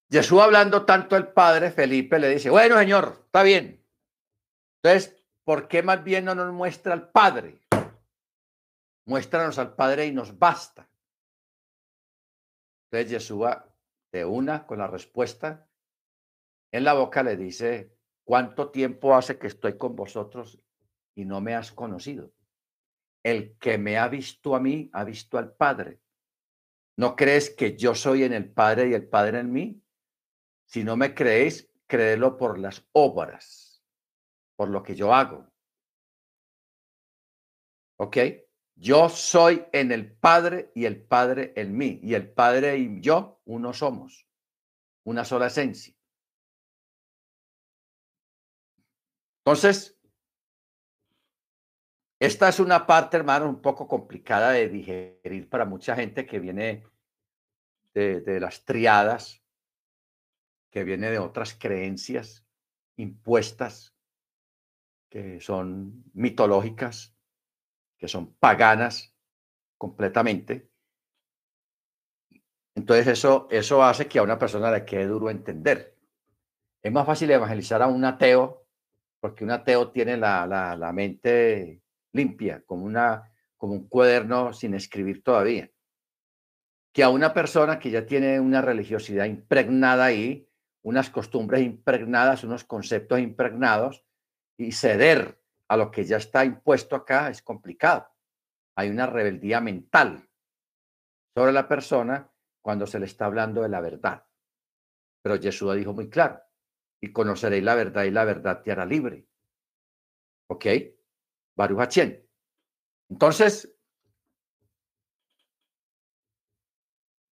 Jesús 0.10 0.40
hablando 0.40 0.86
tanto 0.86 1.16
al 1.16 1.34
Padre, 1.34 1.72
Felipe 1.72 2.20
le 2.20 2.30
dice, 2.30 2.50
bueno, 2.50 2.78
Señor, 2.78 3.24
está 3.26 3.44
bien. 3.44 3.84
Entonces, 4.82 5.26
¿por 5.44 5.68
qué 5.68 5.82
más 5.82 6.04
bien 6.04 6.26
no 6.26 6.36
nos 6.36 6.54
muestra 6.54 6.94
al 6.94 7.10
Padre? 7.10 7.60
Muéstranos 9.06 9.58
al 9.60 9.76
Padre 9.76 10.08
y 10.08 10.12
nos 10.12 10.38
basta. 10.38 10.90
Entonces 12.92 13.12
Yeshua, 13.12 13.74
de 14.12 14.26
una 14.26 14.66
con 14.66 14.80
la 14.80 14.88
respuesta, 14.88 15.68
en 16.72 16.84
la 16.84 16.94
boca 16.94 17.24
le 17.24 17.38
dice, 17.38 17.96
¿cuánto 18.24 18.72
tiempo 18.72 19.16
hace 19.16 19.38
que 19.38 19.48
estoy 19.48 19.78
con 19.78 19.96
vosotros 19.96 20.60
y 21.16 21.26
no 21.26 21.42
me 21.42 21.56
has 21.56 21.72
conocido? 21.72 22.34
El 23.24 23.58
que 23.58 23.78
me 23.78 23.98
ha 23.98 24.08
visto 24.08 24.56
a 24.56 24.60
mí, 24.60 24.90
ha 24.94 25.04
visto 25.04 25.38
al 25.38 25.54
Padre. 25.54 26.00
¿No 26.98 27.16
crees 27.16 27.50
que 27.50 27.76
yo 27.76 27.96
soy 27.96 28.24
en 28.24 28.34
el 28.34 28.52
Padre 28.52 28.90
y 28.90 28.94
el 28.94 29.08
Padre 29.08 29.40
en 29.40 29.52
mí? 29.52 29.82
Si 30.66 30.84
no 30.84 30.96
me 30.96 31.14
creéis, 31.14 31.70
créelo 31.88 32.38
por 32.38 32.58
las 32.58 32.88
obras, 32.92 33.84
por 34.56 34.70
lo 34.70 34.82
que 34.82 34.96
yo 34.96 35.14
hago. 35.14 35.52
¿Ok? 37.98 38.18
Yo 38.76 39.08
soy 39.10 39.66
en 39.72 39.92
el 39.92 40.12
Padre 40.12 40.72
y 40.76 40.86
el 40.86 41.02
Padre 41.02 41.54
en 41.56 41.78
mí. 41.78 42.00
Y 42.04 42.14
el 42.14 42.30
Padre 42.30 42.78
y 42.78 43.00
yo, 43.02 43.42
uno 43.46 43.74
somos. 43.74 44.28
Una 45.04 45.24
sola 45.24 45.48
esencia. 45.48 45.96
Entonces, 49.46 49.98
esta 52.20 52.50
es 52.50 52.60
una 52.60 52.86
parte, 52.86 53.18
hermano, 53.18 53.48
un 53.48 53.62
poco 53.62 53.88
complicada 53.88 54.52
de 54.52 54.68
digerir 54.68 55.50
para 55.50 55.66
mucha 55.66 55.96
gente 55.96 56.26
que 56.26 56.40
viene 56.40 56.84
de, 57.94 58.40
las 58.40 58.66
triadas, 58.66 59.42
que 60.70 60.84
viene 60.84 61.12
de 61.12 61.20
otras 61.20 61.54
creencias 61.54 62.46
impuestas, 62.98 63.96
que 65.10 65.40
son 65.40 66.04
mitológicas 66.14 67.15
que 67.98 68.08
son 68.08 68.36
paganas 68.36 69.14
completamente. 69.78 70.70
Entonces 72.76 73.08
eso, 73.08 73.48
eso 73.50 73.84
hace 73.84 74.08
que 74.08 74.20
a 74.20 74.24
una 74.24 74.38
persona 74.38 74.72
le 74.72 74.86
quede 74.86 75.08
duro 75.08 75.30
entender. 75.30 75.98
Es 76.82 76.92
más 76.92 77.06
fácil 77.06 77.32
evangelizar 77.32 77.82
a 77.82 77.88
un 77.88 78.04
ateo 78.04 78.66
porque 79.20 79.44
un 79.44 79.52
ateo 79.52 79.90
tiene 79.90 80.18
la, 80.18 80.46
la, 80.46 80.76
la 80.76 80.94
mente 80.94 81.82
limpia, 82.14 82.62
como, 82.66 82.86
una, 82.86 83.32
como 83.58 83.74
un 83.74 83.88
cuaderno 83.88 84.54
sin 84.54 84.76
escribir 84.76 85.24
todavía, 85.24 85.72
que 86.94 87.04
a 87.04 87.10
una 87.10 87.34
persona 87.34 87.80
que 87.80 87.90
ya 87.90 88.06
tiene 88.06 88.40
una 88.40 88.62
religiosidad 88.62 89.26
impregnada 89.26 90.06
ahí, 90.06 90.48
unas 90.84 91.10
costumbres 91.10 91.64
impregnadas, 91.64 92.44
unos 92.44 92.64
conceptos 92.64 93.20
impregnados, 93.20 94.06
y 94.58 94.72
ceder 94.72 95.40
a 95.68 95.78
lo 95.78 95.92
que 95.92 96.04
ya 96.04 96.18
está 96.18 96.46
impuesto 96.46 96.96
acá 96.96 97.30
es 97.30 97.42
complicado. 97.42 98.08
Hay 98.76 98.90
una 98.90 99.08
rebeldía 99.08 99.62
mental 99.62 100.30
sobre 101.36 101.52
la 101.52 101.68
persona 101.68 102.32
cuando 102.62 102.88
se 102.88 103.00
le 103.00 103.06
está 103.06 103.26
hablando 103.26 103.62
de 103.62 103.70
la 103.70 103.82
verdad. 103.82 104.26
Pero 105.22 105.40
Jesús 105.40 105.76
dijo 105.76 105.94
muy 105.94 106.10
claro, 106.10 106.42
y 107.02 107.12
conoceréis 107.12 107.64
la 107.64 107.76
verdad 107.76 108.04
y 108.04 108.12
la 108.12 108.26
verdad 108.26 108.62
te 108.62 108.72
hará 108.72 108.86
libre. 108.86 109.28
¿Ok? 110.48 110.66
Baruch 111.56 111.98
Entonces, 113.10 113.76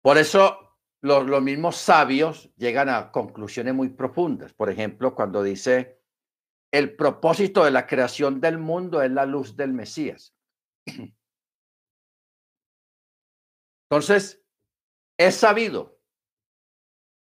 por 0.01 0.17
eso 0.17 0.77
los, 1.01 1.25
los 1.27 1.41
mismos 1.41 1.77
sabios 1.77 2.51
llegan 2.55 2.89
a 2.89 3.11
conclusiones 3.11 3.73
muy 3.73 3.89
profundas. 3.89 4.53
Por 4.53 4.69
ejemplo, 4.69 5.15
cuando 5.15 5.43
dice 5.43 5.96
el 6.71 6.95
propósito 6.95 7.63
de 7.63 7.71
la 7.71 7.87
creación 7.87 8.41
del 8.41 8.57
mundo 8.57 9.01
es 9.01 9.11
la 9.11 9.25
luz 9.25 9.55
del 9.55 9.73
Mesías. 9.73 10.35
Entonces, 13.89 14.43
es 15.17 15.35
sabido 15.35 15.99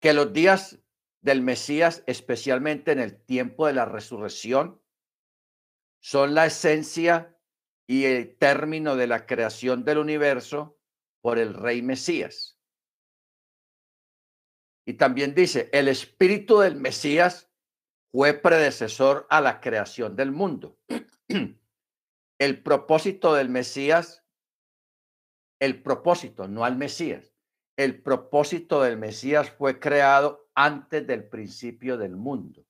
que 0.00 0.12
los 0.12 0.32
días 0.32 0.80
del 1.20 1.42
Mesías, 1.42 2.02
especialmente 2.06 2.92
en 2.92 3.00
el 3.00 3.20
tiempo 3.24 3.66
de 3.66 3.72
la 3.72 3.84
resurrección, 3.84 4.80
son 6.00 6.34
la 6.34 6.46
esencia 6.46 7.38
y 7.86 8.04
el 8.04 8.36
término 8.36 8.96
de 8.96 9.06
la 9.06 9.26
creación 9.26 9.84
del 9.84 9.98
universo 9.98 10.78
por 11.20 11.38
el 11.38 11.54
rey 11.54 11.82
Mesías. 11.82 12.58
Y 14.84 14.94
también 14.94 15.34
dice, 15.34 15.68
el 15.72 15.86
espíritu 15.86 16.58
del 16.58 16.74
Mesías 16.76 17.51
fue 18.12 18.34
predecesor 18.34 19.26
a 19.30 19.40
la 19.40 19.60
creación 19.60 20.14
del 20.14 20.30
mundo. 20.30 20.78
El 22.38 22.62
propósito 22.62 23.34
del 23.34 23.48
Mesías, 23.48 24.24
el 25.60 25.80
propósito, 25.80 26.48
no 26.48 26.64
al 26.64 26.76
Mesías, 26.76 27.32
el 27.76 28.02
propósito 28.02 28.82
del 28.82 28.96
Mesías 28.96 29.48
fue 29.50 29.78
creado 29.78 30.50
antes 30.56 31.06
del 31.06 31.28
principio 31.28 31.96
del 31.96 32.16
mundo. 32.16 32.66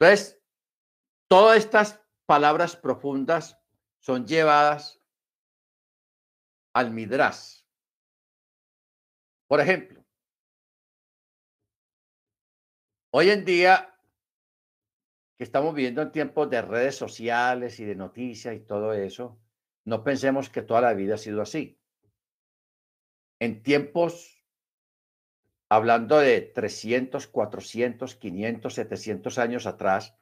Entonces, 0.00 0.42
todas 1.28 1.58
estas 1.58 2.00
palabras 2.26 2.74
profundas 2.74 3.56
son 4.00 4.26
llevadas 4.26 5.00
al 6.74 6.90
Midras. 6.90 7.68
Por 9.46 9.60
ejemplo, 9.60 10.03
Hoy 13.16 13.30
en 13.30 13.44
día, 13.44 13.94
que 15.38 15.44
estamos 15.44 15.72
viviendo 15.72 16.02
en 16.02 16.10
tiempos 16.10 16.50
de 16.50 16.60
redes 16.60 16.96
sociales 16.96 17.78
y 17.78 17.84
de 17.84 17.94
noticias 17.94 18.56
y 18.56 18.58
todo 18.58 18.92
eso, 18.92 19.38
no 19.84 20.02
pensemos 20.02 20.50
que 20.50 20.62
toda 20.62 20.80
la 20.80 20.94
vida 20.94 21.14
ha 21.14 21.18
sido 21.18 21.40
así. 21.40 21.78
En 23.38 23.62
tiempos, 23.62 24.44
hablando 25.68 26.18
de 26.18 26.40
300, 26.40 27.28
400, 27.28 28.16
500, 28.16 28.74
700 28.74 29.38
años 29.38 29.66
atrás, 29.66 30.16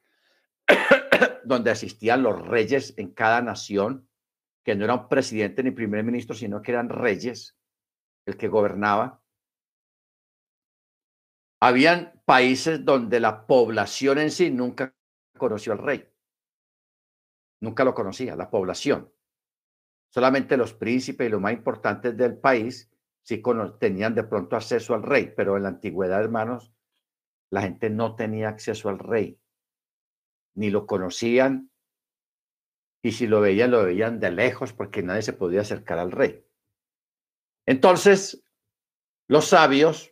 donde 1.45 1.71
asistían 1.71 2.23
los 2.23 2.47
reyes 2.47 2.93
en 2.99 3.15
cada 3.15 3.41
nación 3.41 4.07
que 4.63 4.75
no 4.75 4.85
era 4.85 4.97
un 4.97 5.09
presidente 5.09 5.63
ni 5.63 5.71
primer 5.71 6.05
ministro, 6.05 6.37
sino 6.37 6.61
que 6.61 6.73
eran 6.73 6.91
reyes, 6.91 7.57
el 8.27 8.37
que 8.37 8.49
gobernaba. 8.49 9.22
Habían 11.65 12.21
países 12.25 12.85
donde 12.85 13.21
la 13.21 13.47
población 13.47 14.19
en 14.19 14.33
sí 14.33 14.51
nunca 14.51 14.97
conoció 15.39 15.73
al 15.73 15.79
rey. 15.79 16.13
Nunca 17.61 17.85
lo 17.85 17.95
conocía, 17.95 18.35
la 18.35 18.51
población. 18.51 19.13
Solamente 20.11 20.57
los 20.57 20.75
príncipes 20.75 21.29
y 21.29 21.31
los 21.31 21.41
más 21.41 21.53
importantes 21.53 22.17
del 22.17 22.37
país 22.37 22.91
sí 23.23 23.41
tenían 23.79 24.13
de 24.13 24.25
pronto 24.25 24.57
acceso 24.57 24.93
al 24.93 25.05
rey, 25.05 25.33
pero 25.37 25.57
en 25.57 25.63
la 25.63 25.69
antigüedad, 25.69 26.21
hermanos, 26.21 26.73
la 27.49 27.63
gente 27.63 27.91
no 27.91 28.17
tenía 28.17 28.49
acceso 28.49 28.89
al 28.89 28.99
rey, 28.99 29.39
ni 30.57 30.69
lo 30.69 30.85
conocían, 30.85 31.71
y 33.05 33.13
si 33.13 33.29
lo 33.29 33.41
veían, 33.41 33.71
lo 33.71 33.85
veían 33.85 34.19
de 34.19 34.33
lejos 34.33 34.73
porque 34.73 35.05
nadie 35.05 35.23
se 35.23 35.33
podía 35.33 35.61
acercar 35.61 36.01
al 36.01 36.11
rey. 36.11 36.45
Entonces, 37.67 38.45
los 39.29 39.47
sabios, 39.47 40.12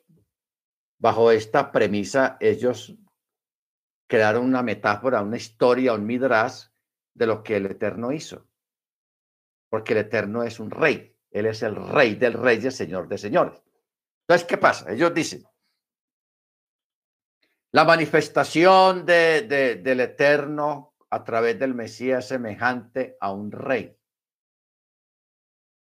bajo 1.01 1.31
esta 1.31 1.73
premisa, 1.73 2.37
ellos 2.41 2.95
crearon 4.07 4.45
una 4.45 4.63
metáfora, 4.63 5.23
una 5.23 5.39
historia, 5.39 5.95
un 5.95 6.07
midrash 6.07 6.67
de 7.15 7.27
lo 7.27 7.43
que 7.43 7.57
el 7.57 7.67
Eterno 7.67 8.13
hizo. 8.13 8.47
Porque 9.71 9.95
el 9.95 10.01
Eterno 10.01 10.43
es 10.43 10.61
un 10.61 10.71
rey. 10.71 11.17
Él 11.31 11.47
es 11.47 11.63
el 11.63 11.75
rey 11.75 12.17
del 12.17 12.35
rey 12.35 12.61
y 12.63 12.67
el 12.67 12.73
señor 12.73 13.09
de 13.09 13.19
señores. 13.19 13.63
Entonces, 14.23 14.47
¿qué 14.47 14.59
pasa? 14.59 14.93
Ellos 14.93 15.15
dicen, 15.15 15.45
la 17.73 17.85
manifestación 17.85 19.07
de, 19.07 19.79
del 19.83 20.01
Eterno 20.01 20.95
a 21.09 21.25
través 21.25 21.59
del 21.59 21.75
Mesías 21.75 22.29
semejante 22.29 23.17
a 23.21 23.33
un 23.33 23.51
rey 23.51 23.97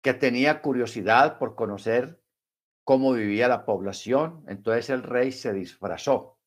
que 0.02 0.14
tenía 0.14 0.62
curiosidad 0.62 1.38
por 1.38 1.54
conocer 1.54 2.20
cómo 2.84 3.12
vivía 3.12 3.48
la 3.48 3.64
población. 3.64 4.44
Entonces 4.46 4.90
el 4.90 5.02
rey 5.02 5.32
se 5.32 5.52
disfrazó 5.52 6.38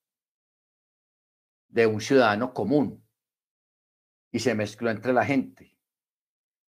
de 1.67 1.85
un 1.85 1.99
ciudadano 1.99 2.53
común 2.53 3.05
y 4.31 4.39
se 4.39 4.55
mezcló 4.55 4.89
entre 4.89 5.13
la 5.13 5.25
gente. 5.25 5.77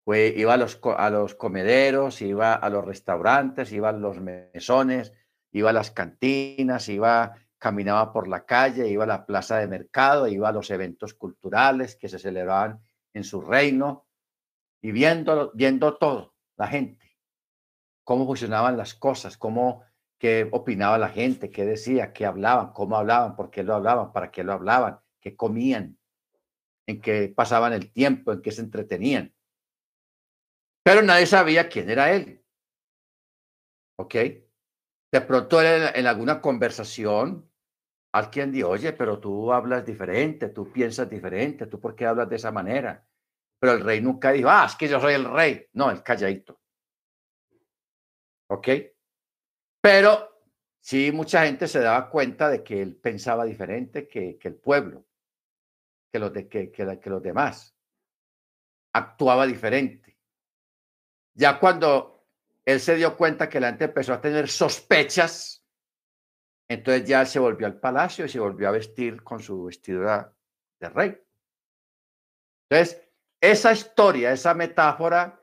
Iba 0.06 0.54
a 0.54 0.58
los, 0.58 0.80
a 0.98 1.10
los 1.10 1.36
comederos, 1.36 2.22
iba 2.22 2.54
a 2.54 2.70
los 2.70 2.84
restaurantes, 2.84 3.72
iba 3.72 3.90
a 3.90 3.94
los 3.94 4.20
mesones, 4.20 5.14
iba 5.52 5.70
a 5.70 5.74
las 5.74 5.92
cantinas, 5.92 6.90
iba, 6.90 7.36
caminaba 7.58 8.12
por 8.12 8.28
la 8.28 8.46
calle, 8.46 8.90
iba 8.90 9.06
a 9.06 9.08
la 9.08 9.26
plaza 9.26 9.60
de 9.60 9.68
mercado, 9.68 10.28
iba 10.28 10.50
a 10.50 10.52
los 10.52 10.70
eventos 10.72 11.14
culturales 11.14 11.96
que 11.96 12.10
se 12.10 12.20
celebraban 12.20 12.82
en 13.14 13.24
su 13.24 13.40
reino 13.40 14.06
y 14.82 14.92
viendo, 14.92 15.52
viendo 15.54 15.96
todo, 15.96 16.36
la 16.58 16.68
gente, 16.68 17.13
cómo 18.04 18.26
funcionaban 18.26 18.78
las 18.78 18.94
cosas, 18.94 19.38
cómo, 19.38 19.84
qué 20.18 20.48
opinaba 20.52 20.98
la 20.98 21.10
gente, 21.10 21.50
qué 21.50 21.66
decía, 21.66 22.14
qué 22.14 22.26
hablaban, 22.26 22.74
cómo 22.74 22.98
hablaban, 22.98 23.36
por 23.36 23.50
qué 23.50 23.64
lo 23.64 23.76
hablaban, 23.76 24.12
para 24.12 24.32
qué 24.32 24.44
lo 24.44 24.54
hablaban, 24.54 25.00
qué 25.22 25.36
comían, 25.36 25.98
en 26.88 27.02
qué 27.02 27.34
pasaban 27.36 27.74
el 27.74 27.92
tiempo, 27.92 28.32
en 28.32 28.42
qué 28.42 28.52
se 28.52 28.62
entretenían. 28.62 29.34
Pero 30.84 31.02
nadie 31.02 31.26
sabía 31.26 31.70
quién 31.70 31.90
era 31.90 32.12
él. 32.12 32.44
¿Ok? 33.98 34.16
De 35.12 35.22
pronto 35.22 35.62
en, 35.62 36.08
alguna 36.08 36.42
conversación, 36.42 37.50
alguien 38.12 38.52
dijo, 38.52 38.70
oye, 38.70 38.94
pero 38.94 39.20
tú 39.20 39.54
hablas 39.54 39.86
diferente, 39.86 40.50
tú 40.50 40.72
piensas 40.72 41.10
diferente, 41.10 41.68
tú 41.68 41.80
por 41.80 41.96
qué 41.96 42.06
hablas 42.06 42.28
de 42.30 42.36
esa 42.36 42.52
manera. 42.52 43.06
Pero 43.60 43.74
el 43.74 43.82
rey 43.82 44.02
nunca 44.02 44.32
dijo, 44.32 44.50
ah, 44.50 44.66
es 44.68 44.76
que 44.76 44.90
yo 44.90 45.00
soy 45.00 45.14
el 45.14 45.26
rey. 45.26 45.68
No, 45.74 45.90
el 45.90 46.04
calladito. 46.04 46.63
¿Ok? 48.54 48.68
Pero 49.82 50.44
sí, 50.80 51.12
mucha 51.12 51.44
gente 51.44 51.68
se 51.68 51.80
daba 51.80 52.08
cuenta 52.10 52.50
de 52.50 52.64
que 52.64 52.84
él 52.84 52.96
pensaba 52.96 53.46
diferente 53.46 54.08
que, 54.08 54.38
que 54.38 54.48
el 54.48 54.56
pueblo, 54.56 55.08
que 56.12 56.20
los, 56.20 56.32
de, 56.32 56.48
que, 56.48 56.72
que 56.72 57.10
los 57.10 57.24
demás. 57.24 57.76
Actuaba 58.94 59.48
diferente. 59.48 60.20
Ya 61.34 61.60
cuando 61.60 62.28
él 62.64 62.80
se 62.80 62.96
dio 62.96 63.18
cuenta 63.18 63.50
que 63.50 63.60
la 63.60 63.70
gente 63.70 63.86
empezó 63.86 64.14
a 64.14 64.22
tener 64.22 64.48
sospechas, 64.48 65.66
entonces 66.70 67.08
ya 67.08 67.26
se 67.26 67.40
volvió 67.40 67.66
al 67.66 67.80
palacio 67.80 68.26
y 68.26 68.30
se 68.30 68.40
volvió 68.40 68.70
a 68.70 68.74
vestir 68.74 69.24
con 69.24 69.40
su 69.40 69.64
vestidura 69.64 70.32
de 70.80 70.90
rey. 70.90 71.18
Entonces, 72.70 73.02
esa 73.42 73.72
historia, 73.72 74.32
esa 74.32 74.54
metáfora 74.54 75.43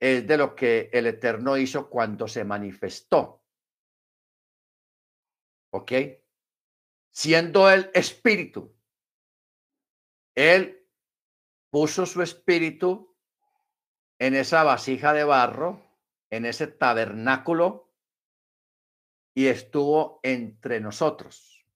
es 0.00 0.26
de 0.26 0.36
lo 0.36 0.54
que 0.54 0.90
el 0.92 1.06
Eterno 1.06 1.56
hizo 1.56 1.90
cuando 1.90 2.28
se 2.28 2.44
manifestó. 2.44 3.42
¿Ok? 5.70 5.92
Siendo 7.10 7.70
el 7.70 7.90
espíritu, 7.94 8.74
él 10.34 10.86
puso 11.70 12.06
su 12.06 12.22
espíritu 12.22 13.16
en 14.18 14.34
esa 14.34 14.62
vasija 14.62 15.12
de 15.12 15.24
barro, 15.24 15.82
en 16.30 16.46
ese 16.46 16.66
tabernáculo, 16.66 17.92
y 19.34 19.46
estuvo 19.46 20.20
entre 20.22 20.80
nosotros. 20.80 21.66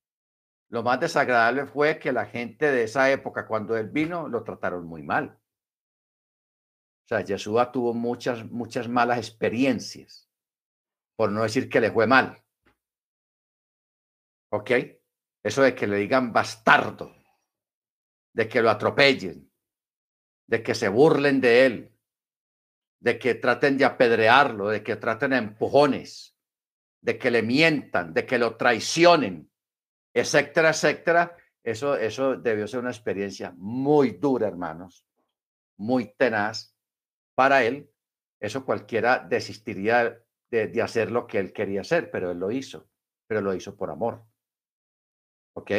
Lo 0.68 0.82
más 0.82 1.00
desagradable 1.00 1.66
fue 1.66 1.98
que 1.98 2.12
la 2.12 2.26
gente 2.26 2.70
de 2.70 2.84
esa 2.84 3.10
época, 3.10 3.46
cuando 3.46 3.76
él 3.76 3.90
vino, 3.90 4.28
lo 4.28 4.42
trataron 4.42 4.86
muy 4.86 5.02
mal. 5.02 5.38
O 7.04 7.08
sea, 7.08 7.20
Yeshua 7.20 7.72
tuvo 7.72 7.94
muchas, 7.94 8.44
muchas 8.50 8.88
malas 8.88 9.18
experiencias, 9.18 10.30
por 11.16 11.30
no 11.30 11.42
decir 11.42 11.68
que 11.68 11.80
le 11.80 11.90
fue 11.90 12.06
mal. 12.06 12.42
¿Ok? 14.52 14.70
Eso 15.42 15.62
de 15.62 15.74
que 15.74 15.86
le 15.86 15.96
digan 15.96 16.32
bastardo, 16.32 17.14
de 18.34 18.48
que 18.48 18.62
lo 18.62 18.70
atropellen, 18.70 19.50
de 20.46 20.62
que 20.62 20.74
se 20.74 20.88
burlen 20.88 21.40
de 21.40 21.66
él, 21.66 21.92
de 23.00 23.18
que 23.18 23.34
traten 23.34 23.76
de 23.76 23.84
apedrearlo, 23.84 24.68
de 24.68 24.82
que 24.82 24.96
traten 24.96 25.32
a 25.32 25.38
empujones, 25.38 26.36
de 27.00 27.18
que 27.18 27.32
le 27.32 27.42
mientan, 27.42 28.14
de 28.14 28.24
que 28.24 28.38
lo 28.38 28.56
traicionen, 28.56 29.50
etcétera, 30.14 30.70
etcétera. 30.70 31.36
Eso, 31.64 31.96
eso 31.96 32.36
debió 32.36 32.68
ser 32.68 32.80
una 32.80 32.90
experiencia 32.90 33.52
muy 33.56 34.12
dura, 34.12 34.46
hermanos, 34.46 35.04
muy 35.78 36.14
tenaz 36.14 36.71
para 37.34 37.64
él. 37.64 37.90
Eso 38.40 38.64
cualquiera 38.64 39.18
desistiría 39.18 40.22
de, 40.50 40.68
de 40.68 40.82
hacer 40.82 41.10
lo 41.10 41.26
que 41.26 41.38
él 41.38 41.52
quería 41.52 41.82
hacer, 41.82 42.10
pero 42.10 42.30
él 42.30 42.38
lo 42.38 42.50
hizo, 42.50 42.88
pero 43.26 43.40
lo 43.40 43.54
hizo 43.54 43.76
por 43.76 43.90
amor. 43.90 44.24
¿Ok? 45.54 45.70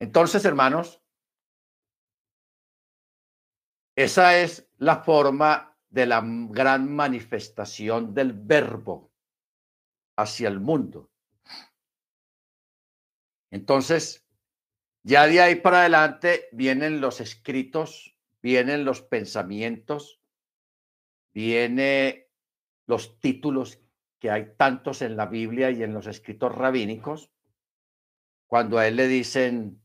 Entonces, 0.00 0.44
hermanos, 0.44 1.02
esa 3.96 4.38
es 4.38 4.68
la 4.78 5.02
forma 5.02 5.76
de 5.90 6.06
la 6.06 6.22
gran 6.24 6.90
manifestación 6.90 8.14
del 8.14 8.32
verbo 8.32 9.12
hacia 10.16 10.48
el 10.48 10.60
mundo. 10.60 11.10
Entonces, 13.50 14.26
ya 15.04 15.26
de 15.26 15.42
ahí 15.42 15.56
para 15.56 15.80
adelante 15.80 16.48
vienen 16.52 17.02
los 17.02 17.20
escritos, 17.20 18.16
vienen 18.40 18.86
los 18.86 19.02
pensamientos, 19.02 20.21
vienen 21.32 22.26
los 22.86 23.18
títulos 23.20 23.80
que 24.18 24.30
hay 24.30 24.54
tantos 24.56 25.02
en 25.02 25.16
la 25.16 25.26
Biblia 25.26 25.70
y 25.70 25.82
en 25.82 25.94
los 25.94 26.06
escritos 26.06 26.54
rabínicos, 26.54 27.30
cuando 28.46 28.78
a 28.78 28.86
él 28.86 28.96
le 28.96 29.08
dicen 29.08 29.82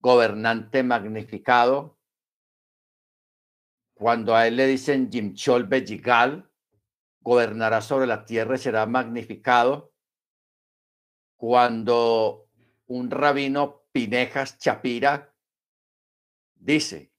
gobernante 0.00 0.82
magnificado, 0.82 1.98
cuando 3.94 4.34
a 4.34 4.46
él 4.46 4.56
le 4.56 4.66
dicen 4.66 5.12
Jimchol 5.12 5.64
Belligal, 5.64 6.50
gobernará 7.20 7.82
sobre 7.82 8.06
la 8.06 8.24
tierra 8.24 8.54
y 8.54 8.58
será 8.58 8.86
magnificado. 8.86 9.92
Cuando 11.36 12.48
un 12.86 13.10
rabino 13.10 13.84
Pinejas 13.92 14.58
Chapira 14.58 15.34
dice, 16.54 17.09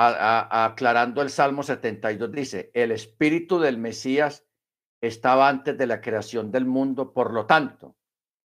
aclarando 0.00 1.20
el 1.20 1.30
Salmo 1.30 1.62
72, 1.62 2.32
dice, 2.32 2.70
el 2.74 2.90
espíritu 2.90 3.58
del 3.58 3.76
Mesías 3.76 4.46
estaba 5.02 5.48
antes 5.48 5.76
de 5.76 5.86
la 5.86 6.00
creación 6.00 6.50
del 6.50 6.64
mundo, 6.64 7.12
por 7.12 7.32
lo 7.32 7.46
tanto, 7.46 7.96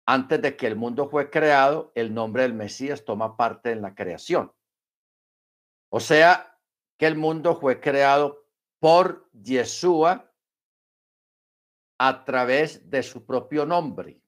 antes 0.05 0.41
de 0.41 0.55
que 0.55 0.67
el 0.67 0.75
mundo 0.75 1.09
fue 1.09 1.29
creado, 1.29 1.91
el 1.95 2.13
nombre 2.13 2.43
del 2.43 2.53
Mesías 2.53 3.05
toma 3.05 3.37
parte 3.37 3.71
en 3.71 3.81
la 3.81 3.95
creación. 3.95 4.53
O 5.89 5.99
sea, 5.99 6.59
que 6.97 7.07
el 7.07 7.15
mundo 7.15 7.59
fue 7.59 7.79
creado 7.79 8.45
por 8.79 9.29
Yeshua 9.33 10.31
a 11.97 12.25
través 12.25 12.89
de 12.89 13.03
su 13.03 13.25
propio 13.25 13.65
nombre. 13.65 14.21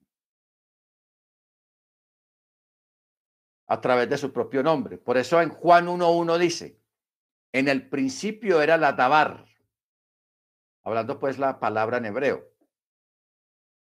A 3.66 3.80
través 3.80 4.08
de 4.08 4.18
su 4.18 4.32
propio 4.32 4.62
nombre. 4.62 4.98
Por 4.98 5.16
eso 5.16 5.40
en 5.40 5.50
Juan 5.50 5.86
1.1 5.86 6.38
dice, 6.38 6.83
En 7.54 7.68
el 7.68 7.88
principio 7.88 8.60
era 8.60 8.76
la 8.76 8.94
Dabar, 8.94 9.46
hablando 10.82 11.20
pues 11.20 11.38
la 11.38 11.60
palabra 11.60 11.98
en 11.98 12.06
hebreo. 12.06 12.50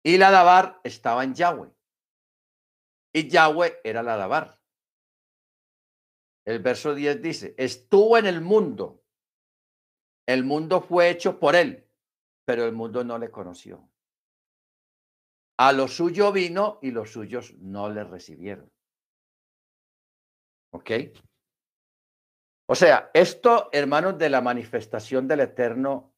Y 0.03 0.19
la 0.19 0.33
Dabar 0.33 0.81
estaba 0.83 1.23
en 1.23 1.35
Yahweh. 1.35 1.71
Y 3.13 3.29
Yahweh 3.29 3.81
era 3.85 4.03
la 4.03 4.17
Dabar. 4.17 4.61
El 6.45 6.59
verso 6.59 6.97
10 6.97 7.23
dice, 7.23 7.55
estuvo 7.57 8.19
en 8.19 8.27
el 8.27 8.41
mundo. 8.41 9.05
El 10.27 10.43
mundo 10.43 10.81
fue 10.81 11.09
hecho 11.09 11.39
por 11.39 11.55
él, 11.55 11.89
pero 12.45 12.65
el 12.65 12.73
mundo 12.73 13.05
no 13.05 13.19
le 13.19 13.31
conoció. 13.31 13.89
A 15.59 15.73
lo 15.73 15.87
suyo 15.87 16.33
vino 16.33 16.81
y 16.83 16.91
los 16.91 17.13
suyos 17.13 17.55
no 17.59 17.89
le 17.89 18.03
recibieron. 18.03 18.69
¿Ok? 20.73 20.91
O 22.73 22.77
sea, 22.77 23.11
esto, 23.15 23.69
hermanos, 23.73 24.17
de 24.17 24.31
la 24.31 24.41
manifestación 24.41 25.27
del 25.27 25.41
Eterno 25.41 26.15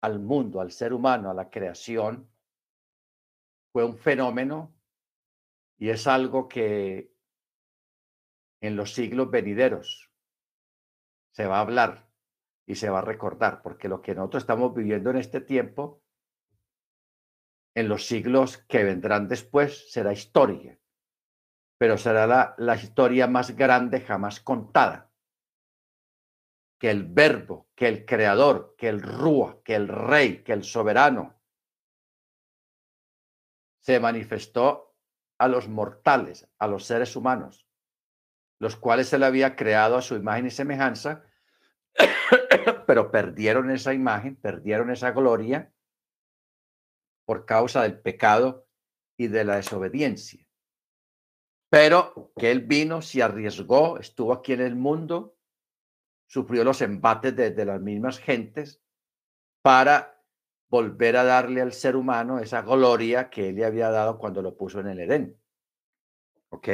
al 0.00 0.18
mundo, 0.18 0.60
al 0.60 0.72
ser 0.72 0.92
humano, 0.92 1.30
a 1.30 1.34
la 1.34 1.48
creación, 1.48 2.28
fue 3.72 3.84
un 3.84 3.96
fenómeno 3.96 4.74
y 5.78 5.90
es 5.90 6.08
algo 6.08 6.48
que 6.48 7.14
en 8.60 8.74
los 8.74 8.94
siglos 8.94 9.30
venideros 9.30 10.10
se 11.30 11.46
va 11.46 11.58
a 11.58 11.60
hablar 11.60 12.10
y 12.66 12.74
se 12.74 12.90
va 12.90 12.98
a 12.98 13.02
recordar, 13.02 13.62
porque 13.62 13.88
lo 13.88 14.02
que 14.02 14.16
nosotros 14.16 14.42
estamos 14.42 14.74
viviendo 14.74 15.10
en 15.10 15.18
este 15.18 15.40
tiempo 15.40 16.02
en 17.76 17.88
los 17.88 18.08
siglos 18.08 18.58
que 18.58 18.82
vendrán 18.82 19.28
después 19.28 19.88
será 19.92 20.12
historia, 20.12 20.80
pero 21.78 21.96
será 21.96 22.26
la, 22.26 22.56
la 22.58 22.74
historia 22.74 23.28
más 23.28 23.54
grande 23.54 24.00
jamás 24.00 24.40
contada. 24.40 25.12
Que 26.78 26.90
el 26.90 27.04
verbo, 27.04 27.68
que 27.74 27.88
el 27.88 28.04
creador, 28.04 28.74
que 28.76 28.88
el 28.88 29.00
rúa, 29.02 29.62
que 29.64 29.74
el 29.74 29.88
rey, 29.88 30.42
que 30.42 30.52
el 30.52 30.64
soberano 30.64 31.40
se 33.80 34.00
manifestó 34.00 34.96
a 35.38 35.48
los 35.48 35.68
mortales, 35.68 36.48
a 36.58 36.66
los 36.66 36.84
seres 36.84 37.14
humanos, 37.14 37.68
los 38.58 38.76
cuales 38.76 39.12
él 39.12 39.22
había 39.22 39.54
creado 39.54 39.96
a 39.96 40.02
su 40.02 40.16
imagen 40.16 40.46
y 40.46 40.50
semejanza, 40.50 41.24
pero 42.86 43.10
perdieron 43.10 43.70
esa 43.70 43.94
imagen, 43.94 44.36
perdieron 44.36 44.90
esa 44.90 45.12
gloria 45.12 45.72
por 47.26 47.46
causa 47.46 47.82
del 47.82 48.00
pecado 48.00 48.66
y 49.16 49.28
de 49.28 49.44
la 49.44 49.56
desobediencia. 49.56 50.46
Pero 51.68 52.32
que 52.36 52.50
él 52.50 52.60
vino, 52.60 53.02
se 53.02 53.22
arriesgó, 53.22 53.98
estuvo 53.98 54.32
aquí 54.32 54.52
en 54.52 54.60
el 54.60 54.76
mundo, 54.76 55.35
sufrió 56.26 56.64
los 56.64 56.82
embates 56.82 57.34
de, 57.36 57.64
las 57.64 57.80
mismas 57.80 58.18
gentes 58.18 58.82
para 59.62 60.22
volver 60.68 61.16
a 61.16 61.24
darle 61.24 61.60
al 61.60 61.72
ser 61.72 61.96
humano 61.96 62.38
esa 62.38 62.62
gloria 62.62 63.30
que 63.30 63.48
él 63.50 63.56
le 63.56 63.64
había 63.64 63.90
dado 63.90 64.18
cuando 64.18 64.42
lo 64.42 64.56
puso 64.56 64.80
en 64.80 64.88
el 64.88 65.00
Edén. 65.00 65.40
¿Ok? 66.50 66.68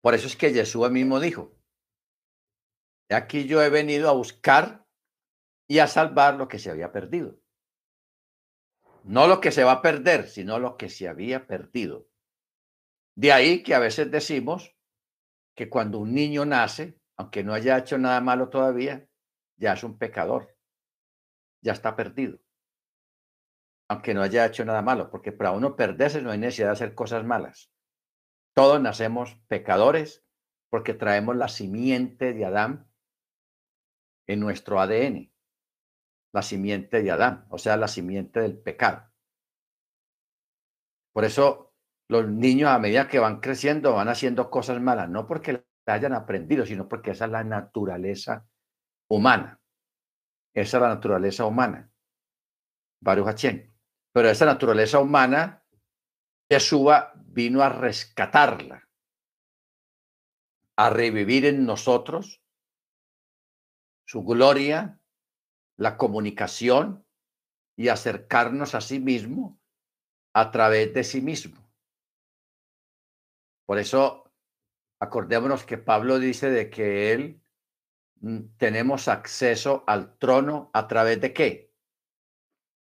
Por 0.00 0.14
eso 0.14 0.26
es 0.26 0.36
que 0.36 0.50
Jesús 0.52 0.90
mismo 0.90 1.20
dijo, 1.20 1.58
Aquí 3.10 3.46
yo 3.46 3.62
he 3.62 3.70
venido 3.70 4.10
a 4.10 4.12
buscar 4.12 4.86
y 5.66 5.78
a 5.78 5.86
salvar 5.86 6.34
lo 6.34 6.48
que 6.48 6.58
se 6.58 6.70
había 6.70 6.92
perdido. 6.92 7.38
No 9.04 9.26
lo 9.26 9.40
que 9.40 9.50
se 9.50 9.64
va 9.64 9.72
a 9.72 9.82
perder, 9.82 10.28
sino 10.28 10.58
lo 10.58 10.76
que 10.76 10.90
se 10.90 11.08
había 11.08 11.46
perdido. 11.46 12.07
De 13.18 13.32
ahí 13.32 13.64
que 13.64 13.74
a 13.74 13.80
veces 13.80 14.12
decimos 14.12 14.76
que 15.56 15.68
cuando 15.68 15.98
un 15.98 16.14
niño 16.14 16.44
nace, 16.44 17.00
aunque 17.16 17.42
no 17.42 17.52
haya 17.52 17.76
hecho 17.76 17.98
nada 17.98 18.20
malo 18.20 18.48
todavía, 18.48 19.08
ya 19.56 19.72
es 19.72 19.82
un 19.82 19.98
pecador. 19.98 20.56
Ya 21.60 21.72
está 21.72 21.96
perdido. 21.96 22.38
Aunque 23.90 24.14
no 24.14 24.22
haya 24.22 24.46
hecho 24.46 24.64
nada 24.64 24.82
malo, 24.82 25.10
porque 25.10 25.32
para 25.32 25.50
uno 25.50 25.74
perderse 25.74 26.22
no 26.22 26.30
hay 26.30 26.38
necesidad 26.38 26.68
de 26.68 26.74
hacer 26.74 26.94
cosas 26.94 27.24
malas. 27.24 27.72
Todos 28.54 28.80
nacemos 28.80 29.34
pecadores 29.48 30.24
porque 30.70 30.94
traemos 30.94 31.34
la 31.34 31.48
simiente 31.48 32.32
de 32.32 32.44
Adán 32.44 32.88
en 34.28 34.38
nuestro 34.38 34.78
ADN, 34.78 35.32
la 36.32 36.42
simiente 36.42 37.02
de 37.02 37.10
Adán, 37.10 37.48
o 37.50 37.58
sea, 37.58 37.76
la 37.76 37.88
simiente 37.88 38.38
del 38.38 38.60
pecado. 38.60 39.10
Por 41.12 41.24
eso 41.24 41.67
los 42.08 42.26
niños 42.26 42.70
a 42.70 42.78
medida 42.78 43.08
que 43.08 43.18
van 43.18 43.40
creciendo 43.40 43.94
van 43.94 44.08
haciendo 44.08 44.50
cosas 44.50 44.80
malas, 44.80 45.08
no 45.08 45.26
porque 45.26 45.64
la 45.86 45.94
hayan 45.94 46.14
aprendido, 46.14 46.64
sino 46.64 46.88
porque 46.88 47.10
esa 47.12 47.26
es 47.26 47.30
la 47.30 47.44
naturaleza 47.44 48.46
humana. 49.10 49.60
Esa 50.54 50.78
es 50.78 50.82
la 50.82 50.88
naturaleza 50.88 51.44
humana. 51.44 51.90
Baruch 53.00 53.40
Pero 54.12 54.28
esa 54.28 54.46
naturaleza 54.46 54.98
humana, 54.98 55.64
Yeshua 56.50 57.12
vino 57.26 57.62
a 57.62 57.68
rescatarla, 57.68 58.88
a 60.76 60.90
revivir 60.90 61.44
en 61.44 61.66
nosotros 61.66 62.42
su 64.06 64.24
gloria, 64.24 64.98
la 65.76 65.96
comunicación 65.98 67.06
y 67.76 67.88
acercarnos 67.88 68.74
a 68.74 68.80
sí 68.80 68.98
mismo 68.98 69.60
a 70.34 70.50
través 70.50 70.92
de 70.94 71.04
sí 71.04 71.20
mismo. 71.20 71.67
Por 73.68 73.78
eso, 73.78 74.32
acordémonos 74.98 75.64
que 75.64 75.76
Pablo 75.76 76.18
dice 76.18 76.48
de 76.48 76.70
que 76.70 77.12
él 77.12 77.42
mm, 78.22 78.56
tenemos 78.56 79.08
acceso 79.08 79.84
al 79.86 80.16
trono 80.16 80.70
a 80.72 80.88
través 80.88 81.20
de 81.20 81.34
qué? 81.34 81.74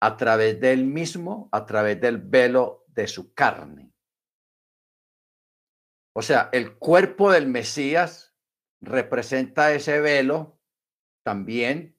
A 0.01 0.16
través 0.16 0.59
de 0.59 0.72
él 0.72 0.87
mismo, 0.87 1.51
a 1.53 1.66
través 1.66 2.01
del 2.01 2.16
velo 2.16 2.87
de 2.87 3.07
su 3.09 3.35
carne. 3.35 3.93
O 6.16 6.22
sea, 6.22 6.49
el 6.51 6.78
cuerpo 6.78 7.31
del 7.31 7.47
Mesías 7.47 8.35
representa 8.81 9.74
ese 9.74 10.01
velo 10.01 10.62
también 11.22 11.95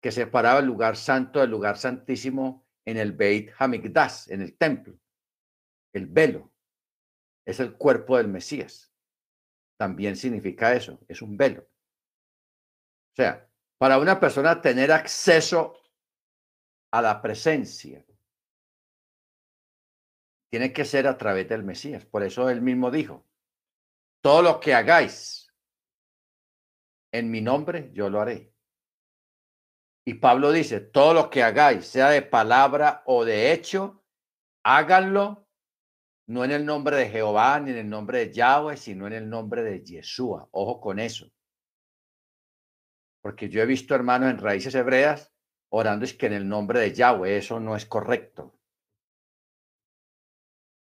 que 0.00 0.12
separaba 0.12 0.60
el 0.60 0.66
lugar 0.66 0.96
santo 0.96 1.40
del 1.40 1.50
lugar 1.50 1.78
santísimo 1.78 2.64
en 2.84 2.96
el 2.96 3.10
Beit 3.10 3.50
Hamikdash, 3.58 4.30
en 4.30 4.42
el 4.42 4.56
templo. 4.56 4.96
El 5.92 6.06
velo 6.06 6.52
es 7.50 7.60
el 7.60 7.74
cuerpo 7.74 8.16
del 8.16 8.28
Mesías. 8.28 8.92
También 9.78 10.16
significa 10.16 10.74
eso, 10.74 10.98
es 11.08 11.22
un 11.22 11.36
velo. 11.36 11.62
O 11.62 13.16
sea, 13.16 13.48
para 13.78 13.98
una 13.98 14.20
persona 14.20 14.60
tener 14.60 14.92
acceso 14.92 15.74
a 16.92 17.00
la 17.02 17.22
presencia, 17.22 18.04
tiene 20.50 20.72
que 20.72 20.84
ser 20.84 21.06
a 21.06 21.16
través 21.16 21.48
del 21.48 21.62
Mesías. 21.62 22.04
Por 22.04 22.22
eso 22.22 22.50
él 22.50 22.60
mismo 22.60 22.90
dijo, 22.90 23.24
todo 24.22 24.42
lo 24.42 24.60
que 24.60 24.74
hagáis 24.74 25.52
en 27.12 27.30
mi 27.30 27.40
nombre, 27.40 27.90
yo 27.92 28.10
lo 28.10 28.20
haré. 28.20 28.52
Y 30.04 30.14
Pablo 30.14 30.50
dice, 30.50 30.80
todo 30.80 31.14
lo 31.14 31.30
que 31.30 31.42
hagáis, 31.42 31.86
sea 31.86 32.10
de 32.10 32.22
palabra 32.22 33.02
o 33.06 33.24
de 33.24 33.52
hecho, 33.52 34.04
háganlo 34.64 35.48
no 36.30 36.44
en 36.44 36.52
el 36.52 36.64
nombre 36.64 36.96
de 36.96 37.08
Jehová 37.08 37.58
ni 37.58 37.72
en 37.72 37.78
el 37.78 37.90
nombre 37.90 38.20
de 38.20 38.32
Yahweh, 38.32 38.76
sino 38.76 39.08
en 39.08 39.14
el 39.14 39.28
nombre 39.28 39.64
de 39.64 39.82
Yeshua. 39.82 40.48
Ojo 40.52 40.80
con 40.80 41.00
eso. 41.00 41.28
Porque 43.20 43.48
yo 43.48 43.60
he 43.60 43.66
visto 43.66 43.96
hermanos 43.96 44.30
en 44.30 44.38
raíces 44.38 44.76
hebreas 44.76 45.32
orando 45.70 46.04
es 46.04 46.14
que 46.14 46.26
en 46.26 46.34
el 46.34 46.48
nombre 46.48 46.78
de 46.78 46.92
Yahweh, 46.92 47.36
eso 47.36 47.58
no 47.58 47.74
es 47.74 47.84
correcto. 47.84 48.56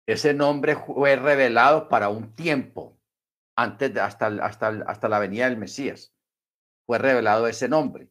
Ese 0.06 0.36
nombre 0.36 0.76
fue 0.76 1.16
revelado 1.16 1.90
para 1.90 2.10
un 2.10 2.36
tiempo, 2.36 3.00
antes 3.56 3.92
de, 3.92 4.02
hasta, 4.02 4.28
hasta, 4.28 4.68
hasta 4.86 5.10
la 5.10 5.18
venida 5.18 5.50
del 5.50 5.58
Mesías. 5.58 6.14
Fue 6.86 7.00
revelado 7.00 7.48
ese 7.48 7.68
nombre. 7.68 8.08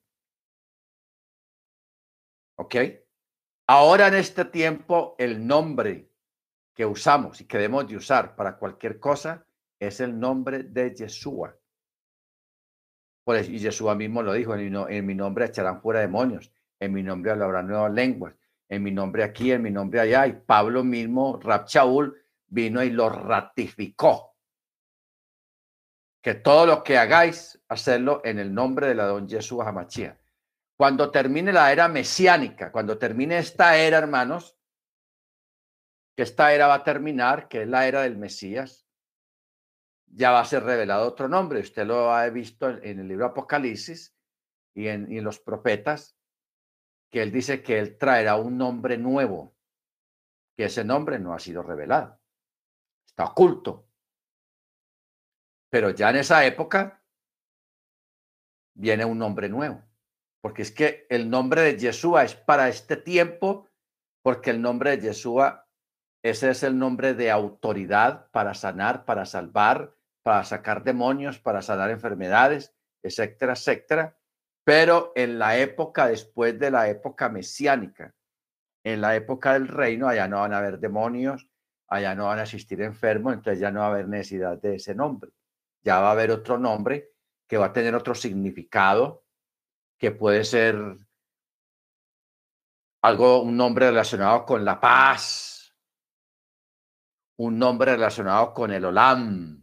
¿Ok? 2.57 2.75
Ahora 3.69 4.09
en 4.09 4.15
este 4.15 4.45
tiempo 4.45 5.15
el 5.19 5.47
nombre 5.47 6.12
que 6.75 6.87
usamos 6.87 7.41
y 7.41 7.47
que 7.47 7.59
debemos 7.59 7.87
de 7.89 7.97
usar 7.97 8.35
para 8.35 8.57
cualquier 8.57 8.99
cosa 8.99 9.45
es 9.79 10.01
el 10.01 10.19
nombre 10.19 10.63
de 10.63 10.95
Yeshua. 10.95 11.57
Por 13.25 13.37
eso, 13.37 13.51
y 13.51 13.59
Yeshua 13.59 13.95
mismo 13.95 14.23
lo 14.23 14.33
dijo, 14.33 14.55
en 14.55 15.07
mi, 15.07 15.15
nombre 15.15 15.47
echarán 15.47 15.81
fuera 15.81 16.01
demonios, 16.01 16.53
en 16.81 16.93
mi 16.93 17.03
nombre 17.03 17.31
hablarán 17.31 17.69
nuevas 17.69 17.93
lenguas, 17.93 18.35
en 18.69 18.83
mi 18.83 18.91
nombre 18.91 19.23
aquí, 19.23 19.53
en 19.53 19.63
mi 19.63 19.71
nombre 19.71 20.01
allá. 20.01 20.27
Y 20.27 20.33
Pablo 20.33 20.83
mismo, 20.83 21.39
Rab 21.39 21.67
vino 22.49 22.83
y 22.83 22.91
lo 22.91 23.09
ratificó. 23.09 24.37
Que 26.21 26.35
todo 26.35 26.67
lo 26.67 26.83
que 26.83 26.99
hagáis, 26.99 27.61
hacerlo 27.69 28.23
en 28.25 28.39
el 28.39 28.53
nombre 28.53 28.89
de 28.89 28.95
la 28.95 29.07
don 29.07 29.29
Yeshua 29.29 29.69
Hamachia. 29.69 30.19
Cuando 30.77 31.11
termine 31.11 31.53
la 31.53 31.71
era 31.71 31.89
mesiánica, 31.89 32.73
cuando 32.73 32.99
termine 32.99 33.39
esta 33.39 33.77
era, 33.77 33.99
hermanos, 33.99 34.57
que 36.17 36.23
esta 36.23 36.53
era 36.53 36.67
va 36.67 36.75
a 36.75 36.85
terminar, 36.85 37.49
que 37.49 37.63
es 37.63 37.69
la 37.69 37.87
era 37.87 38.03
del 38.03 38.17
Mesías, 38.17 38.87
ya 40.15 40.31
va 40.31 40.41
a 40.41 40.45
ser 40.45 40.63
revelado 40.63 41.09
otro 41.09 41.29
nombre. 41.29 41.61
Usted 41.61 41.87
lo 41.87 42.13
ha 42.13 42.29
visto 42.29 42.69
en 42.69 43.01
el 43.01 43.09
libro 43.09 43.27
Apocalipsis 43.27 44.15
y 44.75 44.89
en, 44.89 45.25
los 45.25 45.41
profetas, 45.41 46.17
que 47.11 47.23
él 47.23 47.33
dice 47.33 47.63
que 47.63 47.79
él 47.79 47.99
traerá 47.99 48.37
un 48.37 48.57
nombre 48.57 48.97
nuevo, 48.97 49.55
que 50.57 50.65
ese 50.65 50.85
nombre 50.85 51.19
no 51.19 51.35
ha 51.35 51.39
sido 51.39 51.63
revelado, 51.63 52.21
está 53.07 53.25
oculto. 53.25 53.87
Pero 55.71 55.91
ya 55.91 56.11
en 56.11 56.17
esa 56.17 56.45
época 56.45 57.03
viene 58.75 59.05
un 59.05 59.19
nombre 59.19 59.49
nuevo, 59.49 59.83
porque 60.41 60.63
es 60.63 60.73
que 60.73 61.07
el 61.11 61.29
nombre 61.29 61.63
de 61.63 61.79
Yeshua 61.79 62.25
es 62.25 62.35
para 62.35 62.69
este 62.69 62.97
tiempo, 62.97 63.69
porque 64.23 64.51
el 64.51 64.61
nombre 64.61 64.97
de 64.97 65.09
Yeshua, 65.09 65.62
ese 66.23 66.51
es 66.51 66.63
el 66.63 66.79
nombre 66.79 67.15
de 67.15 67.31
autoridad 67.31 68.31
para 68.31 68.55
sanar, 68.55 69.05
para 69.05 69.27
salvar, 69.27 69.95
para 70.23 70.45
sacar 70.45 70.85
demonios, 70.85 71.39
para 71.39 71.63
sanar 71.63 71.91
enfermedades, 71.91 72.75
etcétera, 73.03 73.55
etcétera. 73.55 74.17
Pero 74.65 75.13
en 75.17 75.39
la 75.39 75.59
época 75.59 76.07
después 76.07 76.59
de 76.59 76.71
la 76.71 76.89
época 76.89 77.29
mesiánica, 77.29 78.15
en 78.85 79.01
la 79.01 79.17
época 79.17 79.55
del 79.55 79.69
reino, 79.69 80.09
allá 80.09 80.29
no 80.29 80.41
van 80.41 80.53
a 80.53 80.59
haber 80.59 80.79
demonios, 80.79 81.49
allá 81.89 82.15
no 82.15 82.27
van 82.27 82.39
a 82.39 82.45
existir 82.45 82.81
enfermos, 82.83 83.35
entonces 83.35 83.61
ya 83.61 83.71
no 83.71 83.81
va 83.81 83.87
a 83.87 83.91
haber 83.91 84.09
necesidad 84.09 84.61
de 84.61 84.77
ese 84.77 84.95
nombre. 84.95 85.33
Ya 85.83 86.01
va 86.01 86.09
a 86.09 86.13
haber 86.13 86.31
otro 86.31 86.59
nombre 86.59 87.13
que 87.49 87.59
va 87.59 87.67
a 87.67 87.73
tener 87.73 87.95
otro 87.95 88.15
significado, 88.15 89.25
que 89.99 90.13
puede 90.13 90.45
ser 90.45 90.77
algo, 93.03 93.43
un 93.43 93.57
nombre 93.57 93.91
relacionado 93.91 94.47
con 94.47 94.65
la 94.65 94.81
paz, 94.81 95.52
un 97.39 97.59
nombre 97.59 97.93
relacionado 97.93 98.55
con 98.55 98.73
el 98.73 98.85
olam, 98.85 99.63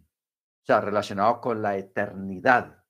relacionado 0.80 1.42
con 1.42 1.62
la 1.62 1.78
eternidad. 1.78 2.86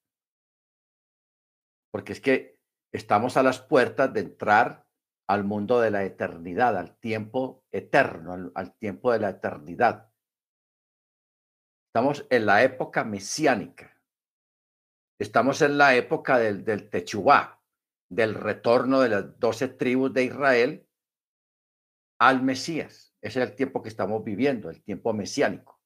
Porque 1.92 2.14
es 2.14 2.22
que 2.22 2.60
estamos 2.92 3.38
a 3.38 3.44
las 3.44 3.60
puertas 3.62 4.12
de 4.14 4.20
entrar 4.20 4.86
al 5.28 5.44
mundo 5.44 5.80
de 5.80 5.92
la 5.92 6.04
eternidad, 6.04 6.78
al 6.78 6.98
tiempo 6.98 7.64
eterno, 7.72 8.52
al, 8.54 8.78
tiempo 8.78 9.14
de 9.14 9.20
la 9.20 9.30
eternidad. 9.30 10.12
Estamos 11.88 12.26
en 12.30 12.46
la 12.46 12.64
época 12.64 13.04
mesiánica. 13.04 13.96
Estamos 15.20 15.62
en 15.62 15.78
la 15.78 15.96
época 15.96 16.38
del, 16.38 16.64
del 16.64 16.90
del 18.10 18.34
retorno 18.34 19.02
de 19.02 19.10
las 19.10 19.40
doce 19.40 19.68
tribus 19.68 20.14
de 20.14 20.24
Israel 20.24 20.88
al 22.20 22.42
Mesías. 22.42 23.09
Ese 23.22 23.42
es 23.42 23.50
el 23.50 23.56
tiempo 23.56 23.82
que 23.82 23.90
estamos 23.90 24.24
viviendo, 24.24 24.70
el 24.70 24.82
tiempo 24.82 25.14
mesiánico. 25.14 25.80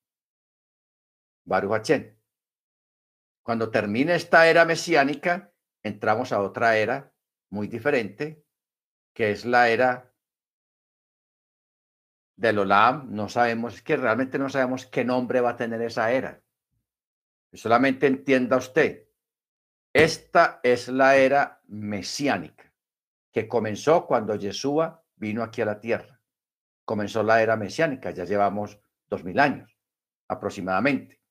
Baruch 1.46 1.92
Cuando 3.42 3.70
termine 3.70 4.16
esta 4.16 4.48
era 4.48 4.66
mesiánica, 4.66 5.52
entramos 5.82 6.32
a 6.32 6.42
otra 6.42 6.78
era 6.78 7.14
muy 7.50 7.68
diferente, 7.68 8.46
que 9.14 9.32
es 9.32 9.46
la 9.46 9.70
era 9.70 10.14
del 12.36 12.60
Olam. 12.60 13.14
No 13.14 13.30
sabemos, 13.30 13.76
es 13.76 13.82
que 13.82 13.98
realmente 13.98 14.40
no 14.40 14.50
sabemos 14.50 14.86
qué 14.86 15.04
nombre 15.04 15.42
va 15.42 15.52
a 15.52 15.58
tener 15.58 15.82
esa 15.82 16.12
era. 16.12 16.42
Solamente 17.52 18.08
entienda 18.08 18.58
usted, 18.58 19.08
esta 19.94 20.60
es 20.64 20.88
la 20.88 21.18
era 21.18 21.62
mesiánica, 21.68 22.74
que 23.32 23.48
comenzó 23.48 24.08
cuando 24.08 24.36
Yeshua 24.36 25.06
vino 25.16 25.44
aquí 25.44 25.62
a 25.62 25.66
la 25.66 25.80
tierra. 25.80 26.20
Comenzó 26.86 27.24
la 27.24 27.42
era 27.42 27.56
mesiánica, 27.56 28.12
ya 28.12 28.26
llevamos 28.26 28.80
dos 29.08 29.24
mil 29.24 29.40
años 29.40 29.78
aproximadamente. 30.28 31.22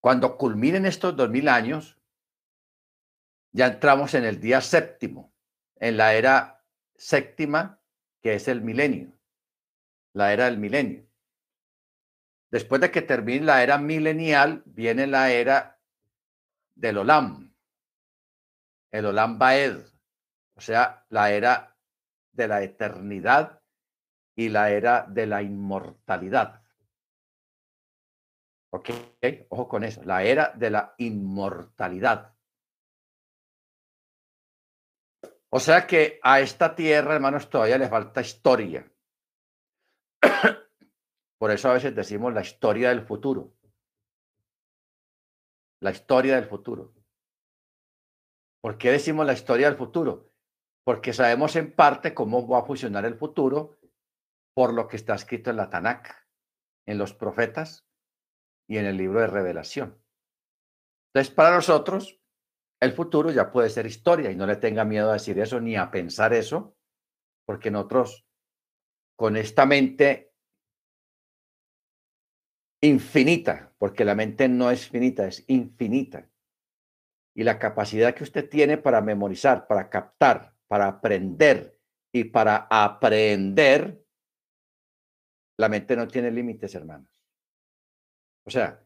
Cuando 0.00 0.36
culminen 0.36 0.86
estos 0.86 1.16
dos 1.16 1.30
mil 1.30 1.48
años, 1.48 1.98
ya 3.52 3.66
entramos 3.66 4.14
en 4.14 4.24
el 4.24 4.40
día 4.40 4.60
séptimo, 4.60 5.34
en 5.76 5.96
la 5.96 6.14
era 6.14 6.64
séptima, 6.96 7.80
que 8.20 8.34
es 8.34 8.48
el 8.48 8.62
milenio, 8.62 9.18
la 10.12 10.32
era 10.32 10.46
del 10.46 10.58
milenio. 10.58 11.06
Después 12.50 12.80
de 12.80 12.90
que 12.90 13.02
termine 13.02 13.46
la 13.46 13.62
era 13.62 13.78
milenial, 13.78 14.62
viene 14.66 15.06
la 15.06 15.30
era 15.30 15.80
del 16.74 16.98
Olam, 16.98 17.54
el 18.90 19.06
Olam 19.06 19.38
Baed, 19.38 19.78
o 20.54 20.60
sea, 20.60 21.06
la 21.08 21.32
era 21.32 21.76
de 22.32 22.48
la 22.48 22.62
eternidad 22.62 23.61
y 24.36 24.48
la 24.48 24.70
era 24.70 25.06
de 25.08 25.26
la 25.26 25.42
inmortalidad. 25.42 26.62
Ok, 28.70 28.90
ojo 29.50 29.68
con 29.68 29.84
eso, 29.84 30.02
la 30.04 30.22
era 30.24 30.52
de 30.54 30.70
la 30.70 30.94
inmortalidad. 30.98 32.34
O 35.50 35.60
sea 35.60 35.86
que 35.86 36.18
a 36.22 36.40
esta 36.40 36.74
tierra, 36.74 37.14
hermanos, 37.14 37.50
todavía 37.50 37.76
le 37.76 37.88
falta 37.88 38.22
historia. 38.22 38.90
Por 41.38 41.50
eso 41.50 41.68
a 41.68 41.74
veces 41.74 41.94
decimos 41.94 42.32
la 42.32 42.40
historia 42.40 42.88
del 42.88 43.02
futuro. 43.02 43.52
La 45.80 45.90
historia 45.90 46.36
del 46.36 46.46
futuro. 46.46 46.94
¿Por 48.62 48.78
qué 48.78 48.92
decimos 48.92 49.26
la 49.26 49.34
historia 49.34 49.66
del 49.66 49.76
futuro? 49.76 50.30
Porque 50.84 51.12
sabemos 51.12 51.54
en 51.56 51.72
parte 51.72 52.14
cómo 52.14 52.48
va 52.48 52.60
a 52.60 52.64
funcionar 52.64 53.04
el 53.04 53.16
futuro 53.16 53.76
por 54.54 54.74
lo 54.74 54.88
que 54.88 54.96
está 54.96 55.14
escrito 55.14 55.50
en 55.50 55.56
la 55.56 55.70
Tanakh, 55.70 56.08
en 56.86 56.98
los 56.98 57.14
profetas 57.14 57.86
y 58.68 58.78
en 58.78 58.86
el 58.86 58.96
libro 58.96 59.20
de 59.20 59.26
revelación. 59.26 60.02
Entonces, 61.12 61.34
para 61.34 61.54
nosotros, 61.54 62.20
el 62.80 62.92
futuro 62.92 63.30
ya 63.30 63.52
puede 63.52 63.70
ser 63.70 63.86
historia 63.86 64.30
y 64.30 64.36
no 64.36 64.46
le 64.46 64.56
tenga 64.56 64.84
miedo 64.84 65.10
a 65.10 65.14
decir 65.14 65.38
eso 65.38 65.60
ni 65.60 65.76
a 65.76 65.90
pensar 65.90 66.32
eso, 66.32 66.76
porque 67.46 67.70
nosotros, 67.70 68.26
con 69.16 69.36
esta 69.36 69.66
mente 69.66 70.32
infinita, 72.82 73.72
porque 73.78 74.04
la 74.04 74.14
mente 74.14 74.48
no 74.48 74.70
es 74.70 74.88
finita, 74.88 75.26
es 75.26 75.44
infinita, 75.48 76.28
y 77.34 77.44
la 77.44 77.58
capacidad 77.58 78.14
que 78.14 78.24
usted 78.24 78.48
tiene 78.48 78.78
para 78.78 79.00
memorizar, 79.00 79.66
para 79.66 79.88
captar, 79.88 80.54
para 80.66 80.88
aprender 80.88 81.78
y 82.12 82.24
para 82.24 82.66
aprender, 82.70 84.01
la 85.58 85.68
mente 85.68 85.96
no 85.96 86.08
tiene 86.08 86.30
límites, 86.30 86.74
hermanos. 86.74 87.22
O 88.44 88.50
sea, 88.50 88.84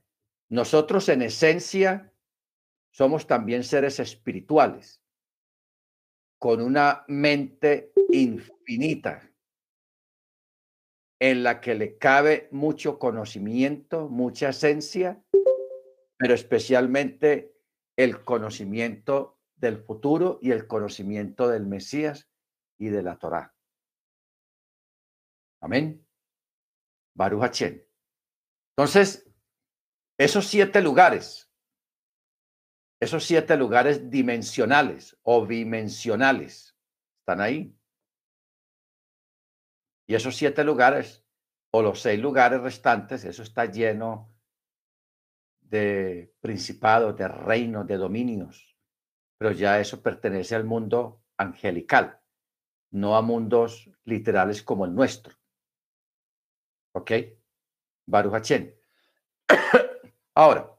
nosotros 0.49 1.09
en 1.09 1.23
esencia 1.23 2.13
somos 2.91 3.27
también 3.27 3.65
seres 3.65 4.01
espirituales, 4.01 5.03
con 6.39 6.61
una 6.61 7.05
mente 7.09 7.93
infinita, 8.11 9.31
en 11.19 11.43
la 11.43 11.61
que 11.61 11.75
le 11.75 11.97
cabe 11.97 12.49
mucho 12.53 12.99
conocimiento, 12.99 14.09
mucha 14.09 14.51
esencia, 14.51 15.23
pero 16.19 16.35
especialmente 16.35 17.55
el 17.97 18.23
conocimiento 18.23 19.41
del 19.57 19.79
futuro 19.79 20.39
y 20.43 20.51
el 20.51 20.67
conocimiento 20.67 21.49
del 21.49 21.67
Mesías 21.67 22.29
y 22.79 22.89
de 22.89 23.03
la 23.03 23.19
Torá. 23.19 23.55
Amén. 25.61 26.06
Baruch 27.17 27.63
Entonces, 28.77 29.27
esos 30.19 30.47
siete 30.47 30.83
lugares, 30.83 31.51
esos 33.01 33.25
siete 33.25 33.57
lugares 33.57 34.11
dimensionales 34.11 35.19
o 35.23 35.47
bimensionales, 35.47 36.77
están 37.21 37.41
ahí. 37.41 37.75
Y 40.07 40.15
esos 40.15 40.37
siete 40.37 40.63
lugares 40.63 41.25
o 41.73 41.83
los 41.83 42.01
seis 42.01 42.21
lugares 42.21 42.61
restantes, 42.61 43.25
eso 43.25 43.43
está 43.43 43.65
lleno 43.65 44.33
de 45.61 46.35
principados, 46.41 47.17
de 47.17 47.29
reinos, 47.29 47.87
de 47.87 47.97
dominios. 47.97 48.77
Pero 49.39 49.53
ya 49.53 49.81
eso 49.81 50.03
pertenece 50.03 50.55
al 50.55 50.65
mundo 50.65 51.25
angelical, 51.39 52.21
no 52.91 53.17
a 53.17 53.23
mundos 53.23 53.91
literales 54.05 54.63
como 54.63 54.85
el 54.85 54.95
nuestro. 54.95 55.35
¿Ok? 56.97 57.13
Baruch 58.07 58.51
Ahora, 60.35 60.75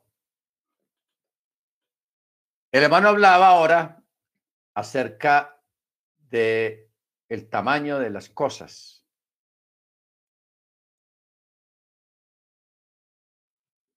el 2.71 2.83
hermano 2.83 3.09
hablaba 3.09 3.49
ahora 3.49 4.03
acerca 4.73 5.61
de 6.17 6.89
el 7.29 7.47
tamaño 7.49 7.99
de 7.99 8.09
las 8.09 8.29
cosas. 8.29 9.05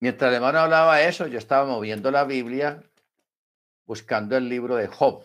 Mientras 0.00 0.28
el 0.28 0.34
hermano 0.34 0.58
hablaba 0.58 1.00
eso, 1.00 1.26
yo 1.26 1.38
estaba 1.38 1.64
moviendo 1.64 2.10
la 2.10 2.24
Biblia 2.24 2.82
buscando 3.86 4.36
el 4.36 4.46
libro 4.46 4.76
de 4.76 4.88
Job. 4.88 5.24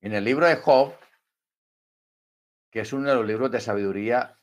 En 0.00 0.14
el 0.14 0.24
libro 0.24 0.46
de 0.46 0.56
Job, 0.56 0.94
que 2.78 2.82
es 2.82 2.92
uno 2.92 3.08
de 3.08 3.14
los 3.16 3.26
libros 3.26 3.50
de 3.50 3.60
sabiduría 3.60 4.38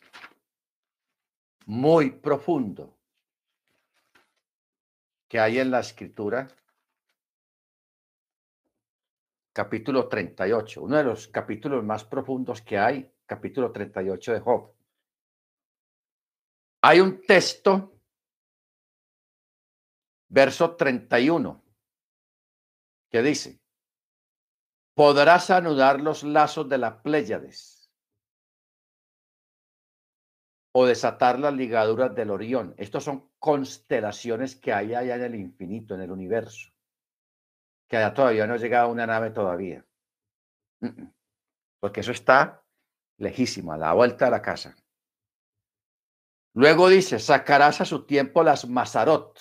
muy 1.67 2.11
profundo 2.11 2.97
que 5.25 5.39
hay 5.39 5.59
en 5.59 5.71
la 5.71 5.79
escritura, 5.79 6.45
capítulo 9.53 10.09
38, 10.09 10.83
uno 10.83 10.97
de 10.97 11.05
los 11.05 11.29
capítulos 11.29 11.81
más 11.85 12.03
profundos 12.03 12.61
que 12.61 12.77
hay, 12.77 13.09
capítulo 13.25 13.71
38 13.71 14.33
de 14.33 14.39
Job. 14.41 14.73
Hay 16.81 16.99
un 16.99 17.21
texto, 17.21 18.01
verso 20.27 20.75
31, 20.75 21.63
que 23.09 23.21
dice, 23.21 23.61
podrás 24.93 25.49
anudar 25.51 26.01
los 26.01 26.23
lazos 26.23 26.67
de 26.67 26.77
las 26.77 26.95
Pléyades 26.95 27.84
o 30.77 30.85
desatar 30.85 31.39
las 31.39 31.53
ligaduras 31.53 32.13
del 32.13 32.31
Orión. 32.31 32.75
Estos 32.77 33.05
son 33.05 33.31
constelaciones 33.39 34.57
que 34.57 34.73
hay 34.73 34.93
allá 34.93 35.15
en 35.15 35.23
el 35.23 35.35
infinito, 35.35 35.95
en 35.95 36.01
el 36.01 36.11
universo, 36.11 36.69
que 37.87 37.95
allá 37.95 38.13
todavía 38.13 38.45
no 38.45 38.55
ha 38.55 38.57
llegado 38.57 38.89
una 38.89 39.07
nave 39.07 39.29
todavía. 39.31 39.85
Porque 41.79 42.01
eso 42.01 42.11
está 42.11 42.61
lejísimo, 43.17 43.71
a 43.71 43.77
la 43.77 43.93
vuelta 43.93 44.25
de 44.25 44.31
la 44.31 44.41
casa. 44.41 44.75
Luego 46.53 46.89
dice, 46.89 47.19
sacarás 47.19 47.79
a 47.79 47.85
su 47.85 48.05
tiempo 48.05 48.43
las 48.43 48.67
Mazarot. 48.67 49.39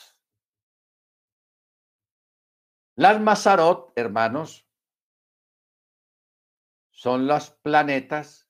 Las 2.95 3.21
Mazarot, 3.21 3.93
hermanos, 3.97 4.69
son 6.93 7.27
los 7.27 7.51
planetas 7.51 8.44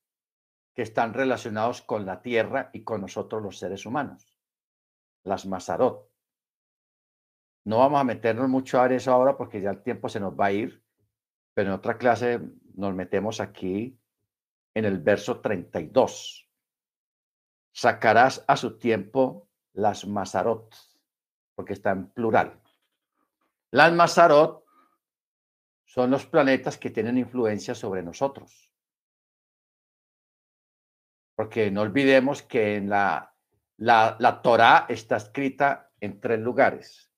que 0.74 0.82
están 0.82 1.14
relacionados 1.14 1.82
con 1.82 2.04
la 2.04 2.20
Tierra 2.20 2.70
y 2.72 2.82
con 2.82 3.00
nosotros 3.00 3.42
los 3.42 3.58
seres 3.58 3.86
humanos. 3.86 4.38
Las 5.22 5.46
Mazarot. 5.46 6.10
No 7.64 7.78
vamos 7.78 8.00
a 8.00 8.04
meternos 8.04 8.48
mucho 8.48 8.80
a 8.80 8.92
eso 8.92 9.12
ahora 9.12 9.36
porque 9.36 9.60
ya 9.60 9.70
el 9.70 9.82
tiempo 9.82 10.08
se 10.08 10.20
nos 10.20 10.38
va 10.38 10.46
a 10.46 10.52
ir, 10.52 10.84
pero 11.54 11.70
en 11.70 11.76
otra 11.76 11.96
clase 11.96 12.40
nos 12.74 12.94
metemos 12.94 13.40
aquí 13.40 13.98
en 14.74 14.84
el 14.84 14.98
verso 14.98 15.40
32 15.40 16.44
sacarás 17.74 18.44
a 18.46 18.56
su 18.56 18.78
tiempo 18.78 19.48
las 19.72 20.06
Mazarot, 20.06 20.74
porque 21.54 21.72
está 21.72 21.90
en 21.90 22.08
plural. 22.10 22.60
Las 23.72 23.92
Mazarot 23.92 24.64
son 25.84 26.12
los 26.12 26.24
planetas 26.24 26.78
que 26.78 26.90
tienen 26.90 27.18
influencia 27.18 27.74
sobre 27.74 28.02
nosotros. 28.02 28.70
Porque 31.34 31.70
no 31.70 31.82
olvidemos 31.82 32.42
que 32.42 32.80
la, 32.80 33.34
la 33.76 34.42
Torah 34.42 34.86
está 34.88 35.16
escrita 35.16 35.90
en 36.00 36.20
tres 36.20 36.40
lugares. 36.40 37.10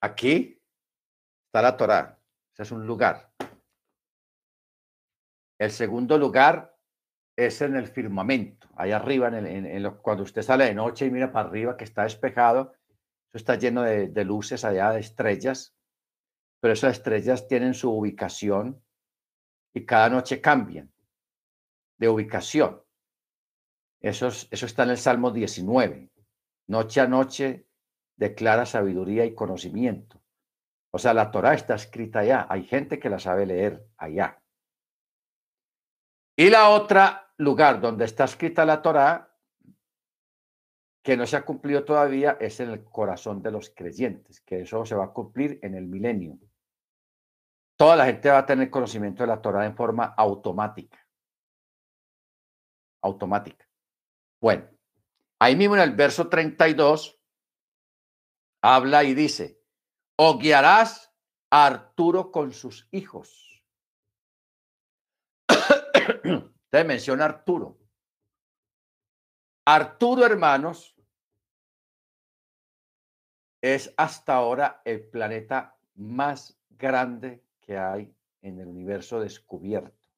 Aquí 0.00 0.60
está 1.46 1.62
la 1.62 1.76
Torah. 1.76 2.18
Ese 2.52 2.62
es 2.62 2.72
un 2.72 2.86
lugar. 2.86 3.32
El 5.58 5.70
segundo 5.72 6.16
lugar 6.18 6.76
es 7.36 7.60
en 7.62 7.76
el 7.76 7.86
firmamento, 7.86 8.68
ahí 8.76 8.90
arriba, 8.92 9.28
en 9.28 9.90
cuando 10.02 10.24
usted 10.24 10.42
sale 10.42 10.64
de 10.64 10.74
noche 10.74 11.06
y 11.06 11.10
mira 11.10 11.30
para 11.30 11.48
arriba 11.48 11.76
que 11.76 11.84
está 11.84 12.02
despejado, 12.02 12.74
eso 13.28 13.38
está 13.38 13.56
lleno 13.56 13.82
de, 13.82 14.08
de 14.08 14.24
luces 14.24 14.64
allá, 14.64 14.90
de 14.90 15.00
estrellas, 15.00 15.76
pero 16.60 16.74
esas 16.74 16.98
estrellas 16.98 17.46
tienen 17.48 17.74
su 17.74 17.90
ubicación 17.90 18.82
y 19.74 19.84
cada 19.86 20.08
noche 20.10 20.40
cambian 20.40 20.92
de 21.98 22.08
ubicación. 22.08 22.82
Eso, 24.00 24.28
eso 24.28 24.66
está 24.66 24.84
en 24.84 24.90
el 24.90 24.98
Salmo 24.98 25.30
19. 25.30 26.10
Noche 26.68 27.00
a 27.00 27.06
noche 27.06 27.66
declara 28.16 28.66
sabiduría 28.66 29.24
y 29.24 29.34
conocimiento. 29.34 30.22
O 30.90 30.98
sea, 30.98 31.14
la 31.14 31.30
Torah 31.30 31.54
está 31.54 31.74
escrita 31.74 32.20
allá. 32.20 32.46
Hay 32.48 32.64
gente 32.64 32.98
que 32.98 33.10
la 33.10 33.18
sabe 33.18 33.46
leer 33.46 33.86
allá. 33.96 34.40
Y 36.36 36.50
la 36.50 36.70
otra 36.70 37.32
lugar 37.36 37.80
donde 37.80 38.04
está 38.04 38.24
escrita 38.24 38.64
la 38.64 38.82
Torá, 38.82 39.34
que 41.02 41.16
no 41.16 41.26
se 41.26 41.36
ha 41.36 41.44
cumplido 41.44 41.84
todavía, 41.84 42.36
es 42.40 42.60
en 42.60 42.70
el 42.70 42.84
corazón 42.84 43.42
de 43.42 43.50
los 43.50 43.70
creyentes, 43.70 44.40
que 44.40 44.60
eso 44.60 44.84
se 44.84 44.94
va 44.94 45.06
a 45.06 45.12
cumplir 45.12 45.58
en 45.62 45.74
el 45.74 45.86
milenio. 45.86 46.38
Toda 47.78 47.96
la 47.96 48.06
gente 48.06 48.28
va 48.28 48.38
a 48.38 48.46
tener 48.46 48.70
conocimiento 48.70 49.22
de 49.22 49.28
la 49.28 49.40
Torá 49.40 49.64
en 49.64 49.76
forma 49.76 50.06
automática. 50.16 50.98
Automática. 53.02 53.68
Bueno, 54.40 54.68
ahí 55.38 55.54
mismo 55.54 55.76
en 55.76 55.82
el 55.82 55.94
verso 55.94 56.28
32 56.28 57.20
habla 58.62 59.04
y 59.04 59.14
dice, 59.14 59.62
o 60.16 60.38
guiarás 60.38 61.14
a 61.50 61.66
Arturo 61.66 62.32
con 62.32 62.52
sus 62.52 62.88
hijos 62.90 63.48
Te 66.70 66.84
menciona 66.84 67.24
Arturo. 67.24 67.78
Arturo, 69.66 70.24
hermanos, 70.24 70.94
es 73.62 73.92
hasta 73.96 74.34
ahora 74.34 74.82
el 74.84 75.08
planeta 75.08 75.78
más 75.94 76.58
grande 76.70 77.47
que 77.68 77.76
hay 77.76 78.10
en 78.40 78.58
el 78.60 78.66
universo 78.66 79.20
descubierto. 79.20 80.08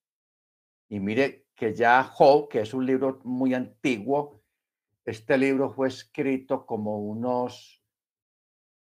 Y 0.89 1.01
mire 1.01 1.49
que 1.57 1.75
ya 1.75 2.05
Job, 2.05 2.49
que 2.49 2.61
es 2.61 2.73
un 2.73 2.87
libro 2.87 3.21
muy 3.25 3.55
antiguo, 3.55 4.41
este 5.05 5.37
libro 5.37 5.69
fue 5.69 5.89
escrito 5.89 6.65
como 6.65 7.01
unos, 7.01 7.83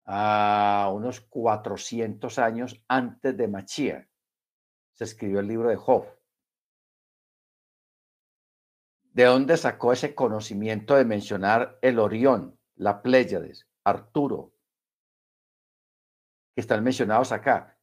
a 0.05 0.91
unos 0.93 1.21
400 1.21 2.41
años 2.41 2.85
antes 2.89 3.37
de 3.37 3.47
Machía. 3.47 4.09
Se 4.95 5.05
escribió 5.05 5.39
el 5.39 5.47
libro 5.47 5.69
de 5.69 5.77
Job. 5.77 6.05
¿De 9.13 9.25
dónde 9.27 9.57
sacó 9.57 9.93
ese 9.93 10.13
conocimiento 10.13 10.97
de 10.97 11.05
mencionar 11.05 11.79
el 11.83 12.01
Orión, 12.01 12.59
la 12.75 13.01
Pléyades, 13.01 13.69
Arturo, 13.85 14.53
que 16.53 16.63
están 16.63 16.83
mencionados 16.83 17.31
acá? 17.31 17.76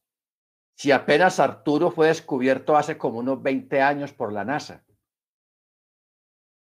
Si 0.76 0.90
apenas 0.90 1.38
Arturo 1.38 1.90
fue 1.90 2.08
descubierto 2.08 2.76
hace 2.76 2.98
como 2.98 3.18
unos 3.20 3.42
20 3.42 3.80
años 3.80 4.12
por 4.12 4.32
la 4.32 4.44
NASA. 4.44 4.84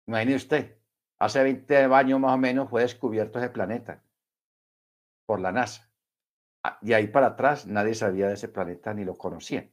Imagine 0.07 0.35
usted, 0.35 0.79
hace 1.19 1.43
20 1.43 1.77
años 1.77 2.19
más 2.19 2.33
o 2.33 2.37
menos 2.37 2.69
fue 2.69 2.81
descubierto 2.81 3.39
ese 3.39 3.49
planeta 3.49 4.03
por 5.25 5.39
la 5.39 5.51
NASA. 5.51 5.91
Ah, 6.63 6.79
y 6.81 6.93
ahí 6.93 7.07
para 7.07 7.27
atrás 7.27 7.67
nadie 7.67 7.93
sabía 7.93 8.27
de 8.27 8.33
ese 8.33 8.47
planeta 8.47 8.93
ni 8.93 9.05
lo 9.05 9.15
conocía. 9.15 9.69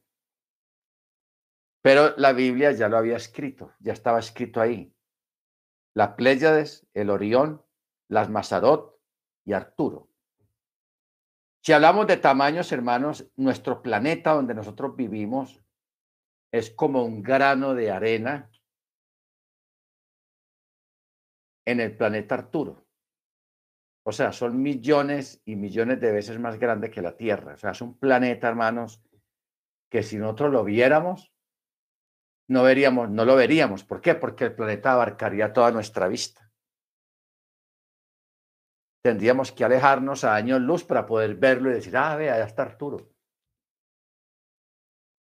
Pero 1.81 2.15
la 2.17 2.33
Biblia 2.33 2.71
ya 2.73 2.89
lo 2.89 2.97
había 2.97 3.17
escrito, 3.17 3.73
ya 3.79 3.93
estaba 3.93 4.19
escrito 4.19 4.61
ahí. 4.61 4.93
Las 5.93 6.09
Pléyades, 6.09 6.85
el 6.93 7.09
Orión, 7.09 7.65
las 8.07 8.29
Mazarot 8.29 8.99
y 9.45 9.53
Arturo. 9.53 10.09
Si 11.67 11.73
hablamos 11.73 12.07
de 12.07 12.15
tamaños, 12.15 12.71
hermanos, 12.71 13.29
nuestro 13.35 13.81
planeta 13.81 14.31
donde 14.31 14.55
nosotros 14.55 14.95
vivimos 14.95 15.61
es 16.49 16.71
como 16.71 17.03
un 17.03 17.21
grano 17.21 17.73
de 17.73 17.91
arena 17.91 18.49
en 21.65 21.81
el 21.81 21.97
planeta 21.97 22.35
Arturo. 22.35 22.87
O 24.05 24.13
sea, 24.13 24.31
son 24.31 24.61
millones 24.61 25.41
y 25.43 25.57
millones 25.57 25.99
de 25.99 26.13
veces 26.13 26.39
más 26.39 26.57
grande 26.57 26.89
que 26.89 27.01
la 27.01 27.17
Tierra. 27.17 27.55
O 27.55 27.57
sea, 27.57 27.71
es 27.71 27.81
un 27.81 27.99
planeta, 27.99 28.47
hermanos, 28.47 29.03
que 29.89 30.03
si 30.03 30.15
nosotros 30.15 30.53
lo 30.53 30.63
viéramos, 30.63 31.33
no 32.47 32.63
veríamos, 32.63 33.09
no 33.09 33.25
lo 33.25 33.35
veríamos. 33.35 33.83
¿Por 33.83 33.99
qué? 33.99 34.15
Porque 34.15 34.45
el 34.45 34.55
planeta 34.55 34.93
abarcaría 34.93 35.51
toda 35.51 35.71
nuestra 35.71 36.07
vista. 36.07 36.46
Tendríamos 39.07 39.53
que 39.53 39.63
alejarnos 39.63 40.25
a 40.25 40.35
años 40.35 40.59
luz 40.59 40.83
para 40.83 41.05
poder 41.05 41.35
verlo 41.35 41.71
y 41.71 41.75
decir, 41.75 41.95
ah, 41.95 42.17
vea, 42.17 42.33
allá 42.33 42.43
está 42.43 42.63
Arturo. 42.63 43.09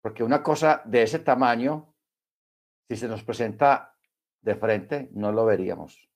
Porque 0.01 0.23
una 0.23 0.41
cosa 0.41 0.81
de 0.85 1.03
ese 1.03 1.19
tamaño, 1.19 1.93
si 2.89 2.95
se 2.95 3.07
nos 3.07 3.23
presenta 3.23 3.95
de 4.41 4.55
frente, 4.55 5.09
no 5.13 5.31
lo 5.31 5.45
veríamos. 5.45 6.09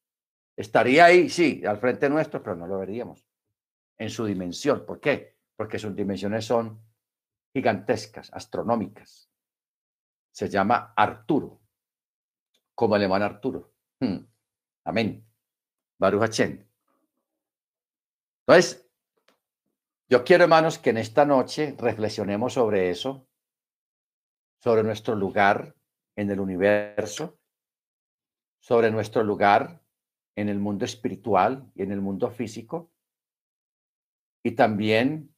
Estaría 0.57 1.05
ahí, 1.05 1.29
sí, 1.29 1.63
al 1.63 1.77
frente 1.77 2.09
nuestro, 2.09 2.41
pero 2.41 2.55
no 2.55 2.65
lo 2.65 2.79
veríamos 2.79 3.29
en 3.99 4.09
su 4.09 4.25
dimensión. 4.25 4.83
¿Por 4.83 4.99
qué? 4.99 5.37
Porque 5.55 5.77
sus 5.77 5.95
dimensiones 5.95 6.45
son 6.45 6.81
gigantescas, 7.53 8.33
astronómicas 8.33 9.29
se 10.31 10.49
llama 10.49 10.91
Arturo, 10.95 11.61
como 12.73 12.95
hermano 12.95 13.25
Arturo. 13.25 13.75
Hmm. 13.99 14.25
Amén. 14.85 15.23
Baruch 15.99 16.23
Hachem. 16.23 16.68
Entonces, 18.49 18.84
yo 20.09 20.23
quiero, 20.23 20.45
hermanos, 20.45 20.80
que 20.80 20.89
en 20.89 20.97
esta 20.97 21.23
noche 21.23 21.76
reflexionemos 21.77 22.53
sobre 22.53 22.89
eso, 22.89 23.27
sobre 24.57 24.81
nuestro 24.81 25.13
lugar 25.13 25.76
en 26.15 26.31
el 26.31 26.39
universo, 26.39 27.38
sobre 28.59 28.89
nuestro 28.89 29.23
lugar 29.23 29.84
en 30.35 30.49
el 30.49 30.57
mundo 30.57 30.84
espiritual 30.84 31.71
y 31.76 31.84
en 31.84 31.91
el 31.91 32.01
mundo 32.01 32.31
físico, 32.31 32.91
y 34.43 34.53
también 34.55 35.35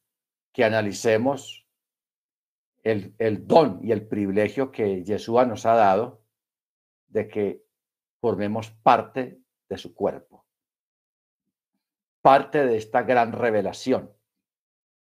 que 0.50 0.64
analicemos 0.64 1.68
el, 2.82 3.14
el 3.18 3.46
don 3.46 3.78
y 3.82 3.92
el 3.92 4.08
privilegio 4.08 4.72
que 4.72 5.04
Yeshua 5.04 5.44
nos 5.44 5.66
ha 5.66 5.74
dado 5.74 6.24
de 7.08 7.28
que 7.28 7.62
formemos 8.22 8.70
parte 8.70 9.38
de 9.68 9.76
su 9.76 9.94
cuerpo, 9.94 10.41
parte 12.22 12.64
de 12.64 12.76
esta 12.76 13.02
gran 13.02 13.32
revelación, 13.32 14.16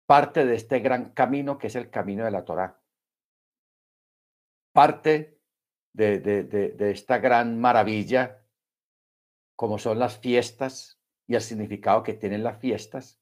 parte 0.07 0.47
de 0.47 0.57
este 0.57 0.81
gran 0.81 1.13
camino 1.13 1.59
que 1.59 1.69
es 1.69 1.77
el 1.77 1.91
camino 1.91 2.25
de 2.25 2.31
la 2.31 2.45
Torá, 2.45 2.83
parte 4.73 5.39
de, 5.93 6.21
de, 6.21 6.91
esta 6.91 7.19
gran 7.19 7.61
maravilla 7.61 8.45
como 9.55 9.79
son 9.79 9.99
las 9.99 10.19
fiestas 10.19 11.01
y 11.27 11.35
el 11.35 11.43
significado 11.43 12.03
que 12.03 12.15
tienen 12.15 12.43
las 12.43 12.59
fiestas, 12.59 13.21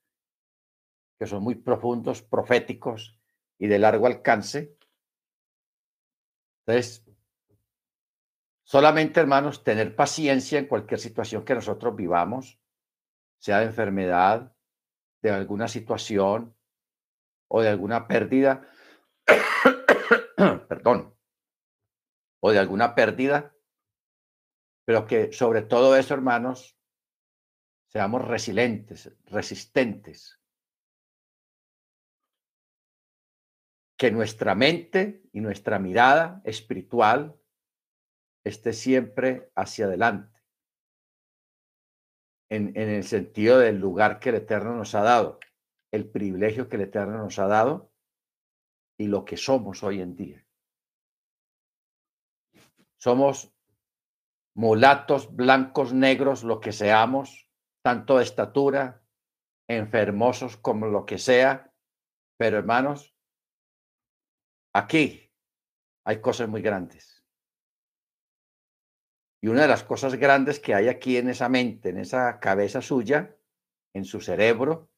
que 1.19 1.27
son 1.27 1.43
muy 1.43 1.57
profundos, 1.57 2.23
proféticos 2.23 3.19
y 3.59 3.67
de 3.67 3.79
largo 3.81 4.07
alcance. 4.07 4.79
Entonces, 6.65 7.05
solamente, 8.63 9.19
hermanos, 9.19 9.65
tener 9.65 9.97
paciencia 9.97 10.61
en 10.61 10.67
cualquier 10.67 11.01
situación 11.01 11.45
que 11.45 11.55
nosotros 11.55 11.97
vivamos, 11.97 12.61
sea 13.39 13.61
de 13.61 13.67
enfermedad, 13.67 14.55
de 15.23 15.31
alguna 15.31 15.69
situación 15.69 16.57
o 17.49 17.63
de 17.63 17.69
alguna 17.69 18.07
pérdida, 18.07 18.69
perdón, 20.69 21.17
o 22.41 22.51
de 22.51 22.59
alguna 22.59 22.95
pérdida, 22.95 23.55
pero 24.85 25.07
que 25.07 25.33
sobre 25.33 25.63
todo 25.63 25.97
eso, 25.97 26.15
hermanos, 26.15 26.79
seamos 27.89 28.27
resilientes, 28.27 29.15
resistentes. 29.25 30.41
Que 33.97 34.11
nuestra 34.11 34.55
mente 34.55 35.25
y 35.33 35.41
nuestra 35.41 35.79
mirada 35.79 36.41
espiritual 36.45 37.39
esté 38.45 38.73
siempre 38.73 39.51
hacia 39.57 39.87
adelante, 39.87 40.38
en, 42.51 42.69
en 42.77 42.89
el 42.89 43.05
sentido 43.05 43.59
del 43.59 43.79
lugar 43.79 44.21
que 44.21 44.31
el 44.31 44.37
Eterno 44.37 44.75
nos 44.75 44.95
ha 44.95 45.03
dado, 45.03 45.39
el 45.93 46.09
privilegio 46.09 46.69
que 46.69 46.77
el 46.77 46.83
Eterno 46.83 47.19
nos 47.19 47.39
ha 47.39 47.47
dado 47.47 47.93
y 48.99 49.07
lo 49.07 49.25
que 49.25 49.37
somos 49.37 49.83
hoy 49.83 50.01
en 50.01 50.17
día. 50.17 50.45
Somos 52.99 53.53
mulatos, 54.55 55.35
blancos, 55.35 55.93
negros, 55.93 56.43
lo 56.43 56.61
que 56.61 56.73
seamos, 56.73 57.49
tanto 57.83 58.19
de 58.19 58.25
estatura, 58.25 59.05
enfermosos 59.69 60.57
como 60.57 60.87
lo 60.87 61.07
que 61.07 61.19
sea. 61.19 61.73
Pero 62.37 62.59
hermanos, 62.59 63.15
aquí 64.75 65.31
hay 66.05 66.21
cosas 66.21 66.49
muy 66.49 66.61
grandes. 66.61 67.18
Y 69.41 69.49
una 69.49 69.63
de 69.63 69.69
las 69.69 69.85
cosas 69.85 70.15
grandes 70.17 70.59
que 70.59 70.75
hay 70.75 70.89
aquí 70.89 71.17
en 71.17 71.29
esa 71.29 71.49
mente, 71.49 71.91
en 71.91 71.99
esa 71.99 72.41
cabeza 72.41 72.83
suya, 72.83 73.37
en 73.95 74.05
su 74.05 74.21
cerebro, 74.21 74.91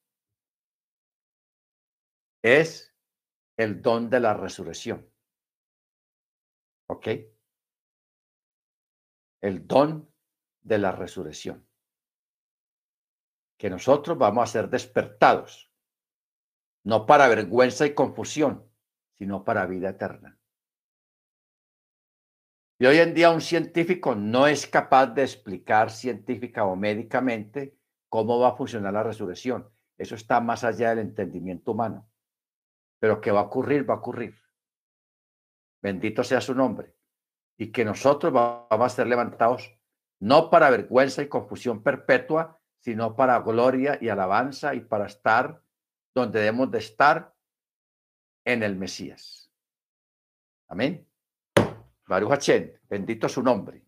es 2.43 2.95
el 3.59 3.83
don 3.83 4.09
de 4.09 4.21
la 4.21 4.35
resurrección. 4.35 5.07
¿Ok? 6.89 7.09
el 9.41 9.67
don 9.67 10.13
de 10.61 10.79
la 10.79 10.93
resurrección. 10.93 11.67
Que 13.59 13.71
nosotros 13.71 14.17
vamos 14.19 14.45
a 14.45 14.53
ser 14.53 14.69
despertados, 14.69 15.71
no 16.85 17.07
para 17.07 17.29
vergüenza 17.29 17.87
y 17.87 17.95
confusión, 17.95 18.71
sino 19.19 19.45
para 19.45 19.67
vida 19.67 19.91
eterna. 19.91 20.40
Y 22.81 22.87
hoy 22.87 22.97
en 22.97 23.13
día 23.13 23.31
un 23.31 23.43
científico 23.43 24.15
no 24.15 24.47
es 24.47 24.67
capaz 24.67 25.09
de 25.09 25.21
explicar 25.21 25.91
científica 25.91 26.65
o 26.65 26.77
médicamente 26.77 27.77
cómo 28.09 28.39
va 28.41 28.49
a 28.49 28.57
funcionar 28.57 28.95
la 28.95 29.03
resurrección. 29.03 29.69
Eso 29.99 30.15
está 30.15 30.41
más 30.41 30.65
allá 30.65 30.89
del 30.89 31.01
entendimiento 31.01 31.73
humano. 31.73 32.09
Pero 32.99 33.21
que 33.21 33.33
va 33.33 33.41
a 33.41 33.45
ocurrir, 33.45 33.89
va 33.89 33.95
a 33.95 33.99
ocurrir. 33.99 34.35
Bendito 35.83 36.25
sea 36.25 36.41
su 36.41 36.55
nombre 36.55 36.97
y 37.59 37.71
que 37.71 37.85
nosotros 37.85 38.33
vamos 38.33 38.71
a 38.71 38.89
ser 38.89 39.07
levantados 39.09 39.79
no 40.19 40.49
para 40.49 40.71
vergüenza 40.71 41.21
y 41.21 41.29
confusión 41.29 41.83
perpetua, 41.83 42.63
sino 42.79 43.15
para 43.15 43.41
gloria 43.41 43.99
y 44.01 44.09
alabanza 44.09 44.75
y 44.75 44.81
para 44.81 45.05
estar 45.05 45.63
donde 46.15 46.39
debemos 46.39 46.71
de 46.71 46.79
estar 46.79 47.35
en 48.47 48.63
el 48.63 48.77
Mesías. 48.77 49.53
Amén. 50.67 51.10
Baruch 52.11 52.33
Hachem, 52.33 52.73
bendito 52.89 53.29
su 53.29 53.41
nombre. 53.41 53.85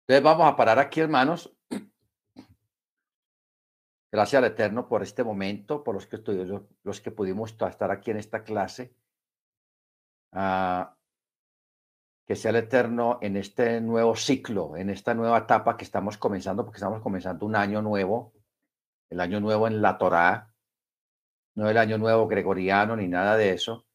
Entonces 0.00 0.24
vamos 0.24 0.52
a 0.52 0.56
parar 0.56 0.80
aquí, 0.80 0.98
hermanos. 0.98 1.56
Gracias 4.12 4.42
al 4.42 4.50
Eterno 4.50 4.88
por 4.88 5.04
este 5.04 5.22
momento, 5.22 5.84
por 5.84 5.94
los 5.94 6.08
que, 6.08 6.18
los 6.82 7.00
que 7.00 7.10
pudimos 7.12 7.52
estar 7.52 7.92
aquí 7.92 8.10
en 8.10 8.16
esta 8.16 8.42
clase. 8.42 8.96
Ah, 10.32 10.96
que 12.26 12.34
sea 12.34 12.50
el 12.50 12.56
Eterno 12.56 13.20
en 13.22 13.36
este 13.36 13.80
nuevo 13.80 14.16
ciclo, 14.16 14.76
en 14.76 14.90
esta 14.90 15.14
nueva 15.14 15.38
etapa 15.38 15.76
que 15.76 15.84
estamos 15.84 16.18
comenzando, 16.18 16.64
porque 16.64 16.78
estamos 16.78 17.00
comenzando 17.00 17.46
un 17.46 17.54
año 17.54 17.80
nuevo, 17.80 18.32
el 19.08 19.20
año 19.20 19.38
nuevo 19.38 19.68
en 19.68 19.80
la 19.80 19.98
Torá, 19.98 20.52
no 21.54 21.70
el 21.70 21.78
año 21.78 21.96
nuevo 21.96 22.26
gregoriano 22.26 22.96
ni 22.96 23.06
nada 23.06 23.36
de 23.36 23.52
eso, 23.52 23.86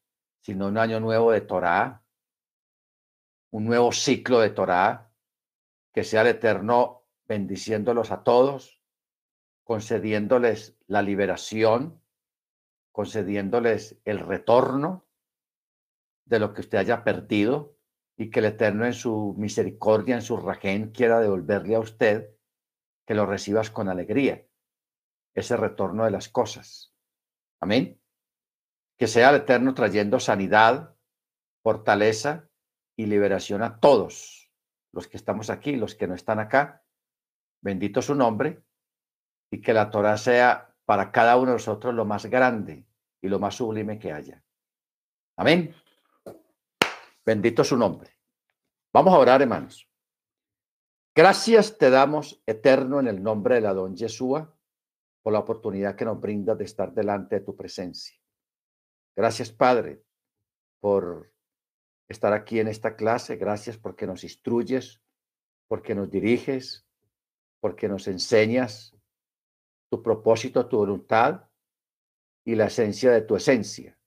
sino 0.46 0.68
un 0.68 0.78
año 0.78 1.00
nuevo 1.00 1.32
de 1.32 1.40
Torá, 1.40 2.04
un 3.50 3.64
nuevo 3.64 3.90
ciclo 3.90 4.38
de 4.38 4.50
Torá, 4.50 5.10
que 5.92 6.04
sea 6.04 6.20
el 6.20 6.28
Eterno 6.28 7.02
bendiciéndolos 7.24 8.12
a 8.12 8.22
todos, 8.22 8.80
concediéndoles 9.64 10.78
la 10.86 11.02
liberación, 11.02 12.00
concediéndoles 12.92 14.00
el 14.04 14.20
retorno 14.20 15.08
de 16.26 16.38
lo 16.38 16.54
que 16.54 16.60
usted 16.60 16.78
haya 16.78 17.02
perdido 17.02 17.76
y 18.16 18.30
que 18.30 18.38
el 18.38 18.44
Eterno 18.44 18.86
en 18.86 18.94
su 18.94 19.34
misericordia, 19.36 20.14
en 20.14 20.22
su 20.22 20.36
rajén, 20.36 20.92
quiera 20.92 21.18
devolverle 21.18 21.74
a 21.74 21.80
usted, 21.80 22.36
que 23.04 23.14
lo 23.14 23.26
recibas 23.26 23.72
con 23.72 23.88
alegría, 23.88 24.46
ese 25.34 25.56
retorno 25.56 26.04
de 26.04 26.12
las 26.12 26.28
cosas. 26.28 26.94
Amén. 27.58 28.00
Que 28.96 29.06
sea 29.06 29.30
el 29.30 29.36
Eterno 29.36 29.74
trayendo 29.74 30.18
sanidad, 30.20 30.94
fortaleza 31.62 32.48
y 32.96 33.06
liberación 33.06 33.62
a 33.62 33.78
todos 33.78 34.50
los 34.92 35.08
que 35.08 35.16
estamos 35.16 35.50
aquí, 35.50 35.76
los 35.76 35.94
que 35.94 36.06
no 36.06 36.14
están 36.14 36.38
acá. 36.38 36.82
Bendito 37.60 38.00
su 38.00 38.14
nombre 38.14 38.62
y 39.50 39.60
que 39.60 39.74
la 39.74 39.90
Torah 39.90 40.16
sea 40.16 40.74
para 40.84 41.12
cada 41.12 41.36
uno 41.36 41.48
de 41.48 41.56
nosotros 41.56 41.94
lo 41.94 42.04
más 42.04 42.26
grande 42.26 42.86
y 43.20 43.28
lo 43.28 43.38
más 43.38 43.56
sublime 43.56 43.98
que 43.98 44.12
haya. 44.12 44.42
Amén. 45.36 45.74
Bendito 47.24 47.64
su 47.64 47.76
nombre. 47.76 48.16
Vamos 48.92 49.12
a 49.12 49.18
orar, 49.18 49.42
hermanos. 49.42 49.86
Gracias 51.14 51.76
te 51.76 51.90
damos, 51.90 52.42
eterno, 52.46 53.00
en 53.00 53.08
el 53.08 53.22
nombre 53.22 53.56
de 53.56 53.62
la 53.62 53.74
don 53.74 53.96
Yeshua, 53.96 54.54
por 55.22 55.32
la 55.32 55.40
oportunidad 55.40 55.96
que 55.96 56.04
nos 56.04 56.20
brinda 56.20 56.54
de 56.54 56.64
estar 56.64 56.92
delante 56.92 57.36
de 57.36 57.44
tu 57.44 57.56
presencia. 57.56 58.16
Gracias, 59.16 59.50
Padre, 59.50 60.04
por 60.80 61.32
estar 62.06 62.34
aquí 62.34 62.60
en 62.60 62.68
esta 62.68 62.96
clase. 62.96 63.36
Gracias 63.36 63.78
porque 63.78 64.06
nos 64.06 64.22
instruyes, 64.24 65.00
porque 65.68 65.94
nos 65.94 66.10
diriges, 66.10 66.86
porque 67.60 67.88
nos 67.88 68.06
enseñas 68.08 68.94
tu 69.90 70.02
propósito, 70.02 70.68
tu 70.68 70.76
voluntad 70.76 71.48
y 72.44 72.54
la 72.54 72.66
esencia 72.66 73.10
de 73.10 73.22
tu 73.22 73.36
esencia. 73.36 73.98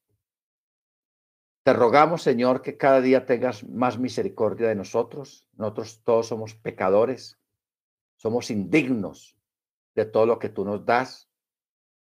Te 1.66 1.74
rogamos, 1.74 2.22
Señor, 2.22 2.62
que 2.62 2.78
cada 2.78 3.02
día 3.02 3.26
tengas 3.26 3.64
más 3.68 4.00
misericordia 4.00 4.70
de 4.70 4.76
nosotros. 4.76 5.48
Nosotros 5.54 6.02
todos 6.04 6.28
somos 6.28 6.56
pecadores, 6.56 7.40
somos 8.16 8.50
indignos 8.50 9.38
de 9.96 10.06
todo 10.06 10.26
lo 10.26 10.40
que 10.40 10.50
tú 10.50 10.64
nos 10.66 10.86
das, 10.86 11.30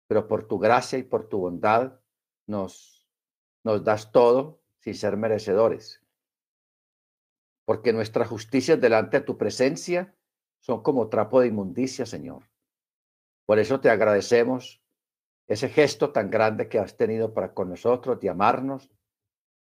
pero 0.08 0.28
por 0.28 0.48
tu 0.48 0.60
gracia 0.60 0.98
y 0.98 1.04
por 1.04 1.28
tu 1.28 1.40
bondad 1.40 2.00
nos, 2.48 2.99
nos 3.70 3.84
das 3.84 4.12
todo 4.12 4.62
sin 4.80 4.96
ser 4.96 5.16
merecedores. 5.18 6.02
Porque 7.66 7.94
nuestras 7.94 8.28
justicias 8.28 8.82
delante 8.82 9.20
de 9.20 9.26
tu 9.26 9.38
presencia 9.38 10.16
son 10.60 10.82
como 10.82 11.08
trapo 11.08 11.40
de 11.40 11.48
inmundicia, 11.48 12.06
Señor. 12.06 12.50
Por 13.46 13.60
eso 13.60 13.80
te 13.80 13.90
agradecemos 13.90 14.82
ese 15.48 15.70
gesto 15.70 16.12
tan 16.12 16.30
grande 16.30 16.68
que 16.68 16.80
has 16.80 16.98
tenido 16.98 17.34
para 17.34 17.54
con 17.54 17.70
nosotros 17.70 18.20
de 18.20 18.30
amarnos 18.30 18.92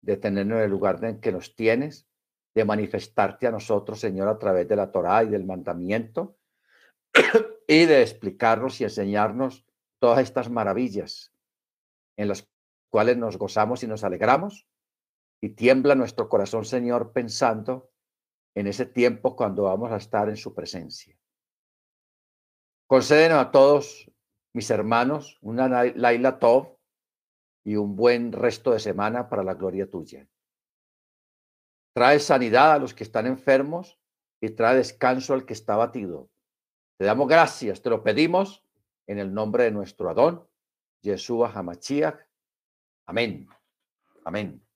de 0.02 0.16
tenernos 0.16 0.58
en 0.58 0.64
el 0.64 0.70
lugar 0.70 1.02
en 1.04 1.20
que 1.20 1.32
nos 1.32 1.54
tienes, 1.54 2.08
de 2.54 2.64
manifestarte 2.64 3.46
a 3.46 3.50
nosotros, 3.50 4.00
Señor, 4.00 4.28
a 4.28 4.38
través 4.38 4.68
de 4.68 4.76
la 4.76 4.90
Torá 4.90 5.22
y 5.24 5.28
del 5.28 5.46
mandamiento, 5.46 6.36
y 7.68 7.86
de 7.86 8.02
explicarnos 8.02 8.80
y 8.80 8.84
enseñarnos 8.84 9.64
todas 10.00 10.18
estas 10.18 10.50
maravillas 10.50 11.32
en 12.16 12.28
las 12.28 12.42
cuales 12.92 13.16
nos 13.16 13.38
gozamos 13.38 13.82
y 13.82 13.86
nos 13.86 14.04
alegramos, 14.04 14.68
y 15.40 15.48
tiembla 15.48 15.94
nuestro 15.94 16.28
corazón, 16.28 16.66
Señor, 16.66 17.12
pensando 17.12 17.90
en 18.54 18.66
ese 18.66 18.84
tiempo 18.84 19.34
cuando 19.34 19.62
vamos 19.62 19.90
a 19.90 19.96
estar 19.96 20.28
en 20.28 20.36
su 20.36 20.54
presencia. 20.54 21.18
Concédenos 22.86 23.38
a 23.38 23.50
todos 23.50 24.12
mis 24.52 24.70
hermanos 24.70 25.38
una 25.40 25.68
Laila 25.68 26.38
Tov 26.38 26.76
y 27.64 27.76
un 27.76 27.96
buen 27.96 28.30
resto 28.30 28.72
de 28.72 28.78
semana 28.78 29.30
para 29.30 29.42
la 29.42 29.54
gloria 29.54 29.90
tuya. 29.90 30.28
Trae 31.94 32.20
sanidad 32.20 32.72
a 32.72 32.78
los 32.78 32.92
que 32.92 33.04
están 33.04 33.26
enfermos 33.26 33.98
y 34.38 34.50
trae 34.50 34.76
descanso 34.76 35.32
al 35.32 35.46
que 35.46 35.54
está 35.54 35.76
batido. 35.76 36.28
Te 36.98 37.06
damos 37.06 37.26
gracias, 37.26 37.80
te 37.80 37.88
lo 37.88 38.02
pedimos 38.02 38.62
en 39.06 39.18
el 39.18 39.32
nombre 39.32 39.64
de 39.64 39.70
nuestro 39.70 40.10
Adón, 40.10 40.46
Yeshua 41.00 41.50
Hamachiach. 41.54 42.31
Amén. 43.12 43.46
Amén. 44.24 44.66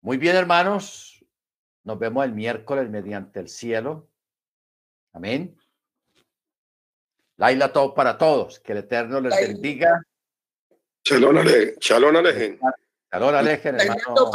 Muy 0.00 0.16
bien, 0.16 0.36
hermanos. 0.36 1.22
Nos 1.84 1.98
vemos 1.98 2.24
el 2.24 2.32
miércoles 2.32 2.88
mediante 2.88 3.40
el 3.40 3.50
cielo. 3.50 4.08
Amén. 5.12 5.54
Laila 7.36 7.74
todo 7.74 7.92
para 7.92 8.16
todos. 8.16 8.58
Que 8.60 8.72
el 8.72 8.78
Eterno 8.78 9.20
les 9.20 9.36
bendiga. 9.48 10.02
Shalom 11.04 11.36
Alejen. 11.36 11.74
Shalom 11.78 12.14
Shalom 13.12 13.34
Alejen, 13.34 13.78
hermano. 13.78 14.30